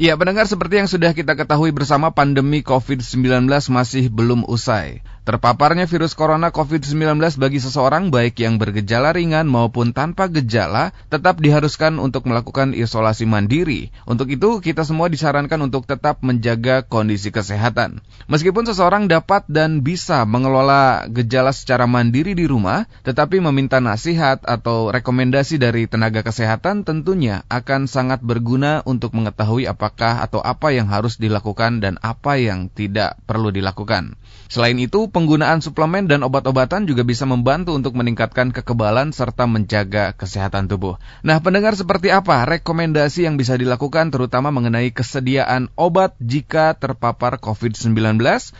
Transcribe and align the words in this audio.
Ya, 0.00 0.16
pendengar 0.16 0.48
seperti 0.48 0.80
yang 0.80 0.88
sudah 0.88 1.12
kita 1.12 1.36
ketahui 1.36 1.76
bersama 1.76 2.08
pandemi 2.08 2.64
COVID-19 2.64 3.44
masih 3.68 4.08
belum 4.08 4.48
usai. 4.48 5.04
Terpaparnya 5.28 5.84
virus 5.84 6.16
corona 6.16 6.48
COVID-19 6.48 7.20
bagi 7.36 7.60
seseorang 7.60 8.08
baik 8.08 8.40
yang 8.40 8.56
bergejala 8.56 9.12
ringan 9.12 9.44
maupun 9.44 9.92
tanpa 9.92 10.32
gejala 10.32 10.96
tetap 11.12 11.44
diharuskan 11.44 12.00
untuk 12.00 12.24
melakukan 12.24 12.72
isolasi 12.72 13.28
mandiri. 13.28 13.92
Untuk 14.08 14.32
itu, 14.32 14.64
kita 14.64 14.88
semua 14.88 15.12
disarankan 15.12 15.68
untuk 15.68 15.84
tetap 15.84 16.24
menjaga 16.24 16.80
kondisi 16.80 17.28
kesehatan. 17.28 18.00
Meskipun 18.32 18.64
seseorang 18.72 19.04
dapat 19.04 19.44
dan 19.52 19.84
bisa 19.84 20.24
mengelola 20.24 21.04
gejala 21.12 21.52
secara 21.52 21.84
mandiri 21.84 22.32
di 22.32 22.48
rumah, 22.48 22.88
tetapi 23.04 23.36
meminta 23.44 23.84
nasihat 23.84 24.40
atau 24.48 24.88
rekomendasi 24.88 25.60
dari 25.60 25.84
tenaga 25.84 26.24
kesehatan 26.24 26.88
tentunya 26.88 27.44
akan 27.52 27.84
sangat 27.84 28.24
berguna 28.24 28.80
untuk 28.88 29.12
mengetahui 29.12 29.68
apakah 29.68 29.89
atau 29.98 30.38
apa 30.44 30.70
yang 30.70 30.86
harus 30.86 31.18
dilakukan 31.18 31.82
dan 31.82 31.98
apa 32.04 32.38
yang 32.38 32.70
tidak 32.70 33.18
perlu 33.26 33.50
dilakukan. 33.50 34.14
Selain 34.50 34.74
itu, 34.82 35.06
penggunaan 35.06 35.62
suplemen 35.62 36.10
dan 36.10 36.26
obat-obatan 36.26 36.82
juga 36.82 37.06
bisa 37.06 37.22
membantu 37.22 37.70
untuk 37.70 37.94
meningkatkan 37.94 38.50
kekebalan 38.50 39.14
serta 39.14 39.46
menjaga 39.46 40.10
kesehatan 40.18 40.66
tubuh. 40.66 40.98
Nah, 41.22 41.38
pendengar 41.38 41.78
seperti 41.78 42.10
apa 42.10 42.42
rekomendasi 42.50 43.30
yang 43.30 43.38
bisa 43.38 43.54
dilakukan 43.54 44.10
terutama 44.10 44.50
mengenai 44.50 44.90
kesediaan 44.90 45.70
obat 45.78 46.18
jika 46.18 46.74
terpapar 46.74 47.38
COVID-19? 47.38 47.94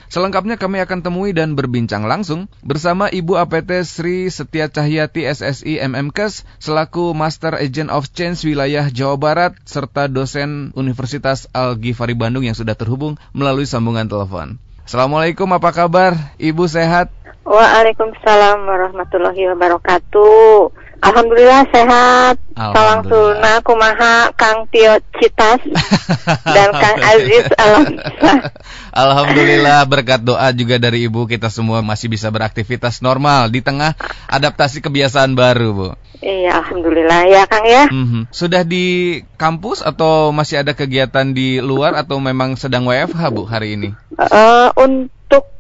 Selengkapnya 0.07 0.63
kami 0.63 0.79
akan 0.79 1.03
temui 1.03 1.35
dan 1.35 1.59
berbincang 1.59 2.07
langsung 2.07 2.47
bersama 2.63 3.11
Ibu 3.11 3.35
APT 3.43 3.83
Sri 3.83 4.31
Setia 4.31 4.71
Cahyati 4.71 5.27
SSI 5.27 5.83
MMKes 5.91 6.47
selaku 6.63 7.19
Master 7.19 7.59
Agent 7.59 7.91
of 7.91 8.07
Change 8.15 8.47
wilayah 8.47 8.87
Jawa 8.95 9.19
Barat 9.19 9.59
serta 9.67 10.07
dosen 10.07 10.71
Universitas 10.79 11.10
Al-Ghifari 11.51 12.15
Bandung 12.15 12.47
yang 12.47 12.55
sudah 12.55 12.79
terhubung 12.79 13.19
melalui 13.35 13.67
sambungan 13.67 14.07
telepon. 14.07 14.63
Assalamualaikum, 14.87 15.47
apa 15.51 15.71
kabar? 15.75 16.15
Ibu 16.39 16.67
sehat? 16.67 17.11
Waalaikumsalam 17.41 18.69
warahmatullahi 18.69 19.49
wabarakatuh. 19.57 20.77
Alhamdulillah 21.01 21.65
sehat. 21.73 22.37
Salam 22.53 23.01
Sulna 23.09 23.65
kumaha 23.65 24.29
Kang 24.37 24.69
Tio 24.69 25.01
Citas 25.17 25.65
dan 26.57 26.69
Kang 26.77 27.01
Aziz 27.01 27.49
Alamsa. 27.57 28.53
Alhamdulillah 28.93 29.81
berkat 29.89 30.21
doa 30.21 30.53
juga 30.53 30.77
dari 30.77 31.09
Ibu 31.09 31.25
kita 31.25 31.49
semua 31.49 31.81
masih 31.81 32.13
bisa 32.13 32.29
beraktivitas 32.29 33.01
normal 33.01 33.49
di 33.49 33.65
tengah 33.65 33.97
adaptasi 34.29 34.85
kebiasaan 34.85 35.33
baru, 35.33 35.69
Bu. 35.73 35.89
Iya, 36.21 36.61
alhamdulillah 36.61 37.21
ya 37.33 37.43
Kang 37.49 37.65
ya. 37.65 37.89
Mm 37.89 38.05
-hmm. 38.05 38.23
Sudah 38.29 38.61
di 38.69 39.17
kampus 39.41 39.81
atau 39.81 40.37
masih 40.37 40.61
ada 40.61 40.77
kegiatan 40.77 41.33
di 41.33 41.65
luar 41.65 41.97
atau 41.97 42.21
memang 42.21 42.61
sedang 42.61 42.85
WFH 42.85 43.23
Bu 43.33 43.49
hari 43.49 43.81
ini? 43.81 43.89
Uh, 44.21 44.69
untuk 44.77 45.09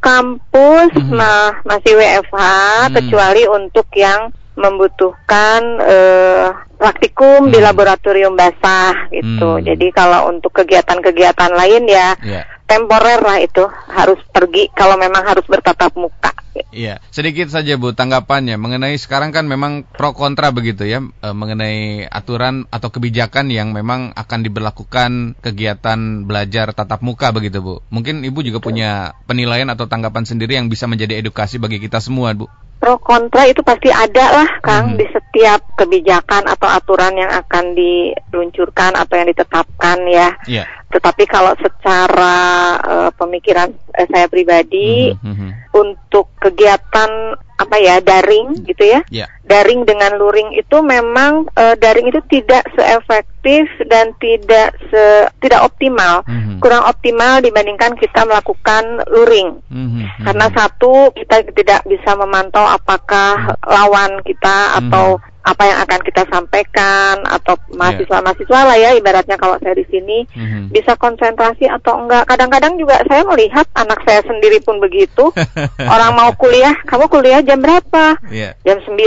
kampus 0.02 0.90
mm 0.96 1.04
-hmm. 1.06 1.14
nah 1.14 1.62
masih 1.62 1.94
WFH 1.94 2.42
mm. 2.90 2.94
kecuali 2.98 3.42
untuk 3.46 3.86
yang 3.94 4.34
membutuhkan 4.60 5.60
uh, 5.80 6.52
praktikum 6.76 7.48
hmm. 7.48 7.52
di 7.52 7.58
laboratorium 7.64 8.36
basah 8.36 9.08
gitu. 9.08 9.56
Hmm. 9.56 9.64
Jadi 9.64 9.86
kalau 9.88 10.28
untuk 10.28 10.52
kegiatan-kegiatan 10.52 11.52
lain 11.56 11.88
ya 11.88 12.12
yeah. 12.20 12.44
Temporer 12.70 13.18
lah 13.18 13.42
itu 13.42 13.66
harus 13.90 14.22
pergi 14.30 14.70
kalau 14.70 14.94
memang 14.94 15.26
harus 15.26 15.42
bertatap 15.50 15.90
muka. 15.98 16.30
Iya, 16.70 17.02
sedikit 17.10 17.50
saja 17.50 17.74
Bu 17.78 17.94
tanggapannya 17.94 18.58
mengenai 18.58 18.94
sekarang 18.98 19.34
kan 19.34 19.46
memang 19.46 19.86
pro 19.86 20.14
kontra 20.14 20.50
begitu 20.54 20.86
ya 20.86 21.02
e, 21.02 21.28
mengenai 21.30 22.06
aturan 22.10 22.66
atau 22.70 22.90
kebijakan 22.90 23.50
yang 23.50 23.70
memang 23.70 24.14
akan 24.14 24.40
diberlakukan 24.46 25.38
kegiatan 25.42 26.26
belajar 26.26 26.70
tatap 26.74 27.02
muka 27.02 27.34
begitu 27.34 27.58
Bu. 27.62 27.82
Mungkin 27.90 28.22
Ibu 28.22 28.46
juga 28.46 28.58
punya 28.62 29.18
penilaian 29.26 29.70
atau 29.70 29.90
tanggapan 29.90 30.26
sendiri 30.26 30.58
yang 30.58 30.70
bisa 30.70 30.86
menjadi 30.86 31.18
edukasi 31.18 31.58
bagi 31.58 31.82
kita 31.82 31.98
semua 31.98 32.34
Bu 32.34 32.50
pro 32.80 32.96
kontra 32.96 33.44
itu 33.44 33.60
pasti 33.60 33.92
ada 33.92 34.40
lah 34.40 34.48
Kang 34.64 34.96
hmm. 34.96 34.98
di 34.98 35.06
setiap 35.12 35.76
kebijakan 35.76 36.48
atau 36.48 36.64
aturan 36.64 37.12
yang 37.12 37.28
akan 37.28 37.76
diluncurkan 37.76 38.96
atau 38.96 39.14
yang 39.20 39.28
ditetapkan 39.28 39.98
ya. 40.08 40.32
Yeah. 40.48 40.66
Tetapi 40.90 41.28
kalau 41.28 41.52
secara 41.60 42.36
uh, 42.80 43.10
pemikiran 43.14 43.70
uh, 43.70 44.06
saya 44.08 44.26
pribadi 44.26 45.12
hmm, 45.12 45.20
hmm, 45.20 45.36
hmm. 45.36 45.50
Untuk 45.70 46.34
kegiatan 46.42 47.38
apa 47.60 47.76
ya 47.76 48.00
daring 48.00 48.64
gitu 48.64 48.88
ya. 48.88 49.04
Yeah. 49.12 49.28
Daring 49.44 49.84
dengan 49.84 50.16
luring 50.16 50.56
itu 50.56 50.80
memang 50.80 51.44
uh, 51.52 51.76
daring 51.76 52.08
itu 52.08 52.24
tidak 52.32 52.64
seefektif 52.72 53.68
dan 53.86 54.16
tidak 54.16 54.72
se 54.88 55.28
tidak 55.44 55.60
optimal. 55.68 56.24
Mm 56.24 56.40
-hmm. 56.40 56.56
Kurang 56.64 56.88
optimal 56.88 57.44
dibandingkan 57.44 58.00
kita 58.00 58.24
melakukan 58.24 59.04
luring. 59.12 59.60
Mm 59.68 59.88
-hmm. 59.92 60.04
Karena 60.24 60.46
satu 60.56 61.12
kita 61.12 61.52
tidak 61.52 61.84
bisa 61.84 62.16
memantau 62.16 62.64
apakah 62.64 63.60
lawan 63.68 64.24
kita 64.24 64.80
atau 64.80 65.20
mm 65.20 65.20
-hmm 65.20 65.28
apa 65.40 65.62
yang 65.64 65.78
akan 65.88 66.00
kita 66.04 66.22
sampaikan 66.28 67.24
atau 67.24 67.56
iya. 67.56 67.76
mahasiswa-mahasiswa 67.80 68.60
lah 68.60 68.76
ya 68.76 68.90
ibaratnya 68.92 69.40
kalau 69.40 69.56
saya 69.56 69.72
di 69.72 69.88
sini 69.88 70.28
mm-hmm. 70.28 70.68
bisa 70.68 70.92
konsentrasi 71.00 71.64
atau 71.64 72.04
enggak. 72.04 72.28
Kadang-kadang 72.28 72.76
juga 72.76 73.00
saya 73.08 73.24
melihat 73.24 73.64
anak 73.72 74.04
saya 74.04 74.20
sendiri 74.28 74.60
pun 74.60 74.76
begitu. 74.84 75.32
Orang 75.92 76.12
mau 76.16 76.30
kuliah, 76.36 76.76
kamu 76.84 77.08
kuliah 77.08 77.40
jam 77.40 77.64
berapa? 77.64 78.20
Yeah. 78.28 78.52
Jam 78.68 78.84
9. 78.84 79.00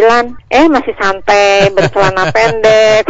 Eh 0.50 0.66
masih 0.70 0.94
santai 0.98 1.70
bercelana 1.70 2.30
pendek. 2.36 3.06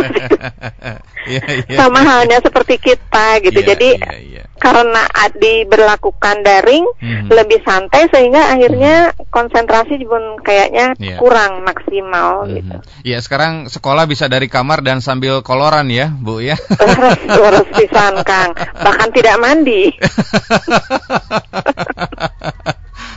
yeah, 1.31 1.45
yeah. 1.63 1.79
Sama 1.79 2.03
halnya 2.03 2.44
seperti 2.44 2.75
kita 2.75 3.40
gitu. 3.40 3.59
Yeah, 3.63 3.69
Jadi 3.72 3.90
yeah, 4.03 4.19
yeah. 4.42 4.42
Karena 4.58 5.03
diberlakukan 5.34 6.46
daring 6.46 6.86
mm-hmm. 7.02 7.30
lebih 7.30 7.59
santai 7.66 8.08
sehingga 8.09 8.53
akhirnya 8.53 9.12
mm-hmm. 9.12 9.30
konsentrasi 9.34 9.97
pun 10.06 10.38
kayaknya 10.46 10.94
yeah. 11.02 11.18
kurang 11.18 11.66
maksimal 11.66 12.46
mm-hmm. 12.46 12.56
gitu. 12.62 12.78
Ya 13.03 13.18
sekarang 13.19 13.68
sekolah 13.68 14.06
bisa 14.06 14.30
dari 14.30 14.47
kamar 14.47 14.86
dan 14.86 15.02
sambil 15.02 15.41
koloran 15.41 15.90
ya, 15.90 16.14
Bu 16.14 16.40
ya. 16.40 16.56
Harus 17.30 17.68
pisan 17.74 18.22
Kang, 18.24 18.53
bahkan 18.56 19.09
tidak 19.12 19.36
mandi. 19.41 19.91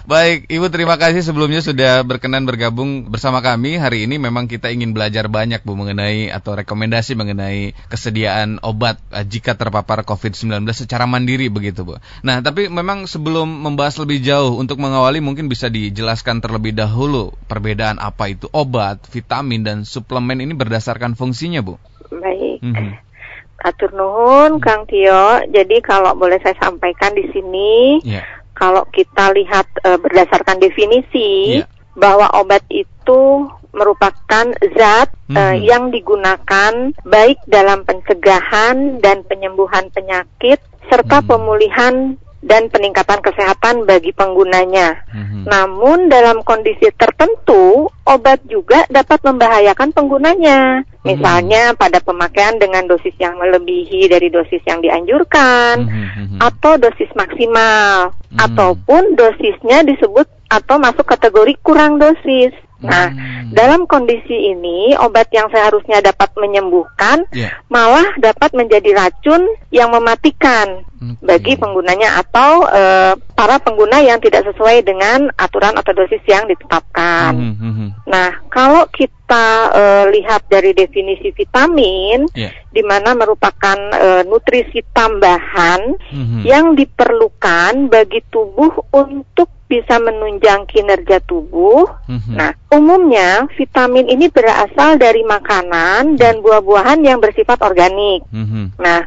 Baik, 0.06 0.46
Ibu 0.46 0.70
terima 0.70 0.94
kasih 1.02 1.18
sebelumnya 1.18 1.58
sudah 1.58 2.06
berkenan 2.06 2.46
bergabung 2.46 3.10
bersama 3.10 3.42
kami. 3.42 3.74
Hari 3.74 4.06
ini 4.06 4.22
memang 4.22 4.46
kita 4.46 4.70
ingin 4.70 4.94
belajar 4.94 5.26
banyak 5.26 5.66
Bu 5.66 5.74
mengenai 5.74 6.30
atau 6.30 6.54
rekomendasi 6.54 7.18
mengenai 7.18 7.74
kesediaan 7.90 8.62
obat 8.62 9.02
uh, 9.10 9.26
jika 9.26 9.58
terpapar 9.58 10.06
COVID-19 10.06 10.62
secara 10.70 11.10
mandiri 11.10 11.50
begitu 11.50 11.82
Bu. 11.82 11.98
Nah, 12.22 12.38
tapi 12.38 12.70
memang 12.70 13.10
sebelum 13.10 13.50
membahas 13.50 13.98
lebih 13.98 14.22
jauh 14.22 14.54
untuk 14.54 14.78
mengawali 14.78 15.18
mungkin 15.18 15.50
bisa 15.50 15.66
dijelaskan 15.66 16.38
terlebih 16.38 16.70
dahulu 16.70 17.34
perbedaan 17.50 17.98
apa 17.98 18.30
itu 18.30 18.46
obat, 18.54 19.02
vitamin 19.10 19.66
dan 19.66 19.82
suplemen 19.82 20.38
ini 20.38 20.54
berdasarkan 20.54 21.18
fungsinya 21.18 21.66
Bu. 21.66 21.82
Baik. 22.14 22.62
Mm 22.62 22.74
-hmm. 22.78 22.90
Atur 23.58 23.90
nuhun 23.90 24.62
Kang 24.62 24.86
Tio. 24.86 25.42
Jadi 25.50 25.82
kalau 25.82 26.14
boleh 26.14 26.38
saya 26.38 26.54
sampaikan 26.62 27.10
di 27.10 27.26
sini 27.34 27.98
yeah 28.06 28.35
kalau 28.56 28.88
kita 28.88 29.30
lihat 29.36 29.68
uh, 29.84 30.00
berdasarkan 30.00 30.56
definisi 30.58 31.60
yeah. 31.60 31.68
bahwa 31.92 32.32
obat 32.40 32.64
itu 32.72 33.46
merupakan 33.76 34.46
zat 34.72 35.08
mm 35.28 35.30
-hmm. 35.30 35.36
uh, 35.36 35.56
yang 35.60 35.92
digunakan 35.92 36.72
baik 37.04 37.36
dalam 37.44 37.84
pencegahan 37.84 38.98
dan 39.04 39.20
penyembuhan 39.28 39.92
penyakit 39.92 40.58
serta 40.88 41.20
mm 41.20 41.22
-hmm. 41.22 41.30
pemulihan 41.30 41.94
dan 42.46 42.70
peningkatan 42.70 43.18
kesehatan 43.18 43.88
bagi 43.90 44.14
penggunanya. 44.14 45.02
Mm-hmm. 45.10 45.42
Namun 45.50 46.06
dalam 46.06 46.46
kondisi 46.46 46.86
tertentu, 46.94 47.90
obat 48.06 48.38
juga 48.46 48.86
dapat 48.86 49.18
membahayakan 49.26 49.90
penggunanya. 49.90 50.86
Mm-hmm. 51.06 51.22
Misalnya 51.22 51.62
pada 51.78 52.02
pemakaian 52.02 52.58
dengan 52.58 52.90
dosis 52.90 53.14
yang 53.22 53.38
melebihi 53.38 54.10
dari 54.10 54.26
dosis 54.26 54.58
yang 54.66 54.82
dianjurkan 54.82 55.86
mm-hmm. 55.86 56.38
atau 56.42 56.74
dosis 56.74 57.10
maksimal 57.14 58.10
mm-hmm. 58.10 58.42
ataupun 58.42 59.14
dosisnya 59.14 59.86
disebut 59.86 60.26
atau 60.50 60.82
masuk 60.82 61.06
kategori 61.06 61.54
kurang 61.62 62.02
dosis. 62.02 62.50
Nah, 62.76 63.08
hmm. 63.08 63.56
dalam 63.56 63.88
kondisi 63.88 64.52
ini 64.52 64.92
obat 65.00 65.32
yang 65.32 65.48
seharusnya 65.48 66.04
dapat 66.04 66.28
menyembuhkan 66.36 67.24
yeah. 67.32 67.56
malah 67.72 68.04
dapat 68.20 68.52
menjadi 68.52 68.92
racun 68.92 69.48
yang 69.72 69.88
mematikan 69.96 70.84
okay. 70.84 71.16
bagi 71.24 71.56
penggunanya 71.56 72.20
atau 72.20 72.68
uh, 72.68 73.16
para 73.32 73.56
pengguna 73.64 74.04
yang 74.04 74.20
tidak 74.20 74.44
sesuai 74.52 74.84
dengan 74.84 75.32
aturan 75.40 75.72
atau 75.72 75.96
dosis 75.96 76.20
yang 76.28 76.44
ditetapkan. 76.44 77.32
Hmm. 77.32 77.54
Hmm. 77.56 77.74
hmm. 77.80 77.90
Nah, 78.12 78.44
kalau 78.52 78.84
kita 78.92 79.15
uh, 79.72 80.04
lihat 80.12 80.46
dari 80.46 80.70
definisi 80.70 81.34
vitamin, 81.34 82.30
yeah. 82.36 82.54
di 82.70 82.82
mana 82.86 83.18
merupakan 83.18 83.78
uh, 83.90 84.22
nutrisi 84.22 84.86
tambahan 84.94 85.98
hmm. 86.14 86.46
yang 86.46 86.78
diperlukan 86.78 87.90
bagi 87.90 88.22
tubuh 88.30 88.86
untuk 88.94 89.56
bisa 89.66 89.98
menunjang 89.98 90.64
kinerja 90.70 91.18
tubuh. 91.26 91.90
Mm-hmm. 92.06 92.34
Nah, 92.38 92.54
umumnya 92.70 93.50
vitamin 93.58 94.06
ini 94.06 94.30
berasal 94.30 94.94
dari 94.96 95.26
makanan 95.26 96.14
dan 96.14 96.38
buah-buahan 96.40 97.02
yang 97.02 97.18
bersifat 97.18 97.58
organik. 97.66 98.22
Mm-hmm. 98.30 98.78
Nah, 98.78 99.02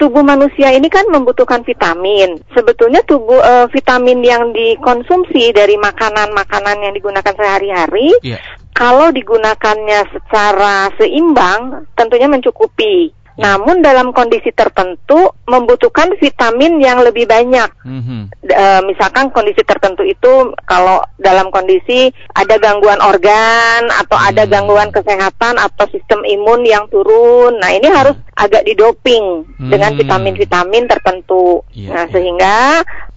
tubuh 0.00 0.26
manusia 0.26 0.74
ini 0.74 0.90
kan 0.90 1.06
membutuhkan 1.06 1.62
vitamin. 1.62 2.42
Sebetulnya 2.50 3.06
tubuh 3.06 3.38
uh, 3.38 3.70
vitamin 3.70 4.18
yang 4.24 4.50
dikonsumsi 4.50 5.54
dari 5.54 5.78
makanan-makanan 5.78 6.90
yang 6.90 6.92
digunakan 6.96 7.34
sehari-hari, 7.36 8.10
yeah. 8.26 8.42
Kalau 8.72 9.12
digunakannya 9.12 10.08
secara 10.14 10.88
seimbang, 10.96 11.84
tentunya 11.94 12.30
mencukupi. 12.30 13.12
Namun 13.40 13.80
dalam 13.80 14.12
kondisi 14.12 14.52
tertentu 14.52 15.32
membutuhkan 15.48 16.12
vitamin 16.20 16.76
yang 16.76 17.00
lebih 17.00 17.24
banyak. 17.24 17.72
Mm-hmm. 17.88 18.20
E, 18.44 18.64
misalkan 18.84 19.32
kondisi 19.32 19.64
tertentu 19.64 20.04
itu 20.04 20.52
kalau 20.68 21.00
dalam 21.16 21.48
kondisi 21.48 22.12
ada 22.36 22.60
gangguan 22.60 23.00
organ 23.00 23.88
atau 23.88 24.20
mm-hmm. 24.20 24.30
ada 24.36 24.42
gangguan 24.44 24.90
kesehatan 24.92 25.56
atau 25.56 25.88
sistem 25.88 26.20
imun 26.28 26.68
yang 26.68 26.84
turun. 26.92 27.56
Nah 27.56 27.72
ini 27.72 27.88
harus 27.88 28.20
agak 28.36 28.68
didoping 28.68 29.48
mm-hmm. 29.48 29.70
dengan 29.72 29.96
vitamin-vitamin 29.96 30.84
tertentu. 30.84 31.64
Yeah, 31.72 31.96
nah 31.96 32.04
iya. 32.04 32.12
sehingga 32.12 32.56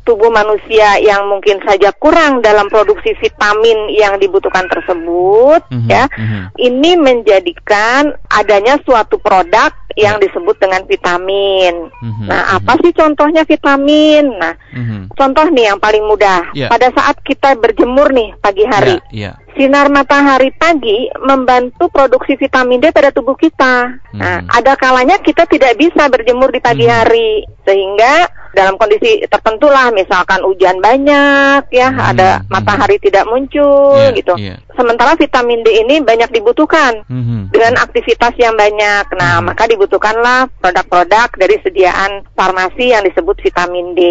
tubuh 0.04 0.28
manusia 0.30 1.00
yang 1.00 1.28
mungkin 1.32 1.64
saja 1.64 1.96
kurang 1.96 2.44
dalam 2.44 2.68
produksi 2.68 3.16
vitamin 3.20 3.92
yang 3.92 4.20
dibutuhkan 4.20 4.68
tersebut 4.68 5.64
mm 5.72 5.80
-hmm, 5.84 5.90
ya 5.90 6.06
mm 6.12 6.26
-hmm. 6.28 6.44
ini 6.60 6.92
menjadikan 7.00 8.12
adanya 8.32 8.76
suatu 8.84 9.16
produk 9.20 9.72
yang 9.94 10.18
ya. 10.18 10.24
disebut 10.26 10.58
dengan 10.58 10.82
vitamin. 10.90 11.88
Mm 12.02 12.12
-hmm, 12.12 12.26
nah, 12.26 12.42
mhm. 12.42 12.56
apa 12.58 12.74
sih 12.82 12.92
contohnya 12.98 13.46
vitamin? 13.46 14.26
Nah, 14.42 14.54
mm 14.74 14.84
-hmm. 14.84 15.02
contoh 15.14 15.46
nih 15.54 15.70
yang 15.70 15.78
paling 15.78 16.02
mudah. 16.10 16.50
Yeah. 16.58 16.74
Pada 16.74 16.90
saat 16.98 17.22
kita 17.22 17.54
berjemur 17.62 18.10
nih 18.10 18.34
pagi 18.42 18.66
hari. 18.66 18.98
Yeah, 19.14 19.38
yeah 19.38 19.43
sinar 19.54 19.88
matahari 19.90 20.50
pagi 20.54 21.10
membantu 21.22 21.90
produksi 21.90 22.38
vitamin 22.38 22.82
D 22.82 22.90
pada 22.90 23.14
tubuh 23.14 23.38
kita. 23.38 23.98
Hmm. 24.14 24.20
Nah, 24.20 24.38
ada 24.50 24.74
kalanya 24.78 25.18
kita 25.22 25.46
tidak 25.50 25.78
bisa 25.78 26.10
berjemur 26.10 26.50
di 26.50 26.60
pagi 26.62 26.86
hmm. 26.86 26.94
hari 26.94 27.46
sehingga 27.64 28.28
dalam 28.54 28.78
kondisi 28.78 29.26
tertentu 29.26 29.66
lah 29.66 29.90
misalkan 29.90 30.46
hujan 30.46 30.78
banyak 30.78 31.66
ya 31.74 31.90
hmm, 31.90 32.10
ada 32.14 32.30
hmm. 32.38 32.54
matahari 32.54 33.02
tidak 33.02 33.26
muncul 33.26 33.98
yeah, 33.98 34.14
gitu 34.14 34.34
yeah. 34.38 34.58
Sementara 34.74 35.16
vitamin 35.18 35.62
D 35.62 35.86
ini 35.86 36.02
banyak 36.02 36.30
dibutuhkan 36.34 37.06
hmm. 37.06 37.54
dengan 37.54 37.80
aktivitas 37.82 38.34
yang 38.38 38.58
banyak 38.58 39.06
nah 39.18 39.40
hmm. 39.40 39.54
maka 39.54 39.70
dibutuhkanlah 39.70 40.50
produk-produk 40.60 41.30
dari 41.38 41.58
sediaan 41.62 42.26
farmasi 42.34 42.94
yang 42.94 43.06
disebut 43.06 43.38
vitamin 43.42 43.94
D 43.94 44.02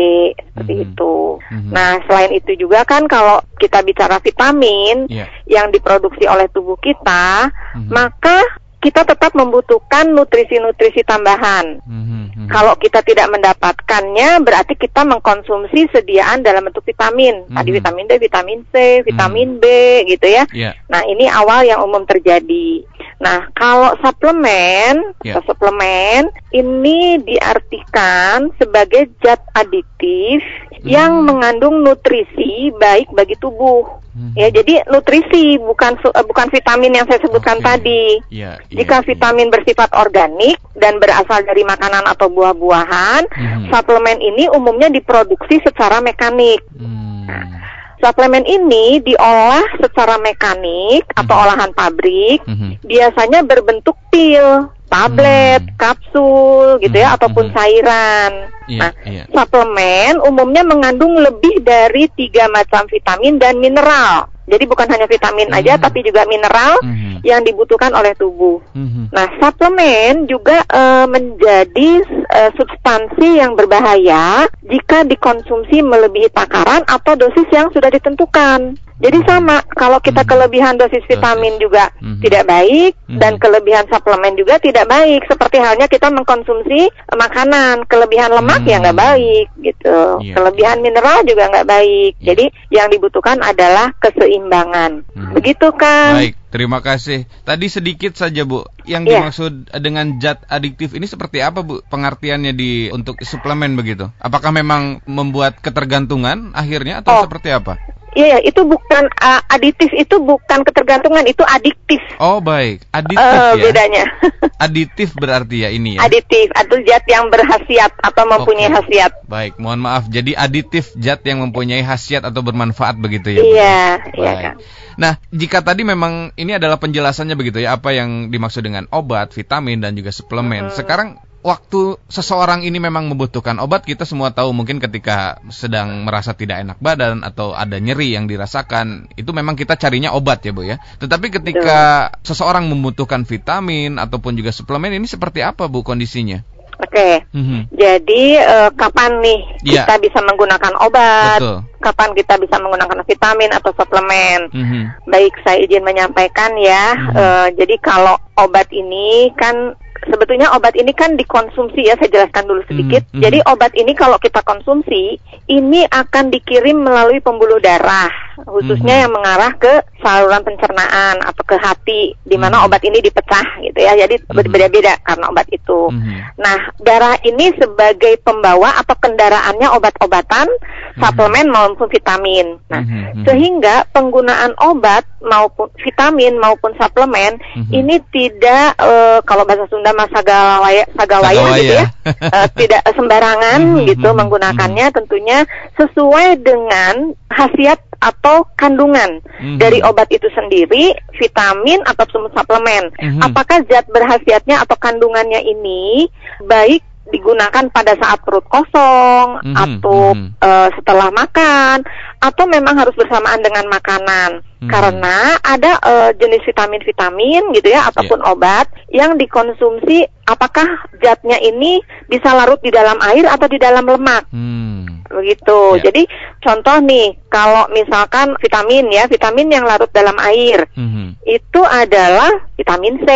seperti 0.52 0.74
hmm. 0.78 0.84
itu 0.88 1.14
hmm. 1.38 1.70
nah 1.70 1.98
selain 2.06 2.32
itu 2.34 2.54
juga 2.56 2.86
kan 2.86 3.06
kalau 3.10 3.42
kita 3.58 3.82
bicara 3.82 4.18
vitamin 4.22 5.06
yeah. 5.10 5.28
yang 5.46 5.70
diproduksi 5.70 6.26
oleh 6.26 6.46
tubuh 6.50 6.78
kita 6.78 7.50
hmm. 7.76 7.90
maka 7.90 8.61
kita 8.82 9.06
tetap 9.06 9.30
membutuhkan 9.38 10.10
nutrisi-nutrisi 10.10 11.06
tambahan. 11.06 11.78
Mm-hmm. 11.86 12.50
Kalau 12.50 12.74
kita 12.74 12.98
tidak 13.06 13.30
mendapatkannya, 13.30 14.42
berarti 14.42 14.74
kita 14.74 15.06
mengkonsumsi 15.06 15.86
sediaan 15.94 16.42
dalam 16.42 16.66
bentuk 16.66 16.82
vitamin. 16.82 17.46
Mm-hmm. 17.46 17.54
Tadi 17.54 17.70
vitamin 17.70 18.04
D, 18.10 18.12
vitamin 18.18 18.60
C, 18.74 18.74
vitamin 19.06 19.48
mm-hmm. 19.54 19.62
B, 19.62 20.10
gitu 20.10 20.26
ya. 20.26 20.44
Yeah. 20.50 20.74
Nah, 20.90 21.06
ini 21.06 21.30
awal 21.30 21.62
yang 21.62 21.78
umum 21.86 22.02
terjadi. 22.02 22.82
Nah, 23.22 23.46
kalau 23.54 23.94
suplemen, 24.02 25.14
yeah. 25.22 25.38
suplemen 25.46 26.26
ini 26.50 27.22
diartikan 27.22 28.50
sebagai 28.58 29.14
zat 29.22 29.38
aditif 29.54 30.42
mm-hmm. 30.42 30.82
yang 30.82 31.22
mengandung 31.22 31.86
nutrisi 31.86 32.74
baik 32.74 33.14
bagi 33.14 33.38
tubuh. 33.38 34.02
Hmm. 34.12 34.36
Ya, 34.36 34.52
jadi 34.52 34.84
nutrisi 34.92 35.56
bukan 35.56 35.96
uh, 36.04 36.24
bukan 36.28 36.52
vitamin 36.52 37.00
yang 37.00 37.08
saya 37.08 37.16
sebutkan 37.24 37.64
okay. 37.64 37.64
tadi. 37.64 38.04
Yeah, 38.28 38.60
yeah, 38.68 38.84
Jika 38.84 39.00
yeah. 39.00 39.06
vitamin 39.08 39.48
bersifat 39.48 39.88
organik 39.96 40.60
dan 40.76 41.00
berasal 41.00 41.40
dari 41.48 41.64
makanan 41.64 42.04
atau 42.04 42.28
buah-buahan, 42.28 43.24
hmm. 43.32 43.72
suplemen 43.72 44.20
ini 44.20 44.52
umumnya 44.52 44.92
diproduksi 44.92 45.64
secara 45.64 46.04
mekanik. 46.04 46.60
Hmm. 46.76 47.61
Suplemen 48.02 48.42
ini 48.42 48.98
diolah 48.98 49.62
secara 49.78 50.18
mekanik 50.18 51.06
atau 51.14 51.38
hmm. 51.38 51.44
olahan 51.46 51.70
pabrik, 51.70 52.42
hmm. 52.42 52.82
biasanya 52.82 53.46
berbentuk 53.46 53.94
pil 54.10 54.66
tablet, 54.90 55.62
hmm. 55.62 55.78
kapsul 55.78 56.82
gitu 56.82 56.98
ya 56.98 57.14
hmm. 57.14 57.16
ataupun 57.22 57.46
hmm. 57.46 57.54
cairan. 57.54 58.32
Yeah, 58.66 58.80
nah, 58.82 58.92
yeah. 59.06 59.26
suplemen 59.30 60.18
umumnya 60.18 60.66
mengandung 60.66 61.14
lebih 61.14 61.62
dari 61.62 62.10
tiga 62.12 62.50
macam 62.50 62.90
vitamin 62.90 63.38
dan 63.38 63.62
mineral. 63.62 64.31
Jadi 64.42 64.64
bukan 64.66 64.88
hanya 64.90 65.06
vitamin 65.06 65.48
mm 65.48 65.54
-hmm. 65.54 65.60
aja 65.62 65.72
tapi 65.78 66.02
juga 66.02 66.26
mineral 66.26 66.82
mm 66.82 66.92
-hmm. 66.92 67.14
yang 67.22 67.40
dibutuhkan 67.46 67.94
oleh 67.94 68.12
tubuh. 68.18 68.58
Mm 68.74 68.88
-hmm. 68.88 69.04
Nah, 69.14 69.26
suplemen 69.38 70.26
juga 70.26 70.66
uh, 70.66 71.06
menjadi 71.06 72.02
uh, 72.26 72.50
substansi 72.58 73.38
yang 73.38 73.54
berbahaya 73.54 74.50
jika 74.66 75.06
dikonsumsi 75.06 75.82
melebihi 75.84 76.30
takaran 76.34 76.82
atau 76.86 77.14
dosis 77.14 77.46
yang 77.54 77.70
sudah 77.70 77.90
ditentukan. 77.90 78.74
Jadi 79.00 79.18
hmm. 79.22 79.28
sama, 79.28 79.56
kalau 79.72 79.98
kita 80.02 80.22
hmm. 80.22 80.30
kelebihan 80.30 80.74
dosis 80.76 81.04
vitamin 81.08 81.56
juga 81.56 81.88
hmm. 82.02 82.20
tidak 82.20 82.44
baik 82.44 82.92
dan 83.08 83.36
kelebihan 83.40 83.84
suplemen 83.88 84.34
juga 84.36 84.60
tidak 84.60 84.88
baik. 84.88 85.24
Seperti 85.28 85.56
halnya 85.60 85.86
kita 85.88 86.08
mengkonsumsi 86.12 86.88
makanan, 87.12 87.88
kelebihan 87.88 88.32
lemak 88.32 88.64
ya 88.64 88.80
nggak 88.82 88.98
baik 88.98 89.46
gitu. 89.60 89.98
Yeah. 90.20 90.36
Kelebihan 90.36 90.84
mineral 90.84 91.24
juga 91.24 91.48
nggak 91.48 91.68
baik. 91.68 92.12
Yeah. 92.20 92.26
Jadi 92.32 92.44
yang 92.72 92.88
dibutuhkan 92.92 93.40
adalah 93.40 93.92
keseimbangan. 94.00 95.04
Begitu 95.36 95.72
kan? 95.76 96.18
Baik. 96.20 96.34
Terima 96.52 96.84
kasih. 96.84 97.24
Tadi 97.48 97.72
sedikit 97.72 98.12
saja 98.12 98.44
Bu, 98.44 98.68
yang 98.84 99.08
yeah. 99.08 99.24
dimaksud 99.24 99.72
dengan 99.80 100.20
zat 100.20 100.44
adiktif 100.52 100.92
ini 100.92 101.08
seperti 101.08 101.40
apa 101.40 101.64
Bu? 101.64 101.80
Pengertiannya 101.88 102.52
di 102.52 102.92
untuk 102.92 103.24
suplemen 103.24 103.72
begitu? 103.72 104.12
Apakah 104.20 104.52
memang 104.52 105.00
membuat 105.08 105.64
ketergantungan 105.64 106.52
akhirnya 106.52 107.00
atau 107.00 107.16
oh. 107.16 107.22
seperti 107.24 107.56
apa? 107.56 107.80
Iya, 108.12 108.36
ya, 108.36 108.38
itu 108.44 108.60
bukan 108.68 109.08
uh, 109.08 109.40
aditif 109.48 109.88
itu 109.96 110.20
bukan 110.20 110.60
ketergantungan, 110.68 111.24
itu 111.24 111.40
adiktif. 111.48 111.96
Oh, 112.20 112.44
baik. 112.44 112.84
Aditif 112.92 113.24
uh, 113.24 113.56
ya. 113.56 113.62
Bedanya. 113.64 114.04
aditif 114.68 115.16
berarti 115.16 115.64
ya 115.64 115.72
ini 115.72 115.96
ya. 115.96 116.04
Aditif 116.04 116.52
atau 116.52 116.76
zat 116.84 117.04
yang 117.08 117.32
berhasiat 117.32 117.92
atau 118.04 118.24
mempunyai 118.28 118.68
okay. 118.68 118.76
khasiat. 118.76 119.12
Baik, 119.24 119.56
mohon 119.56 119.80
maaf. 119.80 120.12
Jadi 120.12 120.36
aditif 120.36 120.92
zat 121.00 121.24
yang 121.24 121.40
mempunyai 121.40 121.80
khasiat 121.80 122.28
atau 122.28 122.44
bermanfaat 122.44 123.00
begitu 123.00 123.32
ya. 123.32 123.40
Iya, 123.40 123.80
iya 124.12 124.32
kan. 124.36 124.54
Nah, 125.00 125.16
jika 125.32 125.64
tadi 125.64 125.88
memang 125.88 126.36
ini 126.36 126.52
adalah 126.52 126.76
penjelasannya 126.76 127.32
begitu 127.32 127.64
ya, 127.64 127.80
apa 127.80 127.96
yang 127.96 128.28
dimaksud 128.28 128.60
dengan 128.60 128.84
obat, 128.92 129.32
vitamin 129.32 129.80
dan 129.80 129.96
juga 129.96 130.12
suplemen. 130.12 130.68
Hmm. 130.68 130.76
Sekarang 130.76 131.08
waktu 131.42 131.98
seseorang 132.06 132.62
ini 132.62 132.78
memang 132.78 133.10
membutuhkan 133.10 133.58
obat, 133.58 133.82
kita 133.82 134.06
semua 134.06 134.30
tahu 134.30 134.54
mungkin 134.54 134.78
ketika 134.78 135.42
sedang 135.50 136.06
merasa 136.06 136.32
tidak 136.32 136.62
enak 136.62 136.78
badan 136.78 137.26
atau 137.26 137.52
ada 137.52 137.76
nyeri 137.82 138.14
yang 138.14 138.30
dirasakan, 138.30 139.10
itu 139.18 139.30
memang 139.34 139.58
kita 139.58 139.74
carinya 139.74 140.14
obat 140.14 140.46
ya 140.46 140.54
Bu 140.54 140.62
ya. 140.62 140.78
Tetapi 141.02 141.34
ketika 141.34 142.08
Betul. 142.14 142.32
seseorang 142.32 142.70
membutuhkan 142.70 143.26
vitamin 143.26 143.98
ataupun 143.98 144.38
juga 144.38 144.54
suplemen 144.54 144.94
ini 144.94 145.10
seperti 145.10 145.42
apa 145.42 145.66
Bu 145.66 145.82
kondisinya? 145.82 146.46
Oke, 146.82 146.98
okay. 146.98 147.14
mm 147.30 147.44
-hmm. 147.46 147.60
jadi 147.78 148.22
uh, 148.42 148.70
kapan 148.74 149.22
nih 149.22 149.40
yeah. 149.62 149.86
kita 149.86 150.02
bisa 150.02 150.18
menggunakan 150.18 150.74
obat? 150.82 151.38
Betul. 151.38 151.58
Kapan 151.78 152.10
kita 152.16 152.34
bisa 152.42 152.56
menggunakan 152.58 152.98
vitamin 153.06 153.50
atau 153.54 153.70
suplemen? 153.70 154.50
Mm 154.50 154.64
-hmm. 154.66 154.82
Baik, 155.06 155.30
saya 155.46 155.62
izin 155.62 155.86
menyampaikan 155.86 156.58
ya. 156.58 156.96
Mm 156.96 157.06
-hmm. 157.06 157.14
uh, 157.14 157.48
jadi 157.54 157.76
kalau 157.78 158.18
obat 158.34 158.66
ini 158.74 159.30
kan 159.38 159.78
sebetulnya 160.06 160.50
obat 160.56 160.74
ini 160.74 160.90
kan 160.96 161.14
dikonsumsi 161.14 161.86
ya, 161.86 161.94
saya 161.98 162.10
jelaskan 162.10 162.48
dulu 162.48 162.62
sedikit. 162.66 163.02
Hmm, 163.10 163.18
hmm. 163.18 163.22
Jadi 163.22 163.38
obat 163.46 163.72
ini 163.76 163.92
kalau 163.92 164.18
kita 164.18 164.40
konsumsi, 164.42 165.20
ini 165.50 165.84
akan 165.90 166.32
dikirim 166.32 166.82
melalui 166.82 167.20
pembuluh 167.20 167.60
darah, 167.60 168.10
khususnya 168.44 168.94
hmm. 168.98 169.02
yang 169.06 169.12
mengarah 169.12 169.52
ke 169.56 169.72
saluran 170.02 170.42
pencernaan 170.42 171.22
atau 171.22 171.42
ke 171.46 171.56
hati, 171.58 172.02
di 172.22 172.36
mana 172.36 172.62
hmm. 172.62 172.66
obat 172.68 172.82
ini 172.86 172.98
dipecah 173.02 173.46
gitu 173.62 173.78
ya. 173.78 173.94
Jadi 173.94 174.22
hmm. 174.22 174.34
berbeda-beda 174.34 174.98
karena 175.02 175.24
obat 175.30 175.46
itu. 175.50 175.90
Hmm. 175.90 176.20
Nah, 176.38 176.58
darah 176.80 177.16
ini 177.22 177.54
sebagai 177.56 178.18
pembawa 178.22 178.78
atau 178.80 178.94
kendaraannya 178.98 179.68
obat-obatan, 179.74 180.46
hmm. 180.46 181.00
suplemen 181.00 181.46
maupun 181.50 181.86
vitamin. 181.90 182.58
Nah, 182.70 182.82
hmm. 182.82 183.02
hmm. 183.20 183.24
sehingga 183.28 183.86
penggunaan 183.94 184.54
obat 184.60 185.06
maupun 185.22 185.70
vitamin 185.78 186.34
maupun 186.36 186.74
suplemen 186.74 187.38
hmm. 187.38 187.70
ini 187.70 188.02
tidak 188.10 188.74
uh, 188.82 189.22
kalau 189.22 189.46
bahasa 189.46 189.70
Sunda 189.70 189.94
mas 189.94 190.10
sagalawaya, 190.10 190.84
sagalaya, 190.98 191.42
gitu 191.56 191.74
ya, 191.78 191.86
uh, 192.26 192.46
tidak 192.60 192.82
sembarangan 192.92 193.60
mm-hmm, 193.62 193.86
gitu 193.88 194.02
mm-hmm, 194.02 194.18
menggunakannya 194.18 194.86
tentunya 194.92 195.38
sesuai 195.78 196.42
dengan 196.42 197.14
khasiat 197.30 197.80
atau 198.02 198.50
kandungan 198.58 199.22
mm-hmm. 199.22 199.62
dari 199.62 199.78
obat 199.86 200.10
itu 200.10 200.26
sendiri, 200.34 200.90
vitamin 201.14 201.78
atau 201.86 202.04
suplemen. 202.10 202.90
Mm-hmm. 202.98 203.22
Apakah 203.22 203.62
zat 203.70 203.86
berhasiatnya 203.94 204.58
atau 204.66 204.74
kandungannya 204.74 205.38
ini 205.46 206.10
baik 206.42 206.82
digunakan 207.12 207.66
pada 207.74 207.98
saat 207.98 208.22
perut 208.22 208.46
kosong 208.46 209.42
mm 209.42 209.52
-hmm, 209.52 209.54
atau 209.58 210.14
mm 210.14 210.22
-hmm. 210.22 210.28
uh, 210.38 210.68
setelah 210.78 211.08
makan 211.10 211.82
atau 212.22 212.44
memang 212.46 212.78
harus 212.78 212.94
bersamaan 212.94 213.42
dengan 213.42 213.66
makanan 213.66 214.46
hmm. 214.62 214.70
karena 214.70 215.34
ada 215.42 215.74
uh, 215.82 216.10
jenis 216.14 216.46
vitamin-vitamin 216.46 217.50
gitu 217.58 217.68
ya 217.74 217.90
ataupun 217.90 218.22
yeah. 218.22 218.30
obat 218.30 218.66
yang 218.94 219.18
dikonsumsi 219.18 220.06
apakah 220.30 220.86
zatnya 221.02 221.42
ini 221.42 221.82
bisa 222.06 222.30
larut 222.30 222.62
di 222.62 222.70
dalam 222.70 222.94
air 223.02 223.26
atau 223.26 223.50
di 223.50 223.58
dalam 223.58 223.82
lemak. 223.82 224.30
Hmm. 224.30 224.91
Begitu. 225.12 225.60
Yeah. 225.78 225.82
Jadi 225.88 226.02
contoh 226.40 226.76
nih 226.82 227.06
kalau 227.28 227.68
misalkan 227.72 228.36
vitamin 228.40 228.88
ya, 228.92 229.04
vitamin 229.08 229.48
yang 229.48 229.64
larut 229.64 229.88
dalam 229.92 230.16
air 230.20 230.68
hmm. 230.76 231.16
itu 231.24 231.60
adalah 231.64 232.32
vitamin 232.56 233.00
C 233.02 233.08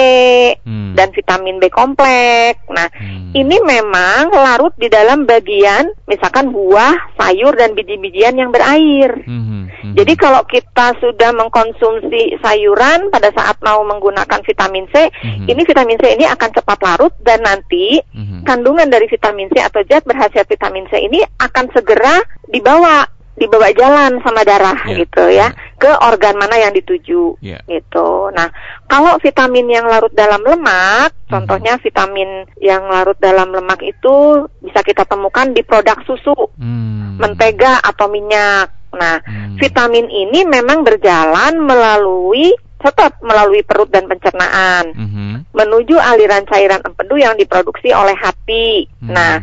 hmm. 0.64 0.92
dan 0.96 1.12
vitamin 1.12 1.60
B 1.60 1.68
kompleks. 1.68 2.60
Nah, 2.72 2.88
hmm. 2.92 3.32
ini 3.36 3.56
memang 3.62 4.32
larut 4.32 4.72
di 4.80 4.88
dalam 4.90 5.28
bagian 5.28 5.92
misalkan 6.10 6.50
buah, 6.50 7.14
sayur 7.20 7.54
dan 7.54 7.76
biji-bijian 7.76 8.36
yang 8.36 8.50
berair. 8.50 9.22
Hmm. 9.22 9.70
Hmm. 9.86 9.94
Jadi 9.94 10.18
kalau 10.18 10.42
kita 10.50 10.98
sudah 10.98 11.30
mengkonsumsi 11.36 12.42
sayuran 12.42 13.14
pada 13.14 13.30
saat 13.30 13.54
mau 13.62 13.86
menggunakan 13.86 14.42
vitamin 14.42 14.90
C, 14.90 15.06
hmm. 15.06 15.46
ini 15.46 15.62
vitamin 15.62 16.00
C 16.02 16.18
ini 16.18 16.26
akan 16.26 16.50
cepat 16.50 16.78
larut 16.82 17.14
dan 17.22 17.46
nanti 17.46 18.02
hmm. 18.10 18.42
kandungan 18.42 18.90
dari 18.90 19.06
vitamin 19.06 19.46
C 19.54 19.62
atau 19.62 19.86
zat 19.86 20.02
berhasil 20.02 20.42
vitamin 20.42 20.90
C 20.90 21.06
ini 21.06 21.22
akan 21.38 21.70
segera 21.70 21.85
dibawa 22.50 23.06
dibawa 23.36 23.68
jalan 23.76 24.16
sama 24.24 24.42
darah 24.48 24.80
yeah. 24.88 24.96
gitu 24.96 25.24
ya 25.28 25.38
yeah. 25.44 25.50
ke 25.76 25.92
organ 26.08 26.40
mana 26.40 26.56
yang 26.56 26.72
dituju 26.72 27.36
yeah. 27.44 27.60
gitu. 27.68 28.32
Nah, 28.32 28.48
kalau 28.88 29.20
vitamin 29.20 29.68
yang 29.68 29.84
larut 29.84 30.08
dalam 30.16 30.40
lemak, 30.40 31.12
mm-hmm. 31.12 31.28
contohnya 31.28 31.76
vitamin 31.76 32.48
yang 32.64 32.88
larut 32.88 33.20
dalam 33.20 33.52
lemak 33.52 33.84
itu 33.84 34.48
bisa 34.64 34.80
kita 34.80 35.04
temukan 35.04 35.52
di 35.52 35.60
produk 35.60 36.00
susu, 36.08 36.48
mm. 36.56 37.20
mentega 37.20 37.84
atau 37.84 38.08
minyak. 38.08 38.72
Nah, 38.96 39.20
hmm. 39.20 39.60
vitamin 39.60 40.08
ini 40.08 40.48
memang 40.48 40.80
berjalan 40.80 41.60
melalui 41.60 42.56
tetap 42.80 43.20
melalui 43.20 43.60
perut 43.60 43.88
dan 43.88 44.04
pencernaan 44.04 44.92
hmm. 44.92 45.34
menuju 45.52 45.96
aliran 45.96 46.44
cairan 46.44 46.84
empedu 46.84 47.16
yang 47.20 47.36
diproduksi 47.36 47.92
oleh 47.92 48.16
hati. 48.16 48.88
Hmm. 49.00 49.12
Nah, 49.12 49.34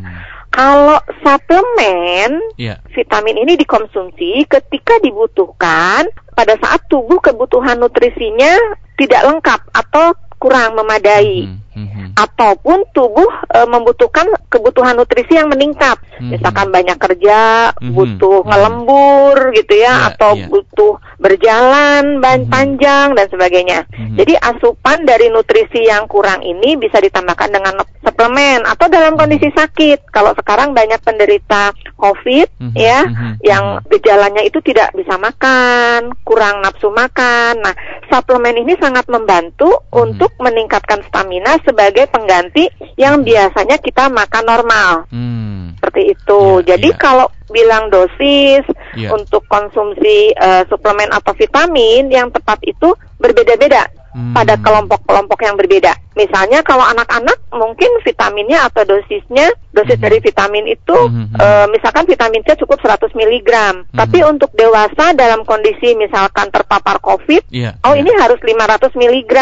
kalau 0.53 1.01
suplemen 1.25 2.37
yeah. 2.61 2.77
vitamin 2.93 3.41
ini 3.41 3.57
dikonsumsi 3.57 4.45
ketika 4.45 5.01
dibutuhkan 5.01 6.05
pada 6.37 6.53
saat 6.61 6.85
tubuh 6.85 7.17
kebutuhan 7.17 7.81
nutrisinya 7.81 8.77
tidak 8.93 9.25
lengkap 9.25 9.61
atau 9.73 10.13
kurang 10.37 10.77
memadai. 10.77 11.49
Hmm 11.49 11.62
hmm. 11.73 12.15
ataupun 12.15 12.85
tubuh 12.93 13.29
e, 13.49 13.59
membutuhkan 13.67 14.29
kebutuhan 14.47 14.97
nutrisi 14.97 15.35
yang 15.37 15.49
meningkat. 15.49 15.97
Hmm. 16.17 16.29
Misalkan 16.33 16.69
banyak 16.69 16.97
kerja, 16.97 17.73
hmm. 17.73 17.91
butuh 17.93 18.45
hmm. 18.45 18.49
ngelembur 18.49 19.35
gitu 19.57 19.73
ya, 19.77 19.85
yeah, 19.85 19.97
atau 20.13 20.31
yeah. 20.37 20.49
butuh 20.49 20.93
berjalan 21.23 22.19
ban 22.19 22.43
hmm. 22.43 22.51
panjang 22.51 23.07
dan 23.15 23.25
sebagainya. 23.31 23.87
Hmm. 23.95 24.19
Jadi 24.19 24.35
asupan 24.35 25.07
dari 25.07 25.31
nutrisi 25.31 25.87
yang 25.87 26.05
kurang 26.11 26.43
ini 26.43 26.75
bisa 26.75 26.99
ditambahkan 26.99 27.49
dengan 27.49 27.79
suplemen 28.03 28.67
atau 28.67 28.91
dalam 28.91 29.15
kondisi 29.15 29.47
sakit. 29.55 30.11
Kalau 30.11 30.35
sekarang 30.35 30.75
banyak 30.75 30.99
penderita 30.99 31.71
COVID 31.95 32.47
hmm. 32.59 32.75
ya, 32.75 33.07
hmm. 33.07 33.39
yang 33.39 33.79
gejalanya 33.87 34.43
itu 34.43 34.59
tidak 34.59 34.91
bisa 34.91 35.15
makan, 35.15 36.11
kurang 36.27 36.59
nafsu 36.59 36.91
makan. 36.91 37.63
Nah, 37.63 37.73
suplemen 38.11 38.59
ini 38.59 38.75
sangat 38.75 39.07
membantu 39.07 39.71
hmm. 39.71 40.03
untuk 40.03 40.35
meningkatkan 40.43 40.99
stamina 41.07 41.62
sebagai 41.63 42.05
pengganti 42.11 42.69
yang 42.95 43.23
biasanya 43.23 43.79
kita 43.79 44.07
makan 44.11 44.43
normal. 44.45 44.91
Hmm. 45.09 45.75
Seperti 45.79 46.15
itu. 46.15 46.41
Yeah, 46.63 46.75
Jadi 46.75 46.89
yeah. 46.95 46.99
kalau 46.99 47.27
bilang 47.51 47.91
dosis 47.91 48.63
yeah. 48.95 49.11
untuk 49.11 49.43
konsumsi 49.51 50.31
uh, 50.37 50.63
suplemen 50.71 51.11
atau 51.11 51.35
vitamin 51.35 52.07
yang 52.07 52.31
tepat 52.31 52.59
itu 52.63 52.95
berbeda-beda 53.19 53.87
hmm. 54.15 54.33
pada 54.33 54.55
kelompok-kelompok 54.61 55.39
yang 55.43 55.55
berbeda. 55.59 55.93
Misalnya 56.15 56.61
kalau 56.63 56.85
anak-anak 56.87 57.37
mungkin 57.51 57.89
vitaminnya 58.05 58.69
atau 58.69 58.85
dosisnya 58.87 59.51
dosis 59.73 59.97
hmm. 59.97 60.05
dari 60.05 60.17
vitamin 60.21 60.65
itu 60.69 60.93
hmm. 60.95 61.33
e, 61.33 61.47
misalkan 61.73 62.05
vitamin 62.05 62.45
C 62.45 62.53
cukup 62.61 62.77
100 62.79 63.09
mg. 63.11 63.51
Hmm. 63.51 63.97
Tapi 63.97 64.21
untuk 64.23 64.53
dewasa 64.53 65.17
dalam 65.17 65.41
kondisi 65.43 65.97
misalkan 65.97 66.53
terpapar 66.53 67.01
COVID, 67.01 67.49
yeah, 67.49 67.73
oh 67.83 67.97
yeah. 67.97 68.05
ini 68.05 68.11
harus 68.21 68.37
500 68.39 68.93
mg. 68.93 69.33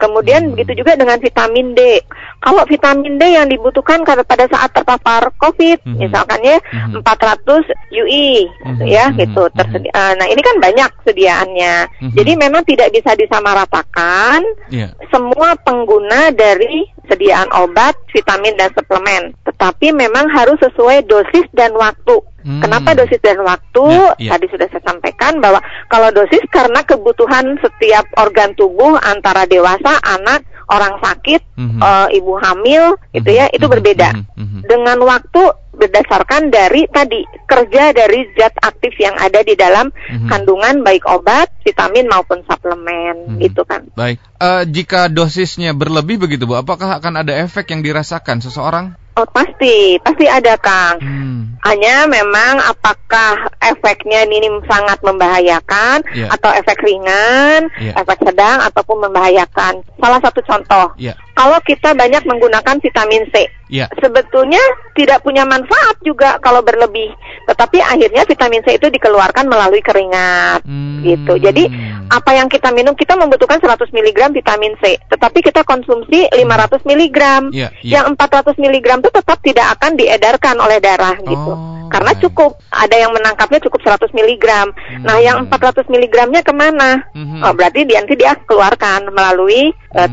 Kemudian 0.00 0.40
hmm. 0.48 0.50
begitu 0.56 0.82
juga 0.82 0.96
dengan 0.96 1.20
vitamin 1.20 1.76
D. 1.76 2.00
Kalau 2.40 2.64
vitamin 2.64 3.20
D 3.20 3.22
yang 3.36 3.46
dibutuhkan 3.52 4.02
pada 4.02 4.48
saat 4.48 4.72
terpapar 4.72 5.28
COVID, 5.36 5.84
hmm. 5.84 5.96
misalkan 6.00 6.40
ya 6.40 6.56
hmm. 6.72 7.04
400 7.04 7.68
UI 7.92 8.48
hmm. 8.48 8.84
ya 8.88 9.12
hmm. 9.12 9.16
gitu 9.20 9.42
tersedia. 9.52 9.92
Hmm. 9.92 10.16
Nah, 10.16 10.26
ini 10.32 10.40
kan 10.40 10.56
banyak 10.56 10.90
sediaannya. 11.04 11.74
Hmm. 12.00 12.12
Jadi 12.16 12.32
memang 12.34 12.64
tidak 12.64 12.88
bisa 12.96 13.12
disamaratakan 13.12 14.40
yeah. 14.72 14.96
semua 15.12 15.54
pengguna 15.60 16.32
dari 16.32 16.88
sediaan 17.06 17.50
obat, 17.54 17.94
vitamin 18.12 18.54
dan 18.58 18.70
suplemen. 18.74 19.34
Tetapi 19.46 19.94
memang 19.94 20.30
harus 20.30 20.58
sesuai 20.62 21.06
dosis 21.06 21.46
dan 21.54 21.74
waktu. 21.74 22.18
Hmm. 22.46 22.62
Kenapa 22.62 22.94
dosis 22.94 23.18
dan 23.22 23.42
waktu? 23.42 23.84
Ya, 23.90 24.14
ya. 24.22 24.30
Tadi 24.38 24.46
sudah 24.50 24.66
saya 24.70 24.82
sampaikan 24.86 25.42
bahwa 25.42 25.58
kalau 25.90 26.14
dosis 26.14 26.42
karena 26.54 26.82
kebutuhan 26.86 27.58
setiap 27.58 28.06
organ 28.22 28.54
tubuh 28.54 28.94
antara 29.02 29.46
dewasa, 29.50 29.98
anak, 30.06 30.46
orang 30.66 30.98
sakit, 30.98 31.42
mm 31.54 31.66
-hmm. 31.66 31.80
uh, 31.80 32.08
ibu 32.10 32.32
hamil, 32.42 32.94
mm 32.94 32.98
-hmm. 32.98 33.18
itu 33.18 33.30
ya, 33.30 33.46
itu 33.48 33.58
mm 33.58 33.62
-hmm. 33.62 33.74
berbeda. 33.74 34.08
Mm 34.14 34.46
-hmm. 34.46 34.60
Dengan 34.66 34.98
waktu 35.06 35.42
berdasarkan 35.76 36.48
dari 36.48 36.88
tadi 36.88 37.22
kerja 37.44 37.92
dari 37.92 38.32
zat 38.34 38.56
aktif 38.64 38.96
yang 38.96 39.14
ada 39.20 39.44
di 39.44 39.52
dalam 39.54 39.92
mm-hmm. 39.92 40.28
kandungan 40.32 40.80
baik 40.80 41.04
obat, 41.04 41.52
vitamin 41.62 42.08
maupun 42.08 42.40
suplemen 42.48 43.36
mm-hmm. 43.36 43.40
gitu 43.44 43.62
kan. 43.68 43.84
Baik. 43.92 44.18
Uh, 44.40 44.64
jika 44.64 45.12
dosisnya 45.12 45.76
berlebih 45.76 46.16
begitu 46.16 46.48
Bu, 46.48 46.56
apakah 46.56 46.98
akan 46.98 47.20
ada 47.22 47.36
efek 47.36 47.70
yang 47.70 47.84
dirasakan 47.84 48.40
seseorang? 48.40 48.96
Oh 49.16 49.24
pasti, 49.32 49.96
pasti 50.04 50.28
ada 50.28 50.60
Kang. 50.60 51.00
Hmm. 51.00 51.55
Hanya 51.66 52.06
memang 52.06 52.62
apakah 52.62 53.50
efeknya 53.58 54.22
ini 54.26 54.46
sangat 54.70 55.02
membahayakan 55.02 56.06
yeah. 56.14 56.30
atau 56.30 56.54
efek 56.54 56.78
ringan, 56.86 57.66
yeah. 57.82 57.98
efek 57.98 58.22
sedang 58.22 58.62
ataupun 58.62 59.10
membahayakan. 59.10 59.82
Salah 59.98 60.20
satu 60.22 60.40
contoh, 60.46 60.94
yeah. 61.00 61.18
kalau 61.34 61.58
kita 61.66 61.90
banyak 61.98 62.22
menggunakan 62.22 62.78
vitamin 62.78 63.26
C, 63.34 63.50
yeah. 63.66 63.90
sebetulnya 63.98 64.62
tidak 64.94 65.26
punya 65.26 65.42
manfaat 65.42 65.98
juga 66.06 66.38
kalau 66.38 66.62
berlebih. 66.62 67.10
Tetapi 67.50 67.82
akhirnya 67.82 68.22
vitamin 68.22 68.62
C 68.62 68.78
itu 68.78 68.86
dikeluarkan 68.86 69.50
melalui 69.50 69.82
keringat, 69.82 70.62
hmm. 70.62 71.02
gitu. 71.02 71.34
Jadi 71.42 71.66
apa 72.06 72.30
yang 72.38 72.46
kita 72.46 72.70
minum 72.70 72.94
kita 72.94 73.18
membutuhkan 73.18 73.58
100 73.58 73.90
mg 73.90 74.18
vitamin 74.30 74.74
C, 74.78 74.94
tetapi 75.10 75.42
kita 75.42 75.66
konsumsi 75.66 76.30
500 76.30 76.86
mg. 76.86 77.18
Yeah, 77.50 77.70
yeah. 77.82 78.02
Yang 78.02 78.14
400 78.14 78.62
mg 78.62 78.86
itu 79.02 79.10
tetap 79.10 79.38
tidak 79.42 79.66
akan 79.78 79.92
diedarkan 79.98 80.56
oleh 80.62 80.78
darah 80.78 81.16
gitu. 81.22 81.52
Oh, 81.52 81.55
Karena 81.86 82.12
baik. 82.12 82.22
cukup 82.26 82.58
ada 82.70 82.96
yang 82.98 83.12
menangkapnya 83.14 83.60
cukup 83.66 83.80
100 83.82 84.10
mg. 84.12 84.46
Hmm. 84.46 85.04
Nah, 85.06 85.16
yang 85.22 85.46
400 85.46 85.86
mg-nya 85.86 86.42
ke 86.42 86.52
mana? 86.54 87.04
Hmm. 87.14 87.42
Oh, 87.42 87.52
berarti 87.54 87.86
nanti 87.86 88.14
dia 88.18 88.34
keluarkan 88.46 89.10
melalui 89.14 89.70
uh, 89.94 90.10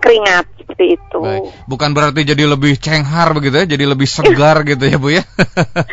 keringat 0.00 0.55
seperti 0.66 0.98
itu. 0.98 1.22
Baik. 1.22 1.46
Bukan 1.70 1.94
berarti 1.94 2.26
jadi 2.26 2.44
lebih 2.50 2.74
cenghar 2.82 3.30
begitu 3.30 3.62
ya, 3.62 3.66
jadi 3.78 3.84
lebih 3.86 4.10
segar 4.10 4.66
gitu 4.66 4.82
ya 4.82 4.98
Bu 4.98 5.14
ya. 5.14 5.22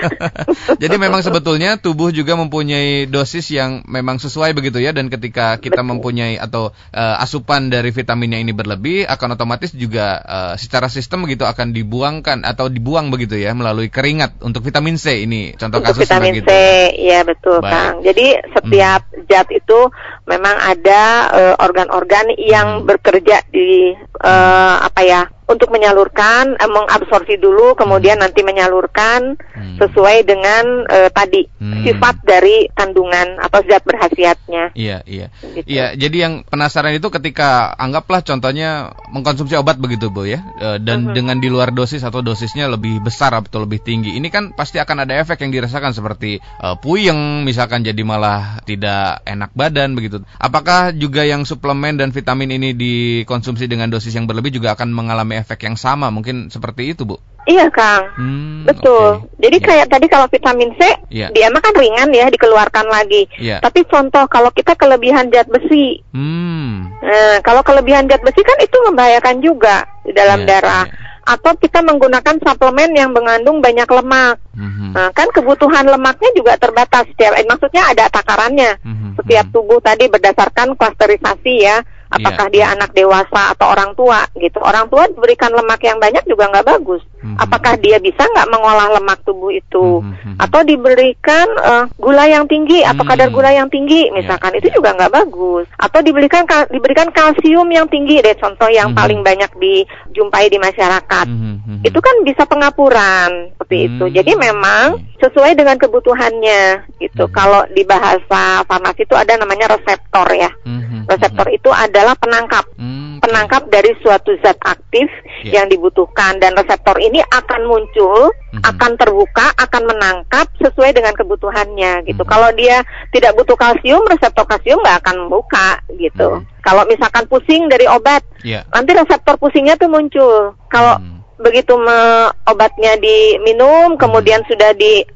jadi 0.81 0.95
memang 0.97 1.21
sebetulnya 1.21 1.77
tubuh 1.77 2.09
juga 2.09 2.33
mempunyai 2.33 3.05
dosis 3.05 3.53
yang 3.53 3.85
memang 3.85 4.17
sesuai 4.17 4.57
begitu 4.57 4.81
ya 4.81 4.89
dan 4.89 5.13
ketika 5.13 5.61
kita 5.61 5.85
Betul. 5.85 5.89
mempunyai 5.93 6.41
atau 6.41 6.73
uh, 6.73 7.15
asupan 7.21 7.69
dari 7.69 7.93
vitaminnya 7.93 8.41
ini 8.41 8.51
berlebih 8.51 9.05
akan 9.05 9.37
otomatis 9.37 9.69
juga 9.77 10.17
uh, 10.25 10.53
secara 10.57 10.89
sistem 10.89 11.29
begitu 11.29 11.45
akan 11.45 11.69
dibuangkan 11.69 12.41
atau 12.41 12.65
dibuang 12.65 13.13
begitu 13.13 13.37
ya 13.37 13.53
melalui 13.53 13.93
keringat 13.93 14.41
untuk 14.41 14.65
vitamin 14.65 14.97
C 14.97 15.23
ini 15.27 15.53
contoh 15.53 15.83
untuk 15.83 15.93
kasus 15.93 16.09
vitamin 16.09 16.41
C, 16.41 16.51
ya 16.97 17.21
betul 17.21 17.61
Baik. 17.61 17.71
Kang. 17.71 17.93
Jadi 18.01 18.27
setiap 18.55 19.01
hmm. 19.11 19.27
zat 19.27 19.47
itu 19.51 19.79
memang 20.23 20.55
ada 20.55 21.01
eh, 21.35 21.55
organ-organ 21.59 22.31
uh, 22.31 22.39
yang 22.39 22.67
hmm. 22.81 22.87
bekerja 22.87 23.43
di 23.51 23.91
uh, 24.23 24.62
apa 24.63 25.01
ya 25.03 25.21
untuk 25.47 25.69
menyalurkan 25.69 26.57
eh, 26.57 26.69
mengabsorpsi 26.69 27.39
dulu 27.39 27.75
kemudian 27.77 28.19
hmm. 28.19 28.23
nanti 28.27 28.41
menyalurkan 28.45 29.35
hmm. 29.37 29.77
sesuai 29.79 30.27
dengan 30.27 30.85
eh, 30.87 31.09
tadi 31.13 31.45
hmm. 31.63 31.83
sifat 31.87 32.15
dari 32.23 32.67
kandungan 32.73 33.39
atau 33.39 33.59
zat 33.63 33.83
berhasiatnya. 33.87 34.75
Iya, 34.75 35.05
iya. 35.07 35.27
Gitu. 35.41 35.67
Iya, 35.67 35.95
jadi 35.95 36.17
yang 36.27 36.33
penasaran 36.43 36.95
itu 36.95 37.07
ketika 37.07 37.71
anggaplah 37.79 38.25
contohnya 38.25 38.91
mengkonsumsi 39.11 39.55
obat 39.55 39.79
begitu, 39.79 40.09
Bu 40.11 40.27
ya. 40.27 40.43
E, 40.59 40.67
dan 40.83 41.11
hmm. 41.11 41.15
dengan 41.15 41.37
di 41.39 41.47
luar 41.47 41.71
dosis 41.71 42.03
atau 42.03 42.19
dosisnya 42.19 42.67
lebih 42.67 42.99
besar 42.99 43.31
atau 43.35 43.63
lebih 43.63 43.79
tinggi. 43.83 44.15
Ini 44.17 44.27
kan 44.33 44.51
pasti 44.57 44.79
akan 44.81 45.07
ada 45.07 45.15
efek 45.19 45.43
yang 45.45 45.51
dirasakan 45.53 45.95
seperti 45.95 46.39
e, 46.39 46.67
puyeng 46.81 47.47
misalkan 47.47 47.85
jadi 47.85 48.01
malah 48.03 48.59
tidak 48.67 49.23
enak 49.23 49.51
badan 49.55 49.95
begitu. 49.95 50.23
Apakah 50.39 50.91
juga 50.95 51.23
yang 51.23 51.47
suplemen 51.47 51.95
dan 51.95 52.09
vitamin 52.11 52.55
ini 52.55 52.75
dikonsumsi 52.75 53.69
dengan 53.69 53.91
dosis 53.91 54.15
yang 54.15 54.25
berlebih 54.25 54.55
juga 54.55 54.75
akan 54.75 54.91
mengalami 54.91 55.32
mengalami 55.33 55.41
efek 55.41 55.59
yang 55.65 55.77
sama, 55.77 56.13
mungkin 56.13 56.53
seperti 56.53 56.93
itu, 56.93 57.03
Bu. 57.09 57.17
Iya 57.43 57.67
Kang, 57.75 58.07
hmm, 58.15 58.63
betul. 58.63 59.19
Okay. 59.19 59.43
Jadi 59.43 59.57
yeah. 59.59 59.67
kayak 59.67 59.87
tadi 59.91 60.05
kalau 60.07 60.27
vitamin 60.31 60.71
C, 60.79 60.81
yeah. 61.11 61.27
dia 61.35 61.51
mah 61.51 61.59
kan 61.59 61.75
ringan 61.75 62.07
ya 62.15 62.31
dikeluarkan 62.31 62.87
lagi. 62.87 63.27
Yeah. 63.35 63.59
Tapi 63.59 63.83
contoh 63.83 64.23
kalau 64.31 64.47
kita 64.55 64.79
kelebihan 64.79 65.27
zat 65.27 65.51
besi, 65.51 65.99
hmm. 66.15 67.03
nah, 67.03 67.37
kalau 67.43 67.59
kelebihan 67.67 68.07
zat 68.07 68.23
besi 68.23 68.39
kan 68.47 68.55
itu 68.63 68.77
membahayakan 68.87 69.43
juga 69.43 69.83
di 70.07 70.15
dalam 70.15 70.47
yeah, 70.47 70.49
darah. 70.55 70.85
Yeah. 70.87 71.11
Atau 71.23 71.55
kita 71.59 71.83
menggunakan 71.83 72.35
suplemen 72.39 72.95
yang 72.95 73.15
mengandung 73.15 73.63
banyak 73.63 73.87
lemak. 73.87 74.43
Mm-hmm. 74.59 74.91
Nah, 74.91 75.07
kan 75.15 75.31
kebutuhan 75.31 75.87
lemaknya 75.87 76.35
juga 76.35 76.59
terbatas. 76.59 77.07
Setiap, 77.15 77.39
eh, 77.39 77.47
maksudnya 77.47 77.79
ada 77.87 78.11
takarannya. 78.11 78.75
Mm-hmm. 78.83 79.11
Setiap 79.23 79.47
mhm. 79.47 79.53
tubuh 79.55 79.79
tadi 79.79 80.11
berdasarkan 80.11 80.75
klasterisasi 80.75 81.63
ya 81.63 81.79
apakah 82.13 82.47
yeah. 82.49 82.53
dia 82.53 82.65
anak 82.77 82.91
dewasa 82.93 83.57
atau 83.57 83.67
orang 83.73 83.91
tua 83.97 84.25
gitu. 84.37 84.59
Orang 84.61 84.87
tua 84.89 85.09
diberikan 85.09 85.49
lemak 85.53 85.81
yang 85.81 85.97
banyak 85.97 86.23
juga 86.29 86.49
nggak 86.53 86.67
bagus. 86.67 87.01
Mm-hmm. 87.23 87.39
Apakah 87.39 87.73
dia 87.79 87.97
bisa 88.03 88.19
nggak 88.19 88.51
mengolah 88.51 88.99
lemak 88.99 89.23
tubuh 89.23 89.49
itu, 89.55 90.03
mm-hmm. 90.03 90.35
atau 90.43 90.61
diberikan 90.67 91.47
uh, 91.63 91.85
gula 91.95 92.27
yang 92.27 92.43
tinggi 92.51 92.83
atau 92.83 93.07
kadar 93.07 93.31
mm-hmm. 93.31 93.39
gula 93.39 93.51
yang 93.55 93.69
tinggi, 93.71 94.11
iya, 94.11 94.13
misalkan 94.13 94.51
yeah. 94.51 94.59
itu 94.59 94.67
juga 94.75 94.89
nggak 94.99 95.13
bagus. 95.15 95.65
Atau 95.79 96.03
diberikan 96.03 96.43
diberikan 96.67 97.09
kalsium 97.15 97.71
yang 97.71 97.87
tinggi 97.87 98.19
deh, 98.19 98.35
contoh 98.35 98.67
yang 98.67 98.91
mm-hmm. 98.91 98.99
paling 98.99 99.19
banyak 99.23 99.51
dijumpai 99.55 100.51
di 100.51 100.59
masyarakat. 100.59 101.25
Mm-hmm. 101.31 101.87
Itu 101.87 101.99
kan 102.03 102.15
bisa 102.27 102.43
pengapuran 102.43 103.55
seperti 103.55 103.75
mm-hmm. 103.79 103.95
itu. 103.95 104.05
Jadi 104.11 104.31
memang 104.35 104.99
sesuai 105.23 105.55
dengan 105.55 105.79
kebutuhannya 105.79 106.91
gitu. 106.99 107.31
Mm-hmm. 107.31 107.39
Kalau 107.39 107.63
di 107.71 107.87
bahasa 107.87 108.67
farmasi 108.67 109.07
itu 109.07 109.15
ada 109.15 109.39
namanya 109.39 109.71
reseptor 109.71 110.27
ya. 110.35 110.51
Mm-hmm. 110.67 111.07
Reseptor 111.07 111.47
itu 111.47 111.71
ada 111.71 111.93
adalah 111.93 112.17
penangkap. 112.17 112.65
Hmm. 112.73 113.21
Penangkap 113.21 113.69
dari 113.69 113.93
suatu 114.01 114.33
zat 114.41 114.57
aktif 114.65 115.05
yeah. 115.45 115.61
yang 115.61 115.69
dibutuhkan 115.69 116.41
dan 116.41 116.57
reseptor 116.57 116.97
ini 116.97 117.12
akan 117.21 117.61
muncul, 117.69 118.33
hmm. 118.55 118.63
akan 118.63 118.91
terbuka, 118.97 119.53
akan 119.59 119.83
menangkap 119.85 120.47
sesuai 120.57 120.95
dengan 120.95 121.13
kebutuhannya 121.13 122.07
gitu. 122.09 122.23
Hmm. 122.25 122.31
Kalau 122.31 122.49
dia 122.57 122.81
tidak 123.13 123.37
butuh 123.37 123.59
kalsium, 123.59 124.01
reseptor 124.09 124.47
kalsium 124.47 124.81
nggak 124.81 125.05
akan 125.05 125.15
membuka 125.27 125.77
gitu. 125.99 126.41
Hmm. 126.41 126.47
Kalau 126.63 126.87
misalkan 126.87 127.27
pusing 127.27 127.67
dari 127.67 127.85
obat, 127.85 128.23
yeah. 128.41 128.63
nanti 128.71 128.95
reseptor 128.95 129.35
pusingnya 129.37 129.77
tuh 129.77 129.91
muncul. 129.91 130.55
Kalau 130.71 130.97
hmm 130.97 131.13
begitu 131.43 131.75
me, 131.75 132.31
obatnya 132.47 132.95
diminum, 132.95 133.99
kemudian 133.99 134.47
hmm. 134.47 134.49
sudah 134.49 134.71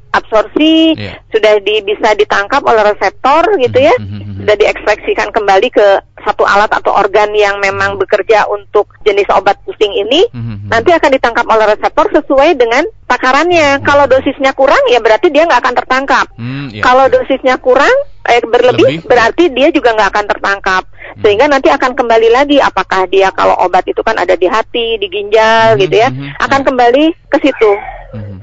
diabsorpsi, 0.08 0.96
yeah. 0.96 1.20
sudah 1.28 1.60
di, 1.60 1.84
bisa 1.84 2.16
ditangkap 2.16 2.64
oleh 2.64 2.80
reseptor 2.92 3.44
gitu 3.60 3.78
ya, 3.78 3.94
hmm. 4.00 4.40
sudah 4.40 4.56
diekspresikan 4.56 5.28
kembali 5.30 5.68
ke 5.68 5.86
satu 6.24 6.42
alat 6.48 6.72
atau 6.72 6.96
organ 6.96 7.30
yang 7.36 7.60
memang 7.62 8.00
bekerja 8.00 8.48
untuk 8.48 8.90
jenis 9.04 9.28
obat 9.30 9.60
pusing 9.62 9.92
ini, 9.92 10.26
hmm. 10.32 10.72
nanti 10.72 10.90
akan 10.90 11.12
ditangkap 11.12 11.46
oleh 11.46 11.76
reseptor 11.76 12.08
sesuai 12.10 12.56
dengan 12.56 12.82
takarannya. 13.06 13.78
Hmm. 13.78 13.84
Kalau 13.84 14.04
dosisnya 14.08 14.52
kurang, 14.56 14.80
ya 14.88 14.98
berarti 14.98 15.28
dia 15.28 15.46
nggak 15.46 15.60
akan 15.62 15.76
tertangkap. 15.84 16.26
Hmm, 16.34 16.72
yeah. 16.72 16.84
Kalau 16.84 17.06
dosisnya 17.12 17.56
kurang, 17.60 17.94
eh, 18.26 18.42
berlebih, 18.42 18.98
Lebih, 18.98 19.06
berarti 19.06 19.44
dia 19.52 19.68
juga 19.70 19.94
nggak 19.94 20.10
akan 20.10 20.26
tertangkap. 20.36 20.82
Hmm. 20.88 21.20
Sehingga 21.24 21.46
nanti 21.46 21.68
akan 21.70 21.92
kembali 21.94 22.28
lagi 22.32 22.58
apakah 22.58 23.06
dia 23.06 23.30
kalau 23.32 23.54
obat 23.62 23.84
itu 23.86 24.00
kan 24.02 24.16
ada 24.18 24.34
di 24.34 24.48
hati, 24.48 24.98
di 24.98 25.06
ginjal 25.08 25.76
hmm, 25.76 25.80
gitu 25.86 25.96
ya, 25.96 26.08
hmm, 26.10 26.18
hmm. 26.18 26.44
akan 26.44 26.60
kembali 26.66 27.04
ke 27.30 27.38
situ. 27.44 27.72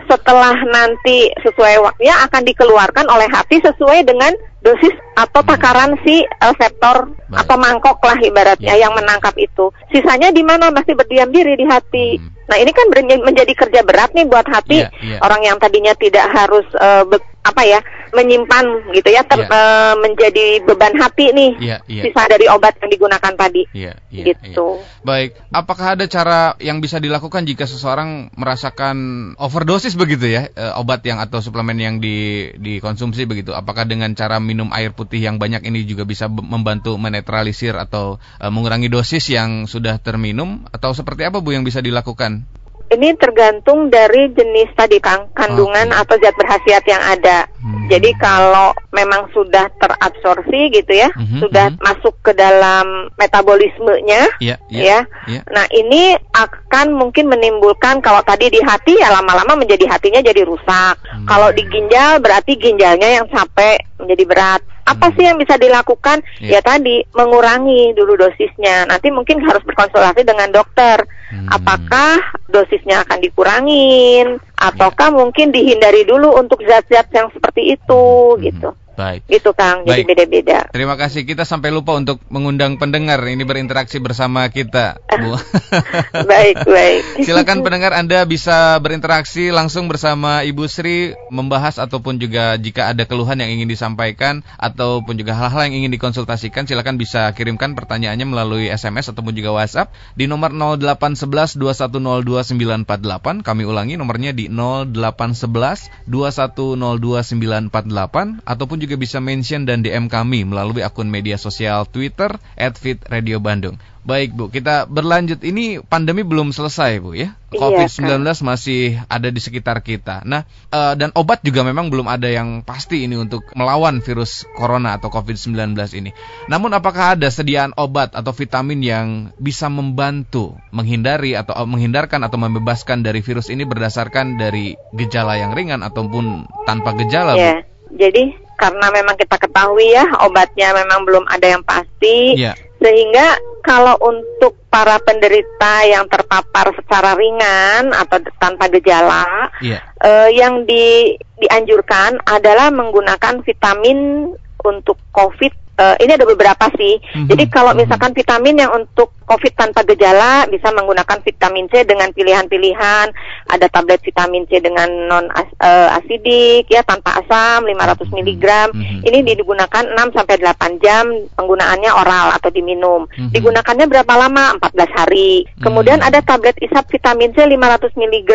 Setelah 0.06 0.56
nanti 0.70 1.30
sesuai 1.42 1.82
waktunya 1.82 2.16
akan 2.30 2.42
dikeluarkan 2.46 3.06
oleh 3.10 3.28
hati 3.30 3.58
sesuai 3.62 4.06
dengan 4.06 4.34
dosis 4.66 4.94
atau 5.14 5.46
hmm. 5.46 5.50
takaran 5.54 5.92
si 6.02 6.26
reseptor 6.42 7.14
Baik. 7.30 7.46
atau 7.46 7.56
mangkok 7.58 7.98
lah 8.02 8.18
ibaratnya 8.22 8.74
ya. 8.74 8.90
yang 8.90 8.94
menangkap 8.98 9.34
itu. 9.38 9.70
Sisanya 9.94 10.34
di 10.34 10.42
mana 10.42 10.74
masih 10.74 10.98
berdiam 10.98 11.30
diri 11.30 11.54
di 11.54 11.66
hati. 11.70 12.18
Hmm. 12.18 12.34
Nah 12.46 12.58
ini 12.62 12.72
kan 12.74 12.86
menjadi 13.26 13.54
kerja 13.58 13.82
berat 13.82 14.14
nih 14.14 14.26
buat 14.30 14.46
hati 14.46 14.86
ya, 14.86 14.90
ya. 15.02 15.18
orang 15.26 15.42
yang 15.46 15.58
tadinya 15.58 15.98
tidak 15.98 16.30
harus 16.30 16.66
uh, 16.78 17.06
apa 17.46 17.62
ya 17.66 17.80
menyimpan 18.14 18.92
gitu 18.94 19.10
ya 19.10 19.24
ter, 19.26 19.42
yeah. 19.42 19.50
Iya. 19.50 19.58
uh, 19.58 19.94
menjadi 20.02 20.46
beban 20.66 20.94
hati 20.98 21.32
nih 21.32 21.52
yeah, 21.62 21.80
yeah. 21.90 22.04
sisa 22.06 22.28
dari 22.30 22.46
obat 22.52 22.78
yang 22.82 22.92
digunakan 22.92 23.34
tadi 23.34 23.66
yeah, 23.72 23.96
yeah, 24.12 24.26
gitu. 24.34 24.82
Yeah. 24.82 25.04
Baik, 25.06 25.38
apakah 25.54 25.98
ada 25.98 26.06
cara 26.10 26.58
yang 26.62 26.82
bisa 26.82 26.98
dilakukan 26.98 27.46
jika 27.46 27.70
seseorang 27.70 28.34
merasakan 28.36 28.98
overdosis 29.38 29.94
begitu 29.94 30.30
ya 30.30 30.50
uh, 30.54 30.82
obat 30.82 31.06
yang 31.06 31.22
atau 31.22 31.40
suplemen 31.40 31.78
yang 31.78 31.96
di 32.02 32.50
dikonsumsi 32.58 33.30
begitu? 33.30 33.54
Apakah 33.54 33.86
dengan 33.86 34.14
cara 34.18 34.42
minum 34.42 34.70
air 34.74 34.92
putih 34.92 35.22
yang 35.22 35.38
banyak 35.38 35.64
ini 35.66 35.86
juga 35.86 36.04
bisa 36.04 36.28
membantu 36.28 36.98
menetralisir 36.98 37.78
atau 37.78 38.18
uh, 38.42 38.52
mengurangi 38.52 38.90
dosis 38.90 39.30
yang 39.30 39.70
sudah 39.70 40.02
terminum 40.02 40.66
atau 40.74 40.92
seperti 40.94 41.26
apa 41.26 41.40
Bu 41.40 41.54
yang 41.54 41.64
bisa 41.64 41.80
dilakukan? 41.80 42.46
Ini 42.94 43.18
tergantung 43.18 43.90
dari 43.90 44.30
jenis 44.30 44.70
tadi 44.78 45.02
kang 45.02 45.26
kandungan 45.34 45.90
okay. 45.90 46.02
atau 46.06 46.16
zat 46.22 46.36
berhasiat 46.38 46.84
yang 46.86 47.02
ada. 47.02 47.50
Hmm. 47.66 47.90
Jadi 47.90 48.14
kalau 48.22 48.78
memang 48.94 49.26
sudah 49.34 49.66
terabsorpsi 49.82 50.70
gitu 50.70 50.94
ya, 50.94 51.10
hmm. 51.10 51.42
sudah 51.42 51.74
hmm. 51.74 51.82
masuk 51.82 52.14
ke 52.22 52.38
dalam 52.38 53.10
metabolismenya, 53.18 54.30
yeah, 54.38 54.62
yeah, 54.70 55.02
ya. 55.26 55.40
Yeah. 55.42 55.44
Nah 55.50 55.66
ini 55.74 56.14
akan 56.38 56.94
mungkin 56.94 57.26
menimbulkan 57.26 58.06
kalau 58.06 58.22
tadi 58.22 58.54
di 58.54 58.62
hati 58.62 59.02
ya 59.02 59.10
lama-lama 59.10 59.58
menjadi 59.58 59.90
hatinya 59.90 60.22
jadi 60.22 60.46
rusak. 60.46 61.02
Hmm. 61.10 61.26
Kalau 61.26 61.50
di 61.50 61.66
ginjal 61.66 62.22
berarti 62.22 62.54
ginjalnya 62.54 63.22
yang 63.22 63.26
capek 63.34 63.82
menjadi 63.98 64.24
berat. 64.30 64.62
Apa 64.86 65.10
hmm. 65.10 65.16
sih 65.18 65.24
yang 65.26 65.38
bisa 65.42 65.58
dilakukan? 65.58 66.22
Yeah. 66.38 66.58
Ya 66.58 66.60
tadi 66.62 67.02
mengurangi 67.18 67.98
dulu 67.98 68.22
dosisnya. 68.22 68.86
Nanti 68.86 69.10
mungkin 69.10 69.42
harus 69.42 69.66
berkonsultasi 69.66 70.22
dengan 70.22 70.54
dokter. 70.54 71.02
Hmm. 71.34 71.50
Apakah 71.50 72.22
dosisnya 72.46 73.02
akan 73.02 73.18
dikurangin 73.20 74.38
ataukah 74.54 75.10
yeah. 75.10 75.18
mungkin 75.18 75.50
dihindari 75.50 76.06
dulu 76.06 76.38
untuk 76.38 76.62
zat-zat 76.62 77.10
yang 77.12 77.34
seperti 77.34 77.74
itu 77.74 78.06
hmm. 78.38 78.42
gitu. 78.46 78.70
Baik. 78.96 79.28
Gitu 79.28 79.52
Kang, 79.52 79.84
jadi 79.84 80.08
beda-beda. 80.08 80.72
Terima 80.72 80.96
kasih. 80.96 81.28
Kita 81.28 81.44
sampai 81.44 81.72
lupa 81.72 82.00
untuk 82.00 82.24
mengundang 82.32 82.80
pendengar 82.80 83.20
ini 83.28 83.44
berinteraksi 83.44 84.00
bersama 84.00 84.48
kita, 84.48 84.96
Bu. 85.20 85.36
baik, 86.32 86.64
baik. 86.64 87.02
Silakan 87.28 87.60
pendengar 87.62 87.92
Anda 87.92 88.24
bisa 88.24 88.80
berinteraksi 88.80 89.52
langsung 89.52 89.92
bersama 89.92 90.48
Ibu 90.48 90.72
Sri 90.72 91.12
membahas 91.28 91.76
ataupun 91.76 92.24
juga 92.24 92.56
jika 92.56 92.96
ada 92.96 93.04
keluhan 93.04 93.44
yang 93.44 93.52
ingin 93.52 93.68
disampaikan 93.68 94.48
ataupun 94.56 95.20
juga 95.20 95.36
hal-hal 95.36 95.68
yang 95.68 95.84
ingin 95.84 95.92
dikonsultasikan 95.92 96.64
silakan 96.64 96.96
bisa 96.96 97.28
kirimkan 97.36 97.76
pertanyaannya 97.76 98.24
melalui 98.24 98.72
SMS 98.72 99.12
ataupun 99.12 99.36
juga 99.36 99.52
WhatsApp 99.52 99.92
di 100.16 100.32
nomor 100.32 100.56
0811 100.56 101.60
2102948. 101.60 103.44
Kami 103.44 103.64
ulangi 103.68 104.00
nomornya 104.00 104.32
di 104.32 104.48
0811 104.48 106.08
2102948 106.08 108.46
ataupun 108.46 108.78
juga 108.78 108.85
bisa 108.94 109.18
mention 109.18 109.66
dan 109.66 109.82
DM 109.82 110.06
kami 110.06 110.46
melalui 110.46 110.86
akun 110.86 111.10
media 111.10 111.42
sosial 111.42 111.90
Twitter 111.90 112.38
@fitradio_bandung. 112.54 113.82
Baik 114.06 114.38
Bu, 114.38 114.54
kita 114.54 114.86
berlanjut. 114.86 115.42
Ini 115.42 115.82
pandemi 115.82 116.22
belum 116.22 116.54
selesai 116.54 117.02
Bu 117.02 117.18
ya. 117.18 117.34
Iya, 117.50 117.58
COVID-19 117.58 118.22
masih 118.46 119.02
ada 119.10 119.34
di 119.34 119.42
sekitar 119.42 119.82
kita. 119.82 120.22
Nah, 120.30 120.46
uh, 120.70 120.94
dan 120.94 121.10
obat 121.18 121.42
juga 121.42 121.66
memang 121.66 121.90
belum 121.90 122.06
ada 122.06 122.30
yang 122.30 122.62
pasti 122.62 123.02
ini 123.10 123.18
untuk 123.18 123.42
melawan 123.58 124.06
virus 124.06 124.46
corona 124.54 125.02
atau 125.02 125.10
COVID-19 125.10 125.74
ini. 125.98 126.14
Namun 126.46 126.78
apakah 126.78 127.18
ada 127.18 127.26
sediaan 127.34 127.74
obat 127.82 128.14
atau 128.14 128.30
vitamin 128.30 128.86
yang 128.86 129.08
bisa 129.42 129.74
membantu 129.74 130.54
menghindari 130.70 131.34
atau 131.34 131.58
uh, 131.58 131.66
menghindarkan 131.66 132.22
atau 132.22 132.38
membebaskan 132.38 133.02
dari 133.02 133.26
virus 133.26 133.50
ini 133.50 133.66
berdasarkan 133.66 134.38
dari 134.38 134.78
gejala 134.94 135.42
yang 135.42 135.58
ringan 135.58 135.82
ataupun 135.82 136.46
tanpa 136.70 136.94
gejala 136.94 137.34
Bu? 137.34 137.42
Yeah. 137.42 137.62
Jadi 137.96 138.45
karena 138.56 138.88
memang 138.92 139.16
kita 139.20 139.36
ketahui 139.36 139.94
ya 139.94 140.06
obatnya 140.24 140.72
memang 140.76 141.04
belum 141.04 141.26
ada 141.28 141.48
yang 141.56 141.64
pasti 141.64 142.40
yeah. 142.40 142.56
sehingga 142.80 143.36
kalau 143.66 143.98
untuk 144.04 144.56
para 144.70 145.00
penderita 145.02 145.88
yang 145.90 146.06
terpapar 146.06 146.70
secara 146.78 147.18
ringan 147.18 147.92
atau 147.96 148.22
tanpa 148.38 148.70
gejala 148.70 149.50
yeah. 149.64 149.82
uh, 150.04 150.30
yang 150.30 150.64
di, 150.68 151.16
dianjurkan 151.40 152.20
adalah 152.28 152.70
menggunakan 152.70 153.42
vitamin 153.42 154.32
untuk 154.66 154.98
COVID 155.14 155.65
uh, 155.80 155.96
ini 156.00 156.12
ada 156.16 156.26
beberapa 156.28 156.66
sih. 156.76 157.00
Mm-hmm. 157.00 157.28
Jadi 157.32 157.44
kalau 157.52 157.72
mhm. 157.76 157.80
misalkan 157.84 158.12
vitamin 158.16 158.56
yang 158.62 158.72
untuk 158.76 159.16
COVID 159.26 159.54
tanpa 159.58 159.82
gejala 159.90 160.46
bisa 160.46 160.70
menggunakan 160.70 161.18
vitamin 161.26 161.66
C 161.74 161.82
dengan 161.82 162.14
pilihan-pilihan. 162.14 163.08
Ada 163.50 163.66
tablet 163.74 164.02
vitamin 164.06 164.46
C 164.46 164.62
dengan 164.62 164.86
non 165.10 165.26
as, 165.34 165.50
uh, 165.62 165.98
asidik 165.98 166.70
ya 166.70 166.86
tanpa 166.86 167.18
asam 167.26 167.66
500 167.66 168.06
mg. 168.14 168.46
Mm-hmm. 168.46 169.00
Ini 169.02 169.18
digunakan 169.26 169.84
6 169.98 170.16
sampai 170.16 170.36
8 170.38 170.84
jam 170.84 171.06
penggunaannya 171.34 171.92
oral 171.92 172.28
atau 172.38 172.54
diminum. 172.54 173.10
Mm-hmm. 173.10 173.34
Digunakannya 173.34 173.86
berapa 173.90 174.14
lama? 174.14 174.62
14 174.62 174.98
hari. 174.98 175.50
Kemudian 175.58 176.00
mm-hmm. 176.06 176.10
ada 176.14 176.22
tablet 176.22 176.58
isap 176.62 176.86
vitamin 176.94 177.34
C 177.34 177.42
500 177.50 177.98
mg. 177.98 178.32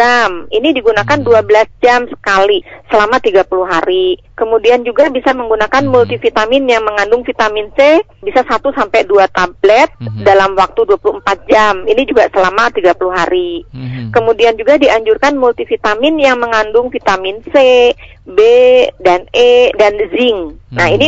Ini 0.50 0.68
digunakan 0.74 1.18
mm-hmm. 1.22 1.78
12 1.78 1.84
jam 1.86 2.00
sekali 2.10 2.66
selama 2.90 3.22
30 3.22 3.46
hari. 3.62 4.18
Kemudian 4.40 4.80
juga 4.88 5.12
bisa 5.12 5.36
menggunakan 5.36 5.84
hmm. 5.84 5.92
multivitamin 5.92 6.64
yang 6.64 6.80
mengandung 6.80 7.20
vitamin 7.20 7.68
C 7.76 8.00
bisa 8.24 8.40
1 8.40 8.56
sampai 8.72 9.04
2 9.04 9.20
tablet 9.36 9.92
hmm. 10.00 10.24
dalam 10.24 10.56
waktu 10.56 10.80
24 10.88 11.44
jam. 11.44 11.84
Ini 11.84 12.08
juga 12.08 12.24
selama 12.32 12.72
30 12.72 12.96
hari. 13.12 13.68
Hmm. 13.68 14.08
Kemudian 14.08 14.56
juga 14.56 14.80
dianjurkan 14.80 15.36
multivitamin 15.36 16.16
yang 16.16 16.40
mengandung 16.40 16.88
vitamin 16.88 17.44
C, 17.52 17.92
B 18.24 18.40
dan 19.04 19.28
E 19.36 19.76
dan 19.76 20.00
zinc. 20.08 20.56
Nah, 20.72 20.88
hmm. 20.88 20.96
ini 20.96 21.06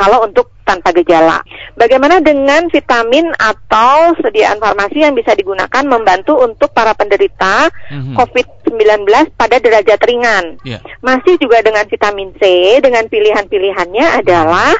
kalau 0.00 0.24
untuk 0.24 0.48
tanpa 0.70 0.94
gejala. 0.94 1.42
Bagaimana 1.74 2.22
dengan 2.22 2.70
vitamin 2.70 3.34
atau 3.34 4.14
sediaan 4.22 4.62
farmasi 4.62 5.02
yang 5.02 5.18
bisa 5.18 5.34
digunakan 5.34 5.82
membantu 5.82 6.38
untuk 6.38 6.70
para 6.70 6.94
penderita 6.94 7.66
mm-hmm. 7.90 8.14
COVID-19 8.14 9.02
pada 9.34 9.58
derajat 9.58 9.98
ringan? 10.06 10.62
Yeah. 10.62 10.78
Masih 11.02 11.34
juga 11.42 11.58
dengan 11.66 11.90
vitamin 11.90 12.30
C, 12.38 12.42
dengan 12.78 13.10
pilihan-pilihannya 13.10 14.06
adalah 14.22 14.70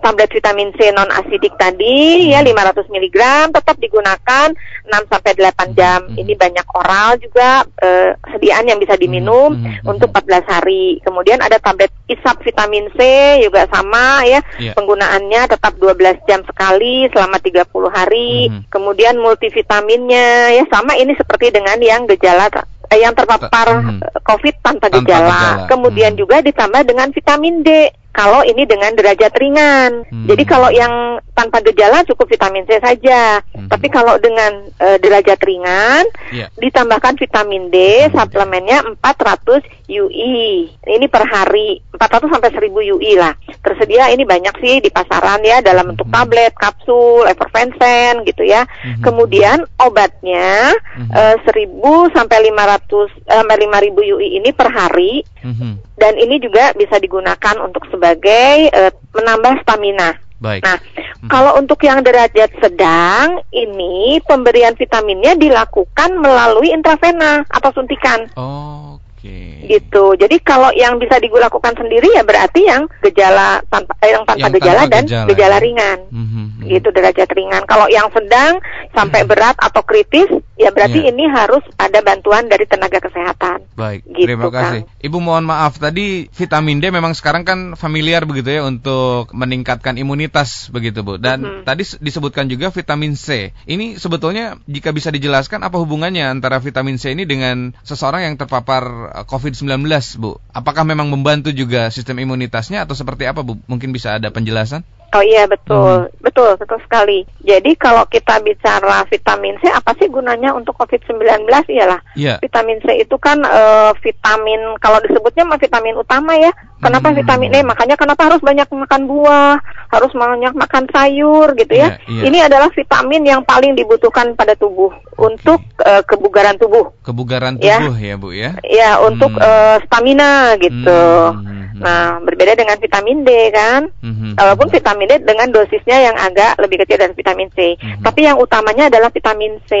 tablet 0.00 0.30
vitamin 0.30 0.70
C 0.76 0.92
non 0.92 1.08
asidik 1.10 1.54
tadi 1.58 2.30
ya 2.30 2.40
500 2.44 2.86
hmm. 2.86 2.94
mg 2.94 3.18
tetap 3.52 3.76
digunakan 3.80 4.48
6 4.86 5.10
sampai 5.10 5.32
8 5.34 5.78
jam. 5.78 6.00
Hmm. 6.06 6.16
Ini 6.16 6.32
banyak 6.38 6.66
oral 6.72 7.18
juga 7.18 7.66
eh, 7.82 8.14
sediaan 8.30 8.70
yang 8.70 8.78
bisa 8.78 8.94
diminum 8.94 9.56
hmm. 9.56 9.88
untuk 9.88 10.14
14 10.14 10.46
hari. 10.46 11.02
Kemudian 11.02 11.42
ada 11.42 11.58
tablet 11.58 11.90
isap 12.06 12.40
vitamin 12.46 12.86
C 12.94 13.00
juga 13.42 13.66
sama 13.68 14.22
ya. 14.24 14.40
Yeah. 14.62 14.74
Penggunaannya 14.78 15.50
tetap 15.50 15.74
12 15.78 16.28
jam 16.28 16.40
sekali 16.46 17.10
selama 17.10 17.42
30 17.42 17.66
hari. 17.90 18.50
Kemudian 18.70 19.18
multivitaminnya 19.18 20.54
ya 20.54 20.64
sama 20.70 20.94
ini 20.94 21.12
seperti 21.18 21.50
dengan 21.50 21.78
yang 21.82 22.06
gejala 22.06 22.46
eh, 22.90 23.00
yang 23.02 23.12
terpapar 23.12 23.82
hmm. 23.82 24.22
COVID 24.22 24.54
tanpa, 24.62 24.86
tanpa 24.86 25.02
gejala. 25.02 25.26
gejala. 25.26 25.68
Kemudian 25.70 26.12
hmm. 26.14 26.20
juga 26.20 26.36
ditambah 26.42 26.82
dengan 26.86 27.08
vitamin 27.10 27.66
D 27.66 27.70
kalau 28.16 28.40
ini 28.48 28.64
dengan 28.64 28.96
derajat 28.96 29.36
ringan. 29.36 30.08
Hmm. 30.08 30.24
Jadi 30.24 30.42
kalau 30.48 30.72
yang 30.72 31.20
tanpa 31.36 31.60
gejala 31.60 32.00
cukup 32.08 32.32
vitamin 32.32 32.64
C 32.64 32.80
saja. 32.80 33.44
Hmm. 33.52 33.68
Tapi 33.68 33.92
kalau 33.92 34.16
dengan 34.16 34.72
uh, 34.80 34.96
derajat 34.96 35.36
ringan 35.44 36.08
yeah. 36.32 36.48
ditambahkan 36.56 37.20
vitamin 37.20 37.68
D, 37.68 38.08
hmm. 38.08 38.16
suplemennya 38.16 38.80
400 39.04 39.68
UI. 39.92 40.72
Ini 40.80 41.06
per 41.12 41.28
hari 41.28 41.84
400 41.92 42.32
sampai 42.32 42.50
1000 42.56 42.92
UI 42.96 43.20
lah. 43.20 43.36
Tersedia 43.60 44.08
ini 44.08 44.24
banyak 44.24 44.56
sih 44.64 44.80
di 44.80 44.88
pasaran 44.88 45.44
ya 45.44 45.60
dalam 45.60 45.92
bentuk 45.92 46.08
hmm. 46.08 46.16
tablet, 46.16 46.52
kapsul, 46.56 47.28
effervescent 47.28 48.24
gitu 48.24 48.48
ya. 48.48 48.64
Hmm. 48.64 49.04
Kemudian 49.04 49.68
obatnya 49.76 50.72
hmm. 50.96 51.12
uh, 51.12 51.36
1000 51.44 52.16
sampai 52.16 52.48
500 52.48 53.28
sampai 53.28 53.56
5000 53.60 54.12
UI 54.16 54.40
ini 54.40 54.56
per 54.56 54.72
hari. 54.72 55.20
Hmm. 55.54 55.74
Dan 55.94 56.18
ini 56.18 56.42
juga 56.42 56.74
bisa 56.74 56.98
digunakan 56.98 57.56
untuk 57.62 57.86
sebagai 57.86 58.70
uh, 58.74 58.90
menambah 59.14 59.62
stamina. 59.62 60.18
Baik. 60.36 60.66
Nah, 60.66 60.76
hmm. 60.76 61.28
kalau 61.32 61.56
untuk 61.56 61.80
yang 61.86 62.04
derajat 62.04 62.52
sedang, 62.60 63.40
ini 63.54 64.20
pemberian 64.26 64.76
vitaminnya 64.76 65.32
dilakukan 65.38 66.10
melalui 66.20 66.74
intravena 66.74 67.46
atau 67.48 67.72
suntikan. 67.72 68.28
Oh, 68.36 69.00
Oke. 69.16 69.32
Okay. 69.32 69.80
Gitu. 69.80 70.04
Jadi 70.20 70.36
kalau 70.44 70.70
yang 70.76 71.00
bisa 71.00 71.16
dilakukan 71.18 71.74
sendiri 71.74 72.12
ya 72.12 72.22
berarti 72.22 72.68
yang 72.68 72.86
gejala 73.02 73.64
tanpa 73.72 73.96
eh, 74.04 74.12
yang 74.12 74.22
tanpa 74.28 74.44
yang 74.44 74.52
gejala 74.54 74.80
tanpa 74.84 74.92
dan 74.92 75.04
gejala, 75.08 75.26
gejala 75.32 75.56
ya. 75.56 75.64
ringan. 75.64 75.98
Mm 76.12 76.26
-hmm. 76.28 76.44
Gitu 76.68 76.88
derajat 76.92 77.28
ringan. 77.32 77.62
Kalau 77.64 77.86
yang 77.88 78.08
sedang 78.12 78.60
sampai 78.92 79.24
mm 79.24 79.26
-hmm. 79.26 79.32
berat 79.32 79.56
atau 79.58 79.82
kritis 79.82 80.28
ya 80.56 80.72
berarti 80.72 81.04
yeah. 81.04 81.12
ini 81.12 81.24
harus 81.28 81.62
ada 81.76 82.00
bantuan 82.00 82.48
dari 82.48 82.64
tenaga 82.64 82.98
kesehatan. 82.98 83.68
Baik, 83.76 84.08
gitu, 84.08 84.26
terima 84.26 84.48
kasih. 84.48 84.88
Kang. 84.88 85.04
Ibu 85.04 85.18
mohon 85.20 85.44
maaf 85.44 85.76
tadi 85.76 86.26
vitamin 86.32 86.80
D 86.80 86.88
memang 86.88 87.12
sekarang 87.12 87.44
kan 87.44 87.76
familiar 87.76 88.24
begitu 88.24 88.56
ya 88.56 88.62
untuk 88.64 89.30
meningkatkan 89.36 90.00
imunitas 90.00 90.72
begitu 90.72 91.04
Bu. 91.04 91.20
Dan 91.20 91.44
mm 91.44 91.46
-hmm. 91.46 91.62
tadi 91.68 91.84
disebutkan 92.00 92.48
juga 92.48 92.72
vitamin 92.72 93.14
C. 93.14 93.52
Ini 93.68 94.00
sebetulnya 94.00 94.56
jika 94.64 94.90
bisa 94.96 95.12
dijelaskan 95.12 95.60
apa 95.62 95.76
hubungannya 95.76 96.24
antara 96.24 96.58
vitamin 96.58 96.96
C 96.96 97.12
ini 97.12 97.28
dengan 97.28 97.76
seseorang 97.84 98.24
yang 98.24 98.34
terpapar 98.40 99.12
eh, 99.12 99.24
COVID-19 99.28 99.86
Bu? 100.18 100.40
Apakah 100.56 100.88
memang 100.88 101.12
membantu 101.12 101.52
juga 101.52 101.92
sistem 101.92 102.18
imunitasnya 102.24 102.88
atau 102.88 102.96
seperti 102.96 103.28
apa 103.28 103.44
Bu? 103.44 103.60
Mungkin 103.68 103.92
bisa 103.92 104.16
ada 104.16 104.32
penjelasan? 104.32 104.82
Oh 105.14 105.22
iya 105.22 105.46
betul, 105.46 106.10
hmm. 106.10 106.18
betul, 106.18 106.58
betul 106.58 106.78
sekali. 106.82 107.22
Jadi 107.40 107.78
kalau 107.78 108.04
kita 108.10 108.42
bicara 108.42 109.06
vitamin 109.06 109.54
C, 109.62 109.70
apa 109.70 109.94
sih 109.96 110.10
gunanya 110.10 110.50
untuk 110.52 110.74
COVID-19? 110.76 111.46
Iyalah, 111.46 112.02
yeah. 112.18 112.36
vitamin 112.42 112.82
C 112.82 113.00
itu 113.00 113.14
kan 113.16 113.38
uh, 113.46 113.94
vitamin, 114.02 114.74
kalau 114.82 114.98
disebutnya 115.00 115.46
mah 115.46 115.62
vitamin 115.62 115.96
utama 115.96 116.34
ya. 116.36 116.50
Kenapa 116.76 117.08
hmm. 117.08 117.18
vitamin 117.22 117.56
E? 117.56 117.60
Makanya 117.64 117.96
kenapa 117.96 118.28
harus 118.28 118.42
banyak 118.44 118.68
makan 118.68 119.02
buah, 119.08 119.56
harus 119.88 120.12
banyak 120.12 120.52
makan 120.52 120.84
sayur 120.92 121.56
gitu 121.56 121.72
ya. 121.72 121.96
Yeah, 121.96 122.20
yeah. 122.20 122.24
Ini 122.28 122.38
adalah 122.52 122.68
vitamin 122.74 123.22
yang 123.24 123.40
paling 123.46 123.72
dibutuhkan 123.72 124.36
pada 124.36 124.52
tubuh 124.58 124.92
okay. 124.92 125.16
untuk 125.22 125.64
uh, 125.80 126.04
kebugaran 126.04 126.60
tubuh. 126.60 126.92
Kebugaran 127.00 127.56
ya. 127.62 127.80
tubuh 127.80 127.96
ya, 127.96 128.12
ya 128.12 128.14
Bu 128.20 128.28
ya? 128.36 128.50
Ya, 128.66 128.90
untuk 129.00 129.32
hmm. 129.32 129.40
uh, 129.40 129.76
stamina 129.88 130.60
gitu. 130.60 131.00
Hmm. 131.32 131.55
Nah, 131.82 132.18
berbeda 132.24 132.52
dengan 132.56 132.76
vitamin 132.80 133.22
D 133.26 133.30
kan. 133.52 133.82
Mm-hmm. 134.02 134.32
Walaupun 134.40 134.68
vitamin 134.72 135.06
D 135.08 135.12
dengan 135.22 135.48
dosisnya 135.52 135.98
yang 136.10 136.16
agak 136.16 136.56
lebih 136.60 136.84
kecil 136.84 136.96
dari 136.96 137.14
vitamin 137.14 137.48
C. 137.52 137.76
Mm-hmm. 137.76 138.02
Tapi 138.02 138.20
yang 138.24 138.38
utamanya 138.40 138.88
adalah 138.88 139.10
vitamin 139.12 139.60
C 139.68 139.72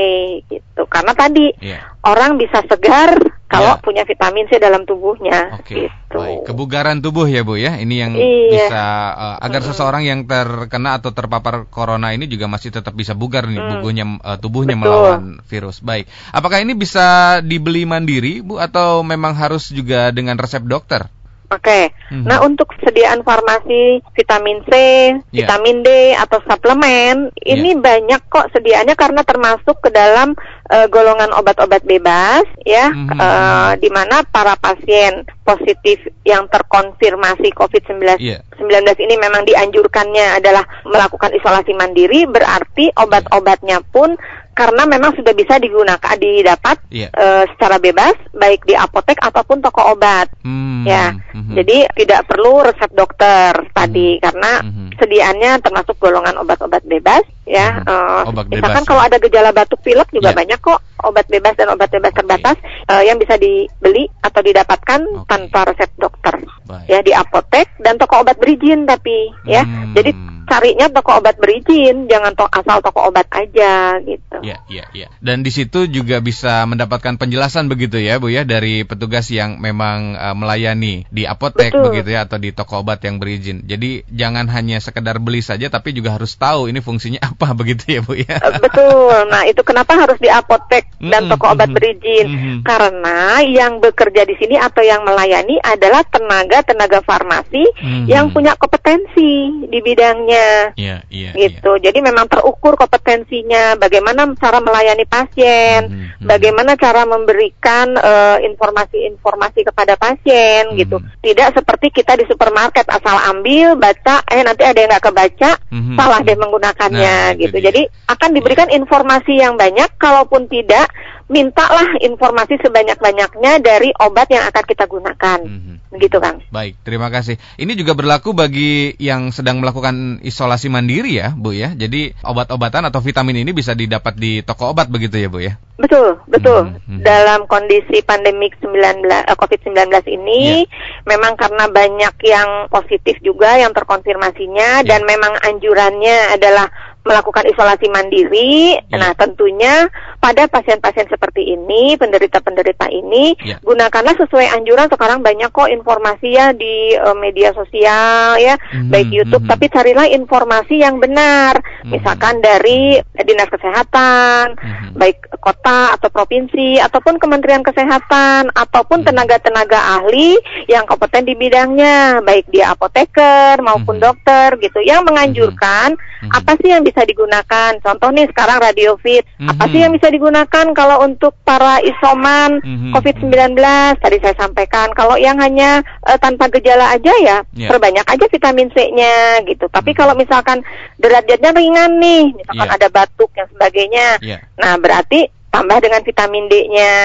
gitu. 0.46 0.82
Karena 0.88 1.12
tadi 1.16 1.52
yeah. 1.62 1.96
orang 2.04 2.36
bisa 2.36 2.60
segar 2.68 3.16
kalau 3.46 3.78
yeah. 3.78 3.82
punya 3.82 4.02
vitamin 4.02 4.50
C 4.50 4.58
dalam 4.58 4.82
tubuhnya. 4.84 5.56
Oke. 5.56 5.64
Okay. 5.64 5.76
Gitu. 5.86 6.18
Baik. 6.18 6.38
Kebugaran 6.46 6.98
tubuh 7.02 7.26
ya 7.26 7.42
Bu 7.42 7.58
ya. 7.58 7.78
Ini 7.78 7.94
yang 7.94 8.12
iya. 8.14 8.66
bisa 8.68 8.84
uh, 9.16 9.36
agar 9.42 9.60
mm-hmm. 9.62 9.70
seseorang 9.74 10.02
yang 10.04 10.20
terkena 10.26 10.98
atau 10.98 11.10
terpapar 11.14 11.66
corona 11.70 12.12
ini 12.12 12.26
juga 12.30 12.46
masih 12.46 12.70
tetap 12.70 12.94
bisa 12.94 13.14
bugar 13.16 13.46
nih 13.46 13.58
mm. 13.58 13.70
bukunya 13.78 14.04
uh, 14.22 14.38
tubuhnya 14.38 14.76
Betul. 14.78 14.82
melawan 14.86 15.22
virus. 15.46 15.80
Baik. 15.82 16.10
Apakah 16.30 16.62
ini 16.62 16.76
bisa 16.76 17.38
dibeli 17.40 17.86
mandiri 17.86 18.42
Bu 18.42 18.58
atau 18.58 19.00
memang 19.06 19.34
harus 19.34 19.70
juga 19.70 20.10
dengan 20.10 20.36
resep 20.36 20.62
dokter? 20.62 21.08
Oke. 21.46 21.62
Okay. 21.62 21.84
Hmm. 22.10 22.26
Nah, 22.26 22.42
untuk 22.42 22.74
sediaan 22.82 23.22
farmasi 23.22 24.02
vitamin 24.14 24.62
C, 24.66 24.72
yeah. 24.72 25.46
vitamin 25.46 25.86
D 25.86 26.14
atau 26.14 26.42
suplemen, 26.42 27.30
yeah. 27.38 27.54
ini 27.54 27.78
banyak 27.78 28.18
kok 28.26 28.50
sediaannya 28.50 28.94
karena 28.98 29.22
termasuk 29.22 29.78
ke 29.78 29.90
dalam 29.94 30.34
uh, 30.70 30.86
golongan 30.90 31.30
obat-obat 31.38 31.86
bebas 31.86 32.46
ya, 32.66 32.90
hmm. 32.90 33.14
uh, 33.14 33.72
di 33.78 33.90
mana 33.94 34.26
para 34.26 34.58
pasien 34.58 35.22
positif 35.46 36.02
yang 36.26 36.50
terkonfirmasi 36.50 37.54
COVID-19 37.54 38.18
yeah. 38.18 38.42
19 38.58 39.06
ini 39.06 39.14
memang 39.20 39.46
dianjurkannya 39.46 40.42
adalah 40.42 40.66
melakukan 40.82 41.30
isolasi 41.36 41.76
mandiri, 41.78 42.26
berarti 42.26 42.90
obat-obatnya 42.98 43.84
pun 43.94 44.18
karena 44.56 44.88
memang 44.88 45.12
sudah 45.12 45.36
bisa 45.36 45.60
digunakan 45.60 46.16
didapat 46.16 46.80
yeah. 46.88 47.06
Iya. 47.06 47.08
uh, 47.12 47.44
secara 47.52 47.76
bebas 47.76 48.16
baik 48.32 48.64
di 48.64 48.72
apotek 48.72 49.20
ataupun 49.20 49.60
toko 49.60 49.92
obat 49.92 50.32
hmm. 50.40 50.88
ya 50.88 51.12
hmm. 51.12 51.52
jadi 51.52 51.92
tidak 51.92 52.24
perlu 52.24 52.64
resep 52.64 52.88
dokter 52.96 53.52
tadi 53.76 54.16
hmm. 54.16 54.22
karena 54.24 54.52
hmm. 54.64 54.88
sediaannya 54.96 55.52
termasuk 55.60 56.00
golongan 56.00 56.40
obat-obat 56.40 56.80
bebas 56.88 57.20
ya 57.44 57.84
hmm. 57.84 57.84
uh, 57.84 58.32
obat 58.32 58.48
misalkan 58.48 58.80
bebas, 58.80 58.88
kalau 58.88 59.02
ya. 59.04 59.08
ada 59.12 59.16
gejala 59.20 59.50
batuk 59.52 59.80
pilek 59.84 60.08
juga 60.08 60.32
yeah. 60.32 60.38
banyak 60.40 60.58
kok 60.64 60.80
obat 61.04 61.26
bebas 61.28 61.54
dan 61.60 61.68
obat 61.68 61.88
bebas 61.92 62.12
okay. 62.16 62.18
terbatas 62.24 62.56
uh, 62.88 63.02
yang 63.04 63.20
bisa 63.20 63.36
dibeli 63.36 64.08
atau 64.24 64.40
didapatkan 64.40 65.00
okay. 65.04 65.28
tanpa 65.28 65.68
resep 65.68 65.90
dokter 66.00 66.34
Baik. 66.64 66.88
ya 66.88 66.98
di 67.04 67.12
apotek 67.12 67.76
dan 67.84 68.00
toko 68.00 68.24
obat 68.24 68.40
berizin 68.40 68.88
tapi 68.88 69.28
ya 69.44 69.60
hmm. 69.62 69.92
jadi 69.92 70.10
carinya 70.46 70.86
toko 70.88 71.18
obat 71.18 71.36
berizin, 71.42 72.06
jangan 72.06 72.32
to 72.38 72.46
asal 72.46 72.78
toko 72.78 73.10
obat 73.10 73.26
aja 73.34 73.98
gitu. 73.98 74.38
Iya, 74.40 74.62
iya, 74.70 74.84
iya. 74.94 75.08
Dan 75.18 75.42
di 75.42 75.50
situ 75.50 75.90
juga 75.90 76.22
bisa 76.22 76.62
mendapatkan 76.70 77.18
penjelasan 77.18 77.66
begitu 77.66 77.98
ya, 77.98 78.22
Bu 78.22 78.30
ya, 78.30 78.46
dari 78.46 78.86
petugas 78.86 79.26
yang 79.34 79.58
memang 79.58 80.14
uh, 80.14 80.32
melayani 80.38 81.04
di 81.10 81.26
apotek 81.26 81.74
Betul. 81.74 81.90
begitu 81.90 82.08
ya 82.14 82.30
atau 82.30 82.38
di 82.38 82.54
toko 82.54 82.86
obat 82.86 83.02
yang 83.02 83.18
berizin. 83.18 83.66
Jadi 83.66 84.06
jangan 84.06 84.46
hanya 84.46 84.78
sekedar 84.78 85.18
beli 85.18 85.42
saja 85.42 85.66
tapi 85.66 85.90
juga 85.90 86.14
harus 86.14 86.38
tahu 86.38 86.70
ini 86.70 86.78
fungsinya 86.78 87.18
apa 87.34 87.52
begitu 87.58 87.98
ya, 87.98 88.00
Bu 88.06 88.14
ya. 88.14 88.38
Eh, 88.38 88.60
betul. 88.62 89.26
Nah, 89.26 89.42
itu 89.50 89.60
kenapa 89.66 89.98
harus 89.98 90.16
di 90.22 90.30
apotek 90.30 90.86
dan 91.02 91.26
toko 91.26 91.50
obat 91.50 91.74
berizin? 91.74 92.62
Karena 92.62 93.42
yang 93.42 93.82
bekerja 93.82 94.22
di 94.22 94.38
sini 94.38 94.54
atau 94.54 94.86
yang 94.86 95.02
melayani 95.02 95.58
adalah 95.58 96.06
tenaga-tenaga 96.06 97.02
farmasi 97.02 97.66
yang 98.06 98.30
punya 98.30 98.54
kompetensi 98.54 99.66
di 99.66 99.78
bidangnya 99.82 100.35
Iya, 100.36 100.52
iya, 100.76 100.96
iya. 101.08 101.30
Gitu. 101.34 101.70
Iya. 101.78 101.82
Jadi 101.90 101.98
memang 102.04 102.26
terukur 102.28 102.76
kompetensinya, 102.76 103.80
bagaimana 103.80 104.28
cara 104.36 104.58
melayani 104.60 105.06
pasien, 105.08 105.80
hmm, 105.88 106.04
hmm. 106.22 106.26
bagaimana 106.28 106.76
cara 106.76 107.08
memberikan 107.08 107.96
uh, 107.96 108.38
informasi-informasi 108.44 109.66
kepada 109.66 109.96
pasien 109.96 110.72
hmm. 110.72 110.76
gitu. 110.76 110.96
Tidak 111.24 111.48
seperti 111.56 111.90
kita 111.90 112.14
di 112.20 112.24
supermarket 112.28 112.86
asal 112.88 113.16
ambil, 113.32 113.74
baca, 113.80 114.22
eh 114.28 114.42
nanti 114.44 114.62
ada 114.62 114.78
yang 114.78 114.90
nggak 114.92 115.06
kebaca, 115.08 115.50
hmm. 115.72 115.96
salah 115.96 116.20
deh 116.22 116.36
menggunakannya 116.36 117.16
nah, 117.32 117.38
gitu. 117.40 117.56
Jadi 117.58 117.82
akan 118.06 118.30
diberikan 118.36 118.68
informasi 118.70 119.40
yang 119.40 119.56
banyak, 119.56 119.88
kalaupun 119.96 120.46
tidak 120.46 120.88
mintalah 121.26 121.98
informasi 121.98 122.62
sebanyak-banyaknya 122.62 123.58
dari 123.58 123.90
obat 123.98 124.30
yang 124.30 124.46
akan 124.46 124.64
kita 124.64 124.86
gunakan. 124.86 125.38
Mm 125.42 125.58
-hmm. 125.58 125.74
Begitu, 125.90 126.22
Kang. 126.22 126.38
Baik, 126.54 126.78
terima 126.86 127.10
kasih. 127.10 127.38
Ini 127.58 127.72
juga 127.74 127.98
berlaku 127.98 128.30
bagi 128.30 128.94
yang 129.02 129.34
sedang 129.34 129.58
melakukan 129.58 130.22
isolasi 130.22 130.70
mandiri 130.70 131.18
ya, 131.18 131.34
Bu 131.34 131.50
ya. 131.50 131.74
Jadi 131.74 132.14
obat-obatan 132.22 132.86
atau 132.86 133.02
vitamin 133.02 133.42
ini 133.42 133.50
bisa 133.50 133.74
didapat 133.74 134.14
di 134.14 134.42
toko 134.46 134.70
obat 134.70 134.86
begitu 134.86 135.18
ya, 135.18 135.26
Bu 135.26 135.42
ya? 135.42 135.58
Betul, 135.76 136.22
betul. 136.30 136.78
Mm 136.78 136.78
-hmm. 136.78 137.00
Dalam 137.02 137.50
kondisi 137.50 138.06
pandemik 138.06 138.54
19 138.62 139.02
uh, 139.02 139.34
COVID-19 139.34 139.76
ini 140.06 140.62
yeah. 140.62 141.04
memang 141.10 141.34
karena 141.34 141.66
banyak 141.66 142.14
yang 142.22 142.70
positif 142.70 143.18
juga 143.20 143.58
yang 143.58 143.74
terkonfirmasinya 143.74 144.82
yeah. 144.82 144.86
dan 144.86 145.02
memang 145.02 145.34
anjurannya 145.42 146.38
adalah 146.38 146.70
melakukan 147.06 147.46
isolasi 147.46 147.86
mandiri. 147.86 148.74
Yeah. 148.90 148.98
Nah, 148.98 149.10
tentunya 149.14 149.86
pada 150.18 150.50
pasien-pasien 150.50 151.06
seperti 151.06 151.54
ini, 151.54 151.94
penderita-penderita 151.94 152.90
ini, 152.90 153.38
yeah. 153.46 153.62
gunakanlah 153.62 154.18
sesuai 154.18 154.50
anjuran. 154.58 154.90
Sekarang 154.90 155.22
banyak 155.22 155.54
kok 155.54 155.70
informasi 155.70 156.34
ya 156.34 156.50
di 156.50 156.98
uh, 156.98 157.14
media 157.14 157.54
sosial 157.54 158.40
ya, 158.42 158.58
mm-hmm, 158.58 158.90
baik 158.90 159.08
YouTube, 159.12 159.46
mm-hmm. 159.46 159.54
tapi 159.54 159.66
carilah 159.70 160.06
informasi 160.10 160.82
yang 160.82 160.98
benar. 160.98 161.60
Mm-hmm. 161.60 161.90
Misalkan 161.94 162.42
dari 162.42 162.98
Dinas 163.22 163.50
Kesehatan, 163.52 164.58
mm-hmm. 164.58 164.90
baik 164.98 165.18
kota 165.38 165.94
atau 165.94 166.08
provinsi 166.10 166.80
ataupun 166.82 167.20
Kementerian 167.20 167.62
Kesehatan 167.62 168.50
ataupun 168.50 169.04
mm-hmm. 169.04 169.08
tenaga-tenaga 169.12 170.00
ahli 170.00 170.40
yang 170.66 170.88
kompeten 170.88 171.28
di 171.28 171.36
bidangnya, 171.36 172.24
baik 172.24 172.48
dia 172.50 172.72
apoteker 172.72 173.60
maupun 173.60 174.00
mm-hmm. 174.00 174.06
dokter 174.08 174.48
gitu, 174.58 174.80
yang 174.80 175.04
menganjurkan 175.04 175.94
mm-hmm. 175.94 176.32
apa 176.32 176.52
sih 176.64 176.72
yang 176.72 176.82
bisa 176.82 176.95
bisa 176.96 177.04
digunakan. 177.04 177.76
Contoh 177.84 178.08
nih 178.08 178.24
sekarang 178.32 178.56
radio 178.64 178.96
fit. 178.96 179.20
Mm-hmm. 179.36 179.52
Apa 179.52 179.64
sih 179.68 179.80
yang 179.84 179.92
bisa 179.92 180.08
digunakan 180.08 180.66
kalau 180.72 181.04
untuk 181.04 181.36
para 181.44 181.84
isoman 181.84 182.64
mm-hmm. 182.64 182.96
COVID-19? 182.96 183.52
Tadi 184.00 184.16
saya 184.24 184.32
sampaikan 184.40 184.96
kalau 184.96 185.20
yang 185.20 185.36
hanya 185.36 185.84
uh, 186.08 186.16
tanpa 186.16 186.48
gejala 186.48 186.96
aja 186.96 187.12
ya 187.20 187.44
yeah. 187.52 187.68
perbanyak 187.68 188.08
aja 188.08 188.24
vitamin 188.32 188.72
C-nya 188.72 189.44
gitu. 189.44 189.68
Tapi 189.68 189.92
mm-hmm. 189.92 190.00
kalau 190.00 190.16
misalkan 190.16 190.64
derajatnya 190.96 191.52
ringan 191.52 192.00
nih, 192.00 192.32
misalkan 192.32 192.68
yeah. 192.72 192.78
ada 192.80 192.88
batuk 192.88 193.28
dan 193.36 193.44
sebagainya. 193.52 194.08
Yeah. 194.24 194.40
Nah, 194.56 194.80
berarti 194.80 195.28
tambah 195.52 195.78
dengan 195.80 196.00
vitamin 196.04 196.48
D-nya. 196.52 196.96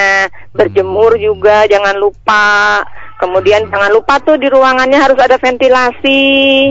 Berjemur 0.51 1.15
hmm. 1.15 1.23
juga 1.23 1.63
jangan 1.71 1.95
lupa. 1.95 2.83
Kemudian 3.15 3.67
hmm. 3.67 3.71
jangan 3.71 3.91
lupa 3.95 4.19
tuh 4.19 4.35
di 4.35 4.51
ruangannya 4.51 4.99
harus 4.99 5.19
ada 5.19 5.39
ventilasi 5.39 6.23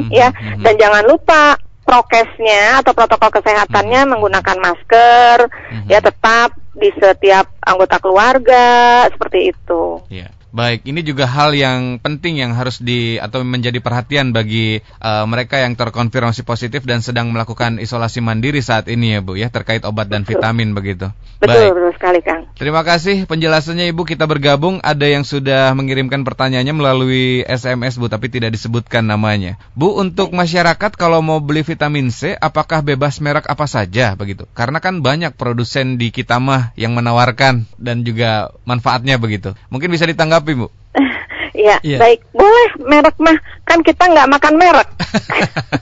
hmm. 0.05 0.13
ya. 0.13 0.29
Hmm. 0.29 0.61
Dan 0.61 0.75
jangan 0.77 1.05
lupa 1.09 1.57
prokesnya 1.85 2.85
atau 2.85 2.93
protokol 2.95 3.31
kesehatannya 3.41 4.01
hmm. 4.07 4.11
menggunakan 4.17 4.59
masker 4.63 5.37
hmm. 5.49 5.87
ya 5.91 5.99
tetap 5.99 6.55
di 6.77 6.91
setiap 6.97 7.51
anggota 7.61 7.99
keluarga 7.99 9.07
seperti 9.11 9.53
itu. 9.53 10.01
Yeah. 10.09 10.31
Baik, 10.51 10.83
ini 10.83 11.07
juga 11.07 11.31
hal 11.31 11.55
yang 11.55 12.03
penting 12.03 12.43
yang 12.43 12.59
harus 12.59 12.83
di 12.83 13.23
atau 13.23 13.47
menjadi 13.47 13.79
perhatian 13.79 14.35
bagi 14.35 14.83
uh, 14.99 15.23
mereka 15.23 15.63
yang 15.63 15.79
terkonfirmasi 15.79 16.43
positif 16.43 16.83
dan 16.83 17.07
sedang 17.07 17.31
melakukan 17.31 17.79
isolasi 17.79 18.19
mandiri 18.19 18.59
saat 18.59 18.91
ini 18.91 19.15
ya 19.15 19.21
Bu 19.23 19.39
ya 19.39 19.47
terkait 19.47 19.87
obat 19.87 20.11
dan 20.11 20.27
vitamin 20.27 20.75
begitu. 20.75 21.15
Betul, 21.39 21.55
Baik. 21.55 21.71
betul 21.79 21.93
sekali 21.95 22.21
Kang. 22.27 22.43
Terima 22.59 22.83
kasih 22.83 23.31
penjelasannya 23.31 23.95
Ibu. 23.95 24.03
Kita 24.03 24.27
bergabung 24.27 24.83
ada 24.83 25.07
yang 25.07 25.23
sudah 25.23 25.71
mengirimkan 25.79 26.27
pertanyaannya 26.27 26.75
melalui 26.75 27.47
SMS 27.47 27.95
Bu 28.03 28.11
tapi 28.11 28.27
tidak 28.27 28.51
disebutkan 28.51 29.07
namanya. 29.07 29.55
Bu, 29.79 30.03
untuk 30.03 30.35
masyarakat 30.35 30.99
kalau 30.99 31.23
mau 31.23 31.39
beli 31.39 31.63
vitamin 31.63 32.11
C 32.11 32.35
apakah 32.35 32.83
bebas 32.83 33.23
merek 33.23 33.47
apa 33.47 33.71
saja 33.71 34.19
begitu? 34.19 34.51
Karena 34.51 34.83
kan 34.83 34.99
banyak 34.99 35.39
produsen 35.39 35.95
di 35.95 36.11
kita 36.11 36.43
mah 36.43 36.75
yang 36.75 36.99
menawarkan 36.99 37.71
dan 37.79 38.03
juga 38.03 38.51
manfaatnya 38.67 39.15
begitu. 39.15 39.55
Mungkin 39.71 39.95
bisa 39.95 40.11
ditanggapi 40.11 40.40
tapi 40.41 40.57
Bu? 40.57 40.67
ya, 41.55 41.79
yeah. 41.85 42.01
baik. 42.01 42.27
Boleh 42.35 42.71
merek 42.83 43.17
mah 43.23 43.37
kan 43.69 43.85
kita 43.85 44.11
nggak 44.11 44.31
makan 44.31 44.55
merek. 44.59 44.89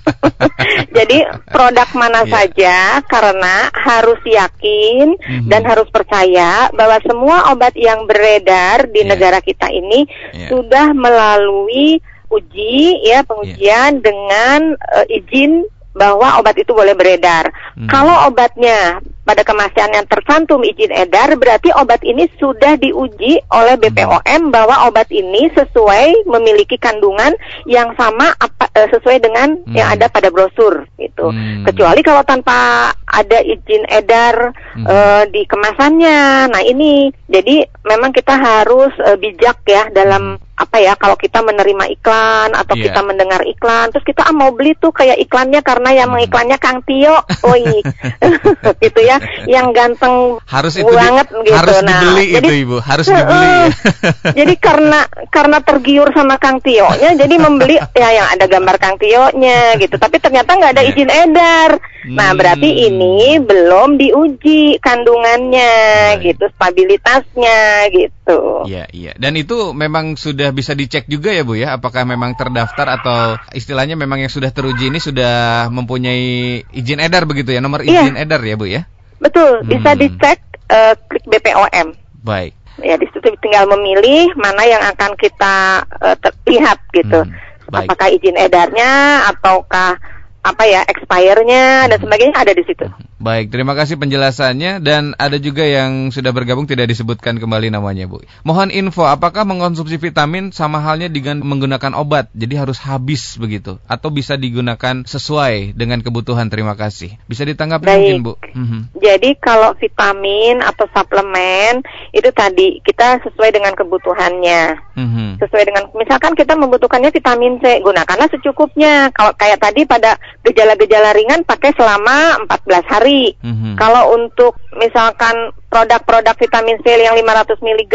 Jadi 0.96 1.24
produk 1.48 1.88
mana 1.96 2.26
yeah. 2.26 2.28
saja 2.28 2.76
karena 3.08 3.72
harus 3.72 4.20
yakin 4.26 5.16
mm-hmm. 5.16 5.48
dan 5.48 5.62
harus 5.64 5.88
percaya 5.88 6.68
bahwa 6.74 6.98
semua 7.06 7.54
obat 7.54 7.72
yang 7.78 8.04
beredar 8.04 8.90
di 8.90 9.06
yeah. 9.06 9.10
negara 9.14 9.38
kita 9.40 9.70
ini 9.72 10.04
yeah. 10.34 10.50
sudah 10.52 10.92
melalui 10.92 12.02
uji 12.28 13.08
ya 13.08 13.24
pengujian 13.24 13.98
yeah. 13.98 14.04
dengan 14.04 14.76
uh, 14.76 15.06
izin 15.08 15.64
bahwa 15.96 16.38
obat 16.38 16.54
itu 16.60 16.70
boleh 16.70 16.94
beredar. 16.94 17.50
Hmm. 17.74 17.88
Kalau 17.90 18.30
obatnya 18.30 19.02
pada 19.28 19.44
kemasan 19.44 19.92
yang 19.92 20.08
tercantum 20.08 20.64
izin 20.64 20.88
edar 20.88 21.28
berarti 21.36 21.68
obat 21.76 22.00
ini 22.00 22.32
sudah 22.40 22.80
diuji 22.80 23.36
oleh 23.52 23.76
BPOM 23.76 24.24
hmm. 24.24 24.48
bahwa 24.48 24.88
obat 24.88 25.12
ini 25.12 25.52
sesuai 25.52 26.24
memiliki 26.24 26.80
kandungan 26.80 27.36
yang 27.68 27.92
sama 28.00 28.32
apa, 28.40 28.72
e, 28.72 28.88
sesuai 28.88 29.20
dengan 29.20 29.60
hmm. 29.68 29.76
yang 29.76 29.92
ada 29.92 30.08
pada 30.08 30.32
brosur 30.32 30.88
itu. 31.18 31.26
Hmm. 31.34 31.66
Kecuali 31.66 32.00
kalau 32.06 32.22
tanpa 32.22 32.90
ada 32.94 33.38
izin 33.42 33.82
edar 33.90 34.54
hmm. 34.78 34.86
uh, 34.86 35.24
di 35.26 35.42
kemasannya. 35.50 36.46
Nah, 36.54 36.62
ini 36.62 37.10
jadi 37.26 37.66
memang 37.82 38.14
kita 38.14 38.38
harus 38.38 38.94
uh, 39.02 39.18
bijak 39.18 39.66
ya 39.66 39.90
dalam 39.90 40.38
hmm 40.38 40.46
apa 40.58 40.82
ya 40.82 40.98
kalau 40.98 41.14
kita 41.14 41.38
menerima 41.38 41.86
iklan 41.94 42.50
atau 42.50 42.74
yeah. 42.74 42.90
kita 42.90 43.00
mendengar 43.06 43.40
iklan 43.46 43.94
terus 43.94 44.02
kita 44.02 44.26
ah, 44.26 44.34
mau 44.34 44.50
beli 44.50 44.74
tuh 44.74 44.90
kayak 44.90 45.14
iklannya 45.22 45.62
karena 45.62 45.94
yang 45.94 46.10
hmm. 46.10 46.18
mengiklannya 46.18 46.58
Kang 46.58 46.82
Tio, 46.82 47.14
oi 47.46 47.78
gitu 48.82 49.00
ya 49.06 49.22
yang 49.46 49.70
ganteng 49.70 50.42
harus 50.50 50.74
itu 50.74 50.90
banget 50.90 51.30
di, 51.30 51.46
gitu. 51.46 51.54
Harus 51.54 51.78
nah, 51.86 52.02
dibeli 52.02 52.26
jadi, 52.34 52.48
itu 52.50 52.54
ibu, 52.66 52.76
harus 52.82 53.06
dibeli. 53.06 53.46
Uh, 53.46 53.66
jadi 54.42 54.54
karena 54.58 55.00
karena 55.30 55.58
tergiur 55.62 56.10
sama 56.10 56.34
Kang 56.42 56.58
Tio-nya, 56.58 57.14
jadi 57.14 57.34
membeli 57.38 57.78
ya 57.94 58.08
yang 58.10 58.26
ada 58.34 58.50
gambar 58.50 58.76
Kang 58.82 58.98
Tio-nya 58.98 59.78
gitu. 59.78 59.94
Tapi 59.94 60.18
ternyata 60.18 60.58
nggak 60.58 60.72
ada 60.74 60.82
iya. 60.82 60.90
Izin 61.08 61.32
edar. 61.32 61.70
Nah 62.08 62.32
berarti 62.32 62.68
hmm. 62.68 62.86
ini 62.88 63.16
belum 63.42 64.00
diuji 64.00 64.80
kandungannya 64.80 65.74
nah, 66.16 66.22
gitu, 66.22 66.44
stabilitasnya 66.52 67.60
gitu. 67.92 68.68
Iya 68.68 68.84
iya. 68.92 69.12
Dan 69.16 69.36
itu 69.36 69.72
memang 69.72 70.16
sudah 70.16 70.52
bisa 70.52 70.72
dicek 70.72 71.08
juga 71.08 71.32
ya 71.32 71.42
bu 71.44 71.56
ya, 71.56 71.76
apakah 71.76 72.04
memang 72.04 72.36
terdaftar 72.36 73.00
atau 73.00 73.18
istilahnya 73.52 73.96
memang 73.96 74.24
yang 74.24 74.32
sudah 74.32 74.52
teruji 74.52 74.88
ini 74.88 75.00
sudah 75.00 75.68
mempunyai 75.72 76.64
izin 76.72 77.00
edar 77.00 77.24
begitu 77.24 77.52
ya, 77.52 77.60
nomor 77.60 77.84
iya. 77.84 78.04
izin 78.04 78.16
iya. 78.16 78.24
edar 78.24 78.40
ya 78.44 78.54
bu 78.56 78.66
ya? 78.68 78.82
Betul, 79.18 79.66
bisa 79.66 79.92
hmm. 79.92 80.00
dicek 80.00 80.38
uh, 80.70 80.94
klik 81.08 81.24
BPOM. 81.26 81.96
Baik. 82.24 82.54
Ya 82.78 82.94
di 82.94 83.10
situ 83.10 83.26
tinggal 83.42 83.66
memilih 83.66 84.30
mana 84.38 84.62
yang 84.62 84.78
akan 84.94 85.18
kita 85.18 85.82
uh, 85.98 86.16
terlihat 86.22 86.78
gitu. 86.94 87.26
Hmm. 87.26 87.34
Baik. 87.68 87.84
Apakah 87.84 88.08
izin 88.08 88.38
edarnya 88.38 88.88
ataukah 89.28 90.00
apa 90.44 90.62
ya 90.64 90.80
expire-nya 90.86 91.90
dan 91.90 91.98
hmm. 91.98 92.04
sebagainya 92.06 92.36
ada 92.38 92.52
di 92.54 92.64
situ. 92.64 92.86
Baik, 93.18 93.50
terima 93.50 93.74
kasih 93.74 93.98
penjelasannya 93.98 94.78
dan 94.78 95.10
ada 95.18 95.42
juga 95.42 95.66
yang 95.66 96.14
sudah 96.14 96.30
bergabung 96.30 96.70
tidak 96.70 96.86
disebutkan 96.86 97.42
kembali 97.42 97.74
namanya, 97.74 98.06
Bu. 98.06 98.22
Mohon 98.46 98.70
info 98.70 99.10
apakah 99.10 99.42
mengkonsumsi 99.42 99.98
vitamin 99.98 100.54
sama 100.54 100.78
halnya 100.78 101.10
dengan 101.10 101.42
menggunakan 101.42 101.98
obat, 101.98 102.30
jadi 102.30 102.62
harus 102.62 102.78
habis 102.78 103.34
begitu 103.34 103.82
atau 103.90 104.14
bisa 104.14 104.38
digunakan 104.38 105.02
sesuai 105.02 105.74
dengan 105.74 105.98
kebutuhan? 105.98 106.46
Terima 106.46 106.78
kasih. 106.78 107.18
Bisa 107.26 107.42
ditanggapi 107.42 107.90
Baik. 107.90 107.98
mungkin, 107.98 108.18
Bu? 108.22 108.32
Mm-hmm. 108.54 108.80
Jadi 109.02 109.30
kalau 109.42 109.74
vitamin 109.74 110.62
atau 110.62 110.86
suplemen 110.94 111.82
itu 112.14 112.30
tadi 112.30 112.78
kita 112.86 113.18
sesuai 113.26 113.50
dengan 113.50 113.74
kebutuhannya. 113.74 114.94
Mm-hmm. 114.94 115.28
Sesuai 115.42 115.64
dengan 115.66 115.90
misalkan 115.98 116.38
kita 116.38 116.54
membutuhkannya 116.54 117.10
vitamin 117.10 117.58
C, 117.58 117.82
gunakanlah 117.82 118.30
secukupnya. 118.30 119.10
Kalau 119.10 119.34
kayak 119.34 119.58
tadi 119.58 119.82
pada 119.90 120.14
gejala-gejala 120.46 121.10
ringan 121.18 121.42
pakai 121.42 121.74
selama 121.74 122.46
14 122.46 122.86
hari 122.86 123.07
hari. 123.08 123.32
Mm-hmm. 123.40 123.74
Kalau 123.80 124.12
untuk 124.20 124.60
misalkan 124.76 125.56
produk-produk 125.72 126.36
vitamin 126.36 126.76
C 126.84 127.00
yang 127.00 127.16
500 127.16 127.56
mg 127.64 127.94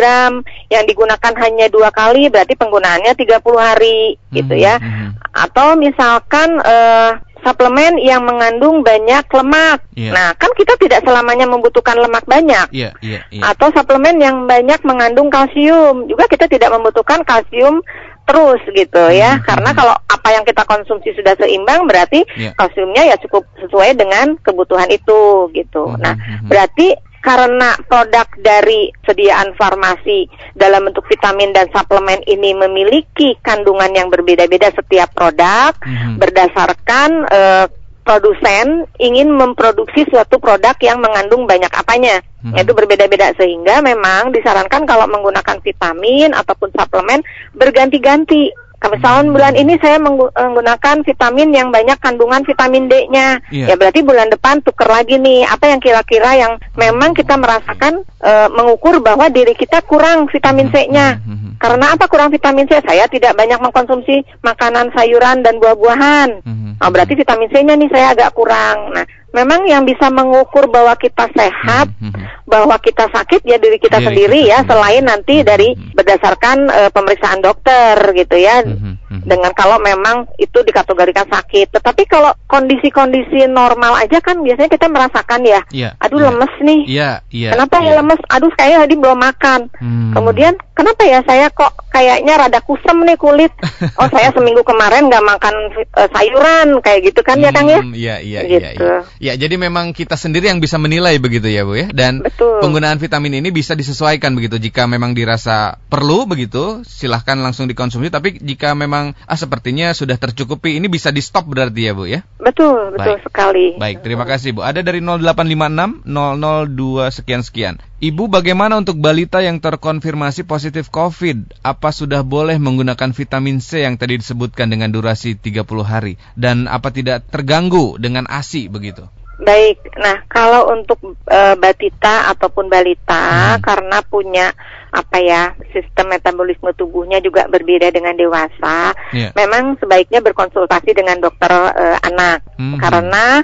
yang 0.73 0.83
digunakan 0.89 1.33
hanya 1.37 1.69
dua 1.69 1.93
kali, 1.93 2.33
berarti 2.33 2.57
penggunaannya 2.57 3.13
30 3.13 3.37
hari, 3.61 4.17
mm-hmm. 4.17 4.35
gitu 4.41 4.55
ya. 4.57 4.81
Mm-hmm. 4.81 5.09
Atau 5.33 5.77
misalkan 5.77 6.57
uh, 6.61 7.21
suplemen 7.43 7.99
yang 7.99 8.23
mengandung 8.23 8.81
banyak 8.81 9.27
lemak. 9.27 9.83
Yeah. 9.93 10.15
Nah, 10.15 10.27
kan 10.39 10.49
kita 10.55 10.79
tidak 10.79 11.03
selamanya 11.03 11.43
membutuhkan 11.45 11.99
lemak 11.99 12.23
banyak. 12.23 12.71
Yeah, 12.71 12.95
yeah, 13.03 13.27
yeah. 13.29 13.51
Atau 13.51 13.69
suplemen 13.75 14.17
yang 14.23 14.47
banyak 14.47 14.79
mengandung 14.87 15.27
kalsium, 15.27 16.07
juga 16.07 16.25
kita 16.31 16.47
tidak 16.47 16.71
membutuhkan 16.71 17.21
kalsium 17.27 17.83
terus 18.23 18.61
gitu 18.71 19.03
ya. 19.11 19.39
Hmm. 19.39 19.43
Karena 19.43 19.69
kalau 19.75 19.95
apa 19.95 20.29
yang 20.31 20.43
kita 20.47 20.63
konsumsi 20.63 21.11
sudah 21.15 21.35
seimbang 21.35 21.85
berarti 21.85 22.23
yeah. 22.39 22.55
kalsiumnya 22.55 23.13
ya 23.13 23.15
cukup 23.19 23.43
sesuai 23.59 23.99
dengan 23.99 24.39
kebutuhan 24.39 24.89
itu 24.91 25.51
gitu. 25.51 25.93
Hmm. 25.93 25.99
Nah, 25.99 26.15
hmm. 26.15 26.47
berarti 26.47 26.95
karena 27.23 27.79
produk 27.87 28.27
dari 28.43 28.91
sediaan 29.07 29.55
farmasi 29.55 30.27
dalam 30.59 30.91
bentuk 30.91 31.07
vitamin 31.07 31.55
dan 31.55 31.71
suplemen 31.71 32.19
ini 32.27 32.51
memiliki 32.51 33.39
kandungan 33.39 33.95
yang 33.95 34.11
berbeda-beda 34.11 34.75
setiap 34.75 35.07
produk 35.15 35.71
hmm. 35.79 36.19
berdasarkan 36.19 37.09
uh, 37.31 37.65
produsen 38.03 38.85
ingin 38.99 39.31
memproduksi 39.31 40.03
suatu 40.11 40.37
produk 40.37 40.75
yang 40.83 40.99
mengandung 40.99 41.47
banyak 41.47 41.71
apanya, 41.71 42.19
hmm. 42.43 42.53
yaitu 42.53 42.75
berbeda-beda 42.75 43.31
sehingga 43.39 43.79
memang 43.79 44.35
disarankan 44.35 44.83
kalau 44.83 45.07
menggunakan 45.07 45.57
vitamin 45.63 46.35
ataupun 46.35 46.69
suplemen 46.75 47.23
berganti-ganti 47.55 48.51
Misalnya 48.83 49.31
bulan 49.31 49.53
ini 49.55 49.79
saya 49.79 49.95
menggunakan 49.95 51.07
vitamin 51.07 51.55
yang 51.55 51.71
banyak 51.71 51.95
kandungan 52.03 52.43
vitamin 52.43 52.91
D-nya. 52.91 53.39
Yeah. 53.47 53.71
Ya 53.71 53.75
berarti 53.79 54.03
bulan 54.03 54.27
depan 54.27 54.59
tuker 54.59 54.91
lagi 54.91 55.15
nih. 55.15 55.47
Apa 55.47 55.71
yang 55.71 55.79
kira-kira 55.79 56.35
yang 56.35 56.59
memang 56.75 57.15
kita 57.15 57.39
merasakan 57.39 58.03
uh, 58.19 58.51
mengukur 58.51 58.99
bahwa 58.99 59.31
diri 59.31 59.55
kita 59.55 59.79
kurang 59.87 60.27
vitamin 60.27 60.67
C-nya. 60.67 61.23
Mm 61.23 61.35
-hmm. 61.39 61.42
Karena 61.63 61.95
apa 61.95 62.11
kurang 62.11 62.27
vitamin 62.27 62.67
C? 62.67 62.75
Saya 62.83 63.07
tidak 63.07 63.39
banyak 63.39 63.55
mengkonsumsi 63.55 64.27
makanan 64.43 64.91
sayuran 64.91 65.47
dan 65.47 65.63
buah-buahan. 65.63 66.43
Mm 66.43 66.55
-hmm. 66.59 66.71
Nah, 66.75 66.91
berarti 66.91 67.15
vitamin 67.15 67.47
C-nya 67.47 67.79
nih 67.79 67.87
saya 67.87 68.11
agak 68.11 68.35
kurang. 68.35 68.91
Nah, 68.91 69.07
memang 69.31 69.63
yang 69.63 69.87
bisa 69.87 70.11
mengukur 70.11 70.67
bahwa 70.67 70.91
kita 70.99 71.31
sehat, 71.31 71.87
mm 72.03 72.11
-hmm. 72.11 72.23
bahwa 72.43 72.75
kita 72.83 73.07
sakit 73.07 73.47
ya 73.47 73.55
diri 73.55 73.79
kita 73.79 74.03
diri 74.03 74.07
sendiri 74.11 74.39
kita 74.43 74.51
ya, 74.51 74.57
sendiri. 74.59 74.71
selain 74.75 75.03
nanti 75.07 75.35
dari 75.47 75.69
berdasarkan 75.95 76.57
uh, 76.67 76.89
pemeriksaan 76.91 77.39
dokter 77.39 77.95
gitu 78.11 78.35
ya. 78.35 78.59
Mm 78.67 78.75
-hmm 78.75 78.93
hmm. 79.13 79.29
dengan 79.29 79.51
kalau 79.53 79.77
memang 79.77 80.25
itu 80.41 80.65
dikategorikan 80.65 81.29
sakit. 81.29 81.69
Tetapi 81.69 82.03
kalau 82.09 82.33
kondisi-kondisi 82.49 83.45
normal 83.45 84.01
aja 84.01 84.17
kan 84.19 84.41
biasanya 84.41 84.69
kita 84.73 84.89
merasakan 84.89 85.41
ya, 85.45 85.61
yeah, 85.69 85.91
aduh 86.01 86.17
yeah. 86.17 86.27
lemes 86.33 86.53
nih. 86.59 86.81
Yeah, 86.89 87.15
yeah, 87.29 87.51
kenapa 87.53 87.77
yeah. 87.79 87.93
ya 87.93 87.99
lemes? 88.01 88.21
Aduh 88.33 88.51
saya 88.57 88.75
tadi 88.81 88.95
belum 88.97 89.19
makan. 89.21 89.59
Hmm. 89.77 90.11
Kemudian 90.17 90.53
kenapa 90.77 91.01
ya 91.05 91.19
saya 91.27 91.49
kok 91.51 91.73
kayaknya 91.89 92.33
rada 92.39 92.59
kusem 92.63 93.03
nih 93.03 93.17
kulit? 93.19 93.51
Oh 93.99 94.07
saya 94.07 94.31
seminggu 94.35 94.63
kemarin 94.63 95.11
nggak 95.11 95.25
makan 95.25 95.55
uh, 95.93 96.07
sayuran 96.09 96.79
kayak 96.79 97.11
gitu 97.11 97.21
kan 97.21 97.37
hmm, 97.37 97.45
ya 97.45 97.51
Kang 97.51 97.67
ya? 97.69 97.79
Hmm, 97.83 97.93
iya 97.93 98.15
iya 98.23 98.41
iya. 98.47 98.59
Gitu. 98.73 98.81
Ya, 98.81 98.97
ya 99.19 99.33
jadi 99.35 99.55
memang 99.59 99.91
kita 99.91 100.15
sendiri 100.15 100.47
yang 100.47 100.63
bisa 100.63 100.79
menilai 100.79 101.19
begitu 101.19 101.51
ya 101.51 101.67
Bu 101.67 101.75
ya. 101.75 101.91
Dan 101.91 102.23
Betul. 102.23 102.63
penggunaan 102.63 102.97
vitamin 103.03 103.43
ini 103.43 103.51
bisa 103.51 103.75
disesuaikan 103.75 104.31
begitu. 104.33 104.57
Jika 104.57 104.87
memang 104.87 105.11
dirasa 105.11 105.77
perlu 105.91 106.23
begitu, 106.23 106.81
silahkan 106.87 107.35
langsung 107.35 107.67
dikonsumsi. 107.67 108.07
Tapi 108.07 108.39
jika 108.39 108.71
memang 108.73 108.93
memang 108.93 109.17
ah 109.25 109.37
sepertinya 109.37 109.89
sudah 109.91 110.15
tercukupi. 110.15 110.77
Ini 110.77 110.87
bisa 110.87 111.09
di 111.09 111.19
stop 111.19 111.49
berarti 111.49 111.81
ya 111.89 111.91
Bu 111.97 112.05
ya? 112.05 112.21
Betul, 112.37 112.93
betul 112.93 113.17
Baik. 113.17 113.25
sekali. 113.25 113.65
Baik, 113.81 113.97
terima 114.05 114.23
kasih 114.29 114.53
Bu. 114.53 114.61
Ada 114.61 114.85
dari 114.85 115.01
0856 115.01 116.05
002 116.05 117.17
sekian 117.17 117.41
sekian. 117.41 117.75
Ibu 118.03 118.27
bagaimana 118.27 118.75
untuk 118.75 118.99
balita 118.99 119.39
yang 119.39 119.63
terkonfirmasi 119.63 120.43
positif 120.43 120.91
COVID? 120.91 121.63
Apa 121.63 121.95
sudah 121.95 122.19
boleh 122.19 122.59
menggunakan 122.59 123.15
vitamin 123.15 123.63
C 123.63 123.87
yang 123.87 123.95
tadi 123.95 124.19
disebutkan 124.19 124.67
dengan 124.67 124.91
durasi 124.91 125.39
30 125.39 125.63
hari? 125.87 126.19
Dan 126.35 126.67
apa 126.67 126.91
tidak 126.91 127.31
terganggu 127.31 127.95
dengan 127.95 128.27
ASI 128.27 128.67
begitu? 128.67 129.07
Baik, 129.39 129.79
nah 129.95 130.19
kalau 130.27 130.75
untuk 130.75 130.99
e, 131.31 131.39
batita 131.55 132.27
ataupun 132.35 132.67
balita 132.67 133.55
hmm. 133.55 133.63
karena 133.63 133.97
punya 134.03 134.51
apa 134.91 135.17
ya 135.23 135.55
sistem 135.71 136.11
metabolisme 136.11 136.75
tubuhnya 136.75 137.23
juga 137.23 137.47
berbeda 137.47 137.87
dengan 137.89 138.19
dewasa, 138.19 138.91
yeah. 139.15 139.31
memang 139.33 139.79
sebaiknya 139.79 140.19
berkonsultasi 140.19 140.91
dengan 140.91 141.23
dokter 141.23 141.49
e, 141.49 141.85
anak 142.03 142.43
hmm. 142.59 142.77
karena 142.77 143.41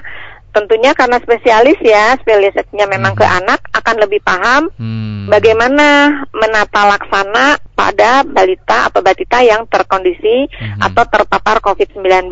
tentunya 0.50 0.90
karena 0.94 1.22
spesialis 1.22 1.78
ya 1.82 2.18
spesialisnya 2.18 2.86
memang 2.90 3.14
hmm. 3.14 3.20
ke 3.20 3.26
anak 3.26 3.60
akan 3.74 3.96
lebih 4.02 4.20
paham 4.22 4.70
hmm. 4.74 5.30
bagaimana 5.30 5.86
menata 6.34 6.90
laksana 6.90 7.58
pada 7.80 8.28
balita 8.28 8.92
atau 8.92 9.00
batita 9.00 9.40
yang 9.40 9.64
terkondisi 9.64 10.44
hmm. 10.52 10.84
atau 10.84 11.00
terpapar 11.08 11.64
COVID-19 11.64 12.28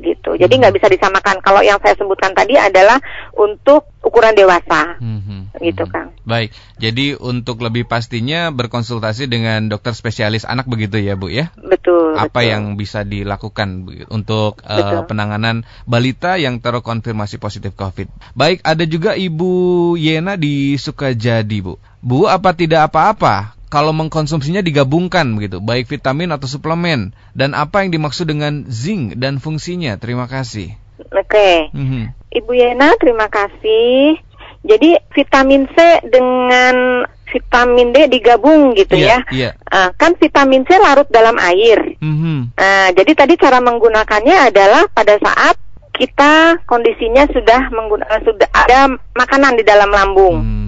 gitu. 0.00 0.40
Jadi 0.40 0.48
hmm. 0.56 0.60
nggak 0.64 0.74
bisa 0.80 0.88
disamakan. 0.88 1.44
Kalau 1.44 1.60
yang 1.60 1.76
saya 1.84 1.92
sebutkan 2.00 2.32
tadi 2.32 2.56
adalah 2.56 2.96
untuk 3.36 3.92
ukuran 4.00 4.32
dewasa, 4.32 4.96
hmm. 4.96 5.60
gitu 5.60 5.84
hmm. 5.84 5.92
Kang. 5.92 6.08
Baik. 6.24 6.56
Jadi 6.80 7.12
untuk 7.12 7.60
lebih 7.60 7.84
pastinya 7.84 8.48
berkonsultasi 8.56 9.28
dengan 9.28 9.68
dokter 9.68 9.92
spesialis 9.92 10.48
anak 10.48 10.64
begitu 10.64 10.96
ya 10.96 11.12
Bu 11.12 11.28
ya? 11.28 11.52
Betul. 11.60 12.16
Apa 12.16 12.40
betul. 12.40 12.48
yang 12.56 12.62
bisa 12.80 13.04
dilakukan 13.04 13.84
untuk 14.08 14.64
uh, 14.64 15.04
penanganan 15.04 15.68
balita 15.84 16.40
yang 16.40 16.64
terkonfirmasi 16.64 17.36
positif 17.36 17.76
COVID? 17.76 18.32
Baik. 18.32 18.64
Ada 18.64 18.88
juga 18.88 19.12
Ibu 19.12 19.92
Yena 20.00 20.40
di 20.40 20.80
Sukajadi 20.80 21.60
Bu. 21.60 21.76
Bu, 22.00 22.30
apa 22.30 22.56
tidak 22.56 22.88
apa-apa 22.88 23.56
kalau 23.66 23.90
mengkonsumsinya 23.90 24.62
digabungkan 24.62 25.26
begitu, 25.34 25.58
baik 25.58 25.90
vitamin 25.90 26.30
atau 26.30 26.46
suplemen 26.46 27.10
dan 27.34 27.52
apa 27.52 27.82
yang 27.82 27.90
dimaksud 27.90 28.30
dengan 28.30 28.66
zinc 28.70 29.18
dan 29.18 29.42
fungsinya. 29.42 29.98
Terima 29.98 30.30
kasih. 30.30 30.78
Oke. 31.10 31.26
Okay. 31.26 31.56
Mm 31.74 31.86
-hmm. 31.86 32.04
Ibu 32.36 32.52
Yena, 32.54 32.94
terima 33.00 33.26
kasih. 33.26 34.22
Jadi 34.66 34.98
vitamin 35.14 35.70
C 35.70 35.76
dengan 36.10 37.06
vitamin 37.30 37.90
D 37.94 38.06
digabung 38.10 38.74
gitu 38.74 38.98
yeah, 38.98 39.22
ya. 39.30 39.50
Yeah. 39.50 39.52
Uh, 39.66 39.90
kan 39.98 40.14
vitamin 40.18 40.66
C 40.66 40.74
larut 40.78 41.06
dalam 41.10 41.38
air. 41.38 41.98
Mm 41.98 42.16
-hmm. 42.16 42.38
uh, 42.54 42.88
jadi 42.94 43.12
tadi 43.14 43.34
cara 43.38 43.58
menggunakannya 43.62 44.50
adalah 44.50 44.86
pada 44.90 45.18
saat 45.18 45.58
kita 45.96 46.60
kondisinya 46.68 47.24
sudah 47.32 47.72
menggunakan 47.72 48.20
sudah 48.20 48.48
ada 48.52 48.94
makanan 49.16 49.56
di 49.56 49.64
dalam 49.64 49.90
lambung. 49.90 50.36
Mm. 50.44 50.65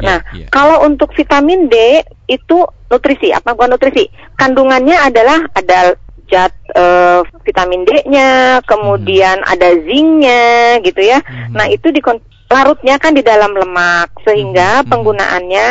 Nah, 0.00 0.18
yeah, 0.32 0.46
yeah. 0.46 0.48
kalau 0.50 0.82
untuk 0.84 1.12
vitamin 1.14 1.68
D 1.70 2.04
itu 2.26 2.64
nutrisi, 2.90 3.30
apa 3.30 3.54
bukan 3.54 3.76
nutrisi? 3.76 4.08
Kandungannya 4.34 4.96
adalah 4.98 5.46
ada 5.54 5.94
zat 6.30 6.54
uh, 6.78 7.26
vitamin 7.42 7.82
D-nya, 7.82 8.62
kemudian 8.64 9.42
hmm. 9.42 9.50
ada 9.50 9.68
zinc-nya 9.82 10.78
gitu 10.86 11.02
ya. 11.02 11.18
Hmm. 11.26 11.58
Nah, 11.58 11.66
itu 11.66 11.90
di 11.90 11.98
larutnya 12.50 12.98
kan 12.98 13.14
di 13.14 13.22
dalam 13.22 13.54
lemak 13.54 14.10
sehingga 14.26 14.82
hmm. 14.82 14.88
penggunaannya 14.90 15.68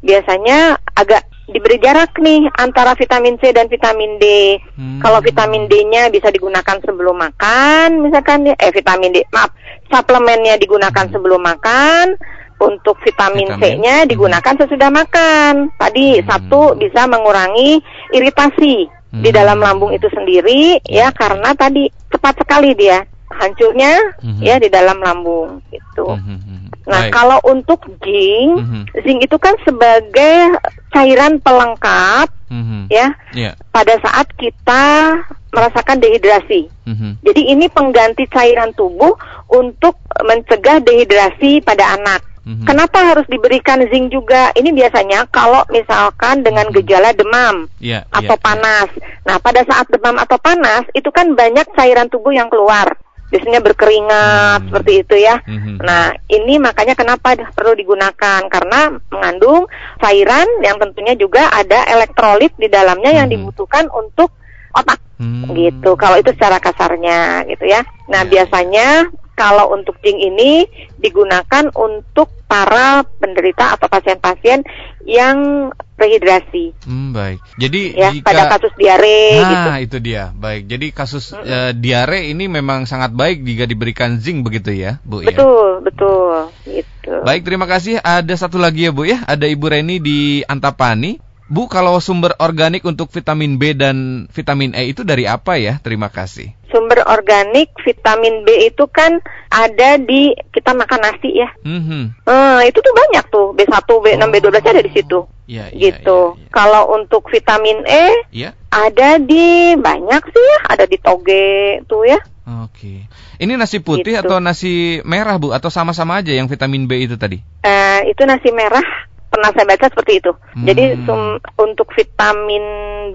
biasanya 0.00 0.80
agak 0.96 1.28
diberi 1.52 1.76
jarak 1.76 2.16
nih 2.16 2.48
antara 2.56 2.96
vitamin 2.96 3.36
C 3.36 3.52
dan 3.52 3.68
vitamin 3.68 4.16
D. 4.16 4.56
Hmm. 4.76 5.00
Kalau 5.04 5.20
vitamin 5.20 5.68
D-nya 5.68 6.08
bisa 6.08 6.32
digunakan 6.32 6.80
sebelum 6.80 7.16
makan, 7.20 8.00
misalkan 8.00 8.48
ya, 8.48 8.56
eh 8.56 8.72
vitamin 8.72 9.12
D, 9.12 9.20
maaf, 9.28 9.52
suplemennya 9.92 10.56
digunakan 10.56 11.04
hmm. 11.08 11.12
sebelum 11.12 11.40
makan 11.40 12.16
untuk 12.62 12.96
vitamin, 13.02 13.50
vitamin. 13.50 13.60
C-nya 13.60 13.96
digunakan 14.06 14.54
sesudah 14.54 14.90
makan. 14.94 15.74
Tadi 15.74 16.22
hmm. 16.22 16.26
satu 16.30 16.78
bisa 16.78 17.10
mengurangi 17.10 17.82
iritasi 18.14 18.86
hmm. 18.86 19.22
di 19.22 19.30
dalam 19.34 19.58
lambung 19.58 19.90
itu 19.90 20.06
sendiri 20.14 20.78
ya, 20.86 21.10
ya 21.10 21.16
karena 21.16 21.50
tadi 21.58 21.90
cepat 22.08 22.46
sekali 22.46 22.72
dia 22.78 23.02
hancurnya 23.32 23.98
hmm. 24.22 24.40
ya 24.40 24.56
di 24.62 24.68
dalam 24.70 25.02
lambung 25.02 25.58
itu. 25.74 26.06
Hmm. 26.06 26.22
hmm, 26.22 26.40
hmm. 26.40 26.60
Nah, 26.82 27.06
Baik. 27.06 27.14
kalau 27.14 27.38
untuk 27.46 27.78
zinc, 28.02 28.58
hmm. 28.58 28.84
zinc 29.06 29.18
itu 29.22 29.36
kan 29.38 29.54
sebagai 29.62 30.58
cairan 30.90 31.38
pelengkap 31.38 32.26
hmm. 32.50 32.90
ya 32.90 33.14
yeah. 33.30 33.54
pada 33.70 33.94
saat 34.02 34.26
kita 34.34 35.14
merasakan 35.52 36.00
dehidrasi. 36.00 36.72
Mm-hmm. 36.88 37.12
Jadi 37.22 37.42
ini 37.52 37.66
pengganti 37.68 38.24
cairan 38.32 38.72
tubuh 38.72 39.12
untuk 39.52 40.00
mencegah 40.24 40.80
dehidrasi 40.80 41.60
pada 41.60 42.00
anak. 42.00 42.24
Mm-hmm. 42.42 42.66
Kenapa 42.66 42.98
harus 43.06 43.26
diberikan 43.30 43.78
zinc 43.86 44.10
juga? 44.10 44.50
Ini 44.58 44.74
biasanya 44.74 45.30
kalau 45.30 45.62
misalkan 45.70 46.42
dengan 46.42 46.68
mm-hmm. 46.68 46.82
gejala 46.82 47.10
demam 47.14 47.70
yeah, 47.78 48.02
atau 48.10 48.34
yeah, 48.34 48.42
panas. 48.42 48.88
Yeah. 48.98 49.22
Nah, 49.30 49.36
pada 49.38 49.62
saat 49.62 49.86
demam 49.86 50.18
atau 50.18 50.38
panas 50.42 50.82
itu 50.90 51.06
kan 51.14 51.38
banyak 51.38 51.70
cairan 51.78 52.10
tubuh 52.10 52.34
yang 52.34 52.50
keluar. 52.50 52.98
Biasanya 53.32 53.64
berkeringat 53.64 54.60
hmm. 54.60 54.66
seperti 54.68 54.92
itu 55.00 55.16
ya. 55.24 55.40
Hmm. 55.40 55.80
Nah, 55.80 56.12
ini 56.28 56.60
makanya 56.60 56.92
kenapa 56.92 57.32
perlu 57.56 57.72
digunakan 57.72 58.44
karena 58.44 58.92
mengandung 59.08 59.72
cairan 60.04 60.44
yang 60.60 60.76
tentunya 60.76 61.16
juga 61.16 61.48
ada 61.48 61.88
elektrolit 61.88 62.52
di 62.60 62.68
dalamnya 62.68 63.08
hmm. 63.08 63.18
yang 63.24 63.28
dibutuhkan 63.32 63.88
untuk 63.88 64.36
otak. 64.76 65.00
Hmm. 65.16 65.48
Gitu. 65.48 65.96
Kalau 65.96 66.20
itu 66.20 66.28
secara 66.36 66.60
kasarnya 66.60 67.48
gitu 67.48 67.64
ya. 67.72 67.80
Nah, 68.12 68.20
yeah. 68.20 68.28
biasanya 68.28 69.08
kalau 69.42 69.74
untuk 69.74 69.98
zinc 69.98 70.14
ini 70.22 70.70
digunakan 71.02 71.66
untuk 71.74 72.30
para 72.46 73.02
penderita 73.18 73.74
atau 73.74 73.90
pasien-pasien 73.90 74.62
yang 75.02 75.66
rehidrasi. 75.98 76.70
Hmm, 76.86 77.10
baik. 77.10 77.42
Jadi 77.58 77.98
ya, 77.98 78.14
jika 78.14 78.30
pada 78.30 78.42
kasus 78.54 78.70
diare 78.78 79.42
nah, 79.42 79.50
gitu. 79.50 79.70
itu 79.90 79.96
dia. 79.98 80.30
Baik. 80.30 80.70
Jadi 80.70 80.86
kasus 80.94 81.34
mm 81.34 81.42
-hmm. 81.42 81.50
uh, 81.50 81.72
diare 81.74 82.20
ini 82.30 82.46
memang 82.46 82.86
sangat 82.86 83.10
baik 83.10 83.42
jika 83.42 83.66
diberikan 83.66 84.22
zinc 84.22 84.46
begitu 84.46 84.70
ya, 84.70 85.02
Bu 85.02 85.26
Betul, 85.26 85.82
ya? 85.82 85.90
betul, 85.90 86.34
gitu. 86.70 87.14
Baik, 87.26 87.42
terima 87.42 87.66
kasih. 87.66 87.98
Ada 87.98 88.46
satu 88.46 88.62
lagi 88.62 88.86
ya, 88.86 88.94
Bu 88.94 89.10
ya. 89.10 89.26
Ada 89.26 89.50
Ibu 89.50 89.66
Reni 89.66 89.98
di 89.98 90.46
Antapani. 90.46 91.31
Bu, 91.52 91.68
kalau 91.68 92.00
sumber 92.00 92.32
organik 92.40 92.80
untuk 92.88 93.12
vitamin 93.12 93.60
B 93.60 93.76
dan 93.76 94.24
vitamin 94.32 94.72
E 94.72 94.88
itu 94.88 95.04
dari 95.04 95.28
apa 95.28 95.60
ya? 95.60 95.76
Terima 95.84 96.08
kasih. 96.08 96.56
Sumber 96.72 97.04
organik 97.04 97.76
vitamin 97.84 98.40
B 98.48 98.72
itu 98.72 98.88
kan 98.88 99.20
ada 99.52 100.00
di 100.00 100.32
kita 100.48 100.72
makan 100.72 101.04
nasi 101.04 101.44
ya. 101.44 101.52
Mm-hmm. 101.60 102.24
Uh, 102.24 102.64
itu 102.64 102.80
tuh 102.80 102.94
banyak 102.96 103.24
tuh 103.28 103.52
B1, 103.52 103.68
B6, 103.84 104.24
oh. 104.24 104.28
B12 104.32 104.56
ada 104.64 104.80
di 104.80 104.92
situ. 104.96 105.28
Ya, 105.44 105.68
ya, 105.68 105.92
gitu. 105.92 106.40
Ya, 106.40 106.40
ya. 106.40 106.48
Kalau 106.56 106.96
untuk 106.96 107.28
vitamin 107.28 107.84
E 107.84 108.32
ya. 108.32 108.56
ada 108.72 109.20
di 109.20 109.76
banyak 109.76 110.22
sih 110.32 110.44
ya, 110.56 110.58
ada 110.72 110.88
di 110.88 110.96
toge 110.96 111.84
tuh 111.84 112.08
ya. 112.08 112.16
Oke. 112.64 113.04
Ini 113.36 113.60
nasi 113.60 113.84
putih 113.84 114.16
gitu. 114.16 114.24
atau 114.24 114.40
nasi 114.40 115.04
merah 115.04 115.36
Bu 115.36 115.52
atau 115.52 115.68
sama-sama 115.68 116.24
aja 116.24 116.32
yang 116.32 116.48
vitamin 116.48 116.88
B 116.88 117.04
itu 117.04 117.20
tadi? 117.20 117.44
Uh, 117.60 118.08
itu 118.08 118.24
nasi 118.24 118.48
merah 118.56 119.11
pernah 119.32 119.48
saya 119.56 119.64
baca 119.64 119.88
seperti 119.88 120.12
itu. 120.20 120.32
Hmm. 120.36 120.66
Jadi 120.68 120.84
sum, 121.08 121.40
untuk 121.56 121.88
vitamin 121.96 122.64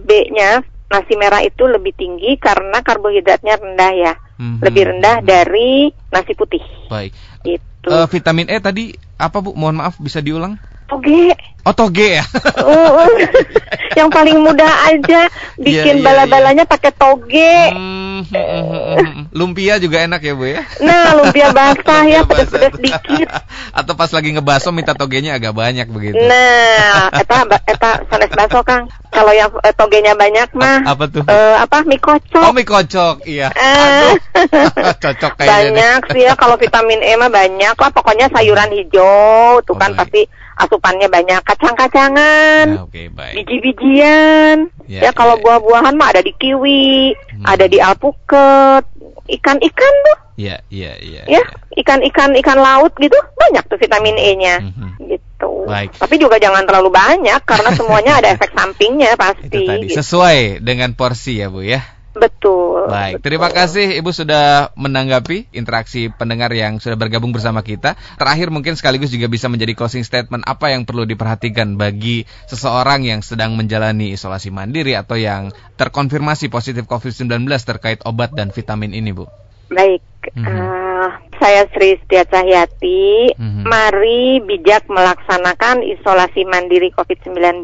B-nya 0.01 0.65
nasi 0.89 1.13
merah 1.13 1.45
itu 1.45 1.70
lebih 1.70 1.93
tinggi 1.93 2.41
karena 2.41 2.82
karbohidratnya 2.82 3.61
rendah 3.61 3.91
ya. 3.93 4.13
Hmm. 4.41 4.57
Lebih 4.65 4.84
rendah 4.93 5.22
dari 5.22 5.93
nasi 6.09 6.34
putih. 6.34 6.61
Baik. 6.89 7.13
Itu. 7.45 7.89
Uh, 7.93 8.09
vitamin 8.09 8.49
E 8.49 8.57
tadi 8.57 8.97
apa 9.22 9.38
Bu? 9.38 9.53
Mohon 9.53 9.86
maaf 9.86 10.01
bisa 10.01 10.18
diulang? 10.18 10.57
Toge. 10.89 11.36
Oh 11.68 11.76
toge 11.76 12.15
ya. 12.15 12.24
uh, 12.63 13.11
yang 13.99 14.07
paling 14.07 14.39
mudah 14.39 14.88
aja 14.88 15.28
bikin 15.59 15.99
yeah, 15.99 15.99
yeah, 15.99 15.99
bala-balanya 15.99 16.63
yeah. 16.63 16.72
pakai 16.72 16.95
toge. 16.95 17.55
Hmm, 17.76 18.24
hmm, 18.24 18.63
hmm, 19.03 19.24
lumpia 19.36 19.76
juga 19.76 19.99
enak 19.99 20.24
ya 20.24 20.32
bu 20.32 20.47
ya. 20.47 20.63
Nah 20.80 21.20
lumpia 21.20 21.51
basah 21.57 22.07
ya 22.07 22.24
pedas-pedas 22.24 22.72
dikit. 22.88 23.28
Atau 23.76 23.99
pas 23.99 24.07
lagi 24.15 24.32
ngebaso 24.32 24.72
minta 24.72 24.95
togenya 24.95 25.36
agak 25.36 25.51
banyak 25.51 25.91
begitu. 25.91 26.15
Nah, 26.15 27.11
eta 27.20 27.43
eta 27.68 27.91
sanes 28.07 28.32
baso 28.32 28.63
kang. 28.63 28.88
Kalau 29.11 29.36
yang 29.36 29.51
eh, 29.59 29.76
togenya 29.76 30.15
banyak 30.15 30.55
mah. 30.55 30.88
Apa 30.88 31.11
tuh? 31.11 31.28
Uh, 31.28 31.59
apa 31.59 31.84
mie 31.84 31.99
kocok. 31.99 32.47
Oh 32.47 32.55
mie 32.55 32.63
kocok, 32.63 33.28
iya. 33.28 33.51
Uh, 33.51 34.15
Cocok 35.03 35.36
kayaknya. 35.36 35.99
Banyak 35.99 35.99
sih 36.15 36.24
ya 36.24 36.34
kalau 36.39 36.55
vitamin 36.55 37.03
E 37.03 37.20
mah 37.20 37.28
banyak 37.28 37.76
lah. 37.76 37.91
Pokoknya 37.91 38.32
sayuran 38.32 38.72
hijau 38.72 39.59
tuh 39.68 39.76
kan 39.76 39.91
oh, 39.91 39.99
pasti 39.99 40.32
asupannya 40.57 41.07
banyak 41.07 41.41
kacang-kacangan, 41.58 42.66
nah, 42.70 42.86
okay, 42.86 43.10
biji-bijian. 43.10 44.70
Ya, 44.86 45.10
ya 45.10 45.12
kalau 45.12 45.41
ya. 45.41 45.41
buah-buahan 45.41 45.97
mah 45.97 46.14
ada 46.14 46.22
di 46.22 46.32
kiwi, 46.38 47.18
hmm. 47.18 47.43
ada 47.43 47.66
di 47.66 47.82
alpukat, 47.82 48.86
ikan-ikan 49.26 49.93
tuh. 50.05 50.18
Iya, 50.38 50.62
iya, 50.70 50.93
iya. 51.01 51.22
Ya, 51.26 51.41
ikan-ikan 51.82 52.38
ikan 52.38 52.62
laut 52.62 52.93
gitu 53.01 53.18
banyak 53.34 53.66
tuh 53.66 53.82
vitamin 53.82 54.22
E-nya. 54.22 54.62
Hmm. 54.62 54.93
Gitu. 55.01 55.51
Baik. 55.66 55.97
Tapi 55.97 56.16
juga 56.22 56.38
jangan 56.38 56.62
terlalu 56.70 56.93
banyak 56.93 57.41
karena 57.41 57.74
semuanya 57.74 58.22
ada 58.22 58.38
efek 58.38 58.53
sampingnya 58.53 59.18
pasti. 59.22 59.49
Itu 59.49 59.66
tadi. 59.66 59.86
Gitu. 59.89 59.97
Sesuai 59.97 60.62
dengan 60.62 60.93
porsi 60.93 61.41
ya, 61.41 61.49
Bu 61.49 61.66
ya. 61.66 61.82
Betul. 62.18 62.89
Baik, 62.89 63.22
betul. 63.22 63.26
terima 63.30 63.49
kasih 63.53 63.97
Ibu 64.01 64.09
sudah 64.11 64.74
menanggapi 64.74 65.53
interaksi 65.53 66.09
pendengar 66.09 66.49
yang 66.51 66.82
sudah 66.82 66.97
bergabung 66.97 67.32
bersama 67.32 67.61
kita. 67.61 67.95
Terakhir 68.18 68.49
mungkin 68.49 68.74
sekaligus 68.76 69.13
juga 69.13 69.30
bisa 69.30 69.47
menjadi 69.47 69.78
closing 69.78 70.03
statement 70.03 70.43
apa 70.49 70.74
yang 70.74 70.84
perlu 70.84 71.05
diperhatikan 71.05 71.78
bagi 71.78 72.26
seseorang 72.49 73.05
yang 73.05 73.22
sedang 73.22 73.53
menjalani 73.55 74.13
isolasi 74.13 74.49
mandiri 74.49 74.97
atau 74.97 75.15
yang 75.15 75.53
terkonfirmasi 75.78 76.49
positif 76.49 76.89
COVID-19 76.89 77.45
terkait 77.61 78.01
obat 78.03 78.34
dan 78.34 78.49
vitamin 78.49 78.91
ini, 78.91 79.13
Bu. 79.13 79.46
Baik, 79.68 80.03
mm 80.34 80.43
-hmm. 80.43 80.47
uh, 80.47 81.09
saya 81.38 81.68
Sri 81.76 81.99
Setia 81.99 82.24
Cahyati. 82.28 83.36
Mm 83.36 83.49
-hmm. 83.49 83.63
Mari 83.68 84.24
bijak 84.47 84.88
melaksanakan 84.88 85.84
isolasi 85.84 86.47
mandiri 86.47 86.91
COVID-19 86.95 87.63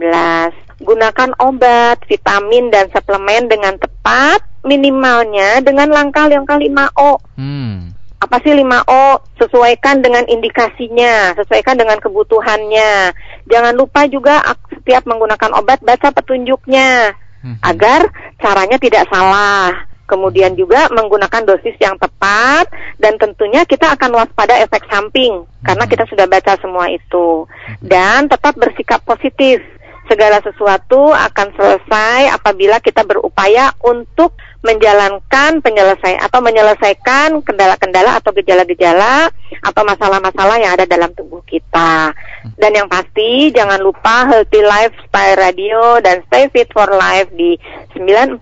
gunakan 0.83 1.31
obat, 1.39 2.03
vitamin 2.05 2.69
dan 2.69 2.91
suplemen 2.91 3.47
dengan 3.47 3.79
tepat, 3.79 4.43
minimalnya 4.67 5.63
dengan 5.63 5.89
langkah 5.89 6.27
yang 6.27 6.43
ke 6.43 6.53
5O. 6.59 7.11
Hmm. 7.39 7.95
Apa 8.19 8.39
sih 8.43 8.55
5O? 8.55 9.23
Sesuaikan 9.39 10.03
dengan 10.03 10.23
indikasinya, 10.27 11.35
sesuaikan 11.39 11.79
dengan 11.79 11.99
kebutuhannya. 11.99 13.15
Jangan 13.47 13.73
lupa 13.75 14.07
juga 14.07 14.43
setiap 14.71 15.03
menggunakan 15.07 15.51
obat 15.59 15.83
baca 15.83 16.11
petunjuknya 16.11 17.15
hmm. 17.43 17.59
agar 17.63 18.07
caranya 18.39 18.77
tidak 18.79 19.07
salah. 19.11 19.91
Kemudian 20.13 20.53
juga 20.53 20.93
menggunakan 20.93 21.41
dosis 21.41 21.73
yang 21.81 21.97
tepat 21.97 22.69
dan 23.01 23.17
tentunya 23.17 23.65
kita 23.65 23.97
akan 23.97 24.21
waspada 24.21 24.61
efek 24.61 24.85
samping 24.85 25.41
karena 25.65 25.89
kita 25.89 26.05
sudah 26.05 26.29
baca 26.29 26.53
semua 26.61 26.85
itu. 26.93 27.49
Dan 27.81 28.29
tetap 28.29 28.53
bersikap 28.53 29.01
positif 29.01 29.57
segala 30.05 30.37
sesuatu 30.45 31.09
akan 31.09 31.47
selesai 31.57 32.29
apabila 32.37 32.77
kita 32.77 33.01
berupaya 33.01 33.73
untuk 33.81 34.37
menjalankan 34.63 35.59
penyelesaian 35.59 36.23
atau 36.23 36.39
menyelesaikan 36.39 37.43
kendala-kendala 37.43 38.23
atau 38.23 38.31
gejala-gejala 38.31 39.27
atau 39.59 39.83
masalah-masalah 39.83 40.57
yang 40.57 40.71
ada 40.73 40.87
dalam 40.87 41.11
tubuh 41.11 41.43
kita. 41.43 42.15
Dan 42.55 42.71
yang 42.75 42.87
pasti 42.87 43.51
jangan 43.51 43.79
lupa 43.79 44.27
Healthy 44.27 44.63
Lifestyle 44.63 45.35
Radio 45.35 45.99
dan 45.99 46.23
Stay 46.27 46.47
Fit 46.51 46.71
for 46.71 46.87
Life 46.91 47.31
di 47.35 47.59
94,8 47.95 48.39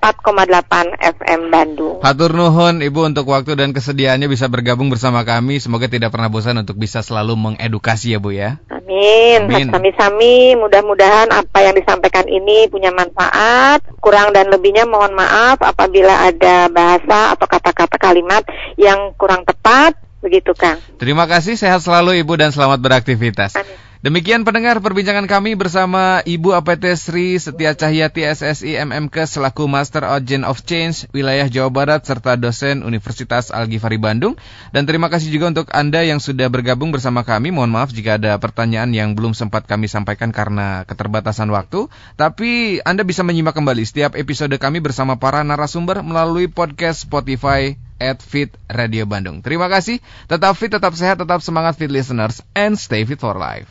FM 0.97 1.41
Bandung. 1.49 1.97
Hatur 2.05 2.33
nuhun 2.33 2.85
Ibu 2.85 3.13
untuk 3.13 3.29
waktu 3.29 3.57
dan 3.57 3.73
kesediaannya 3.73 4.29
bisa 4.29 4.45
bergabung 4.49 4.93
bersama 4.93 5.25
kami. 5.25 5.57
Semoga 5.57 5.89
tidak 5.89 6.13
pernah 6.13 6.29
bosan 6.29 6.61
untuk 6.61 6.77
bisa 6.77 7.01
selalu 7.01 7.33
mengedukasi 7.37 8.13
ya 8.13 8.19
Bu 8.21 8.33
ya. 8.33 8.61
Amin. 8.69 9.49
Sami-sami 9.69 10.53
mudah-mudahan 10.57 11.29
apa 11.31 11.63
yang 11.63 11.73
disampaikan 11.77 12.25
ini 12.25 12.67
punya 12.69 12.89
manfaat. 12.93 13.81
Kurang 14.01 14.33
dan 14.33 14.49
lebihnya 14.49 14.89
mohon 14.89 15.13
maaf 15.13 15.61
apabila 15.61 16.10
ada 16.31 16.67
bahasa 16.67 17.35
atau 17.35 17.47
kata-kata 17.47 17.97
kalimat 17.97 18.43
yang 18.75 19.15
kurang 19.15 19.47
tepat. 19.47 19.95
Begitu 20.21 20.53
Kang. 20.53 20.77
Terima 21.01 21.25
kasih, 21.25 21.57
sehat 21.57 21.81
selalu 21.81 22.21
Ibu 22.21 22.37
dan 22.37 22.53
selamat 22.53 22.77
beraktivitas. 22.77 23.57
Amin. 23.57 23.91
Demikian 24.01 24.41
pendengar 24.41 24.81
perbincangan 24.81 25.29
kami 25.29 25.53
bersama 25.53 26.25
Ibu 26.25 26.57
APT 26.57 26.89
Sri 26.97 27.37
Setia 27.37 27.77
Cahyati 27.77 28.25
SSI 28.25 28.73
MMK 28.89 29.13
selaku 29.29 29.69
Master 29.69 30.09
Agent 30.09 30.41
of 30.41 30.65
Change 30.65 31.05
wilayah 31.13 31.45
Jawa 31.45 31.69
Barat 31.69 32.01
serta 32.01 32.33
dosen 32.33 32.81
Universitas 32.81 33.53
Al-Ghifari 33.53 34.01
Bandung. 34.01 34.41
Dan 34.73 34.89
terima 34.89 35.05
kasih 35.05 35.29
juga 35.29 35.53
untuk 35.53 35.69
Anda 35.69 36.01
yang 36.01 36.17
sudah 36.17 36.49
bergabung 36.49 36.89
bersama 36.89 37.21
kami. 37.21 37.53
Mohon 37.53 37.77
maaf 37.77 37.93
jika 37.93 38.17
ada 38.17 38.33
pertanyaan 38.41 38.89
yang 38.89 39.13
belum 39.13 39.37
sempat 39.37 39.69
kami 39.69 39.85
sampaikan 39.85 40.33
karena 40.33 40.81
keterbatasan 40.89 41.53
waktu. 41.53 41.85
Tapi 42.17 42.81
Anda 42.81 43.05
bisa 43.05 43.21
menyimak 43.21 43.53
kembali 43.53 43.85
setiap 43.85 44.17
episode 44.17 44.57
kami 44.57 44.81
bersama 44.81 45.21
para 45.21 45.45
narasumber 45.45 46.01
melalui 46.01 46.49
podcast 46.49 47.05
Spotify 47.05 47.77
at 48.01 48.25
Fit 48.25 48.57
Radio 48.65 49.05
Bandung. 49.05 49.45
Terima 49.45 49.69
kasih. 49.69 50.01
Tetap 50.25 50.57
fit, 50.57 50.73
tetap 50.73 50.97
sehat, 50.97 51.21
tetap 51.21 51.45
semangat 51.45 51.77
fit 51.77 51.93
listeners 51.93 52.41
and 52.57 52.73
stay 52.73 53.05
fit 53.05 53.21
for 53.21 53.37
life. 53.37 53.69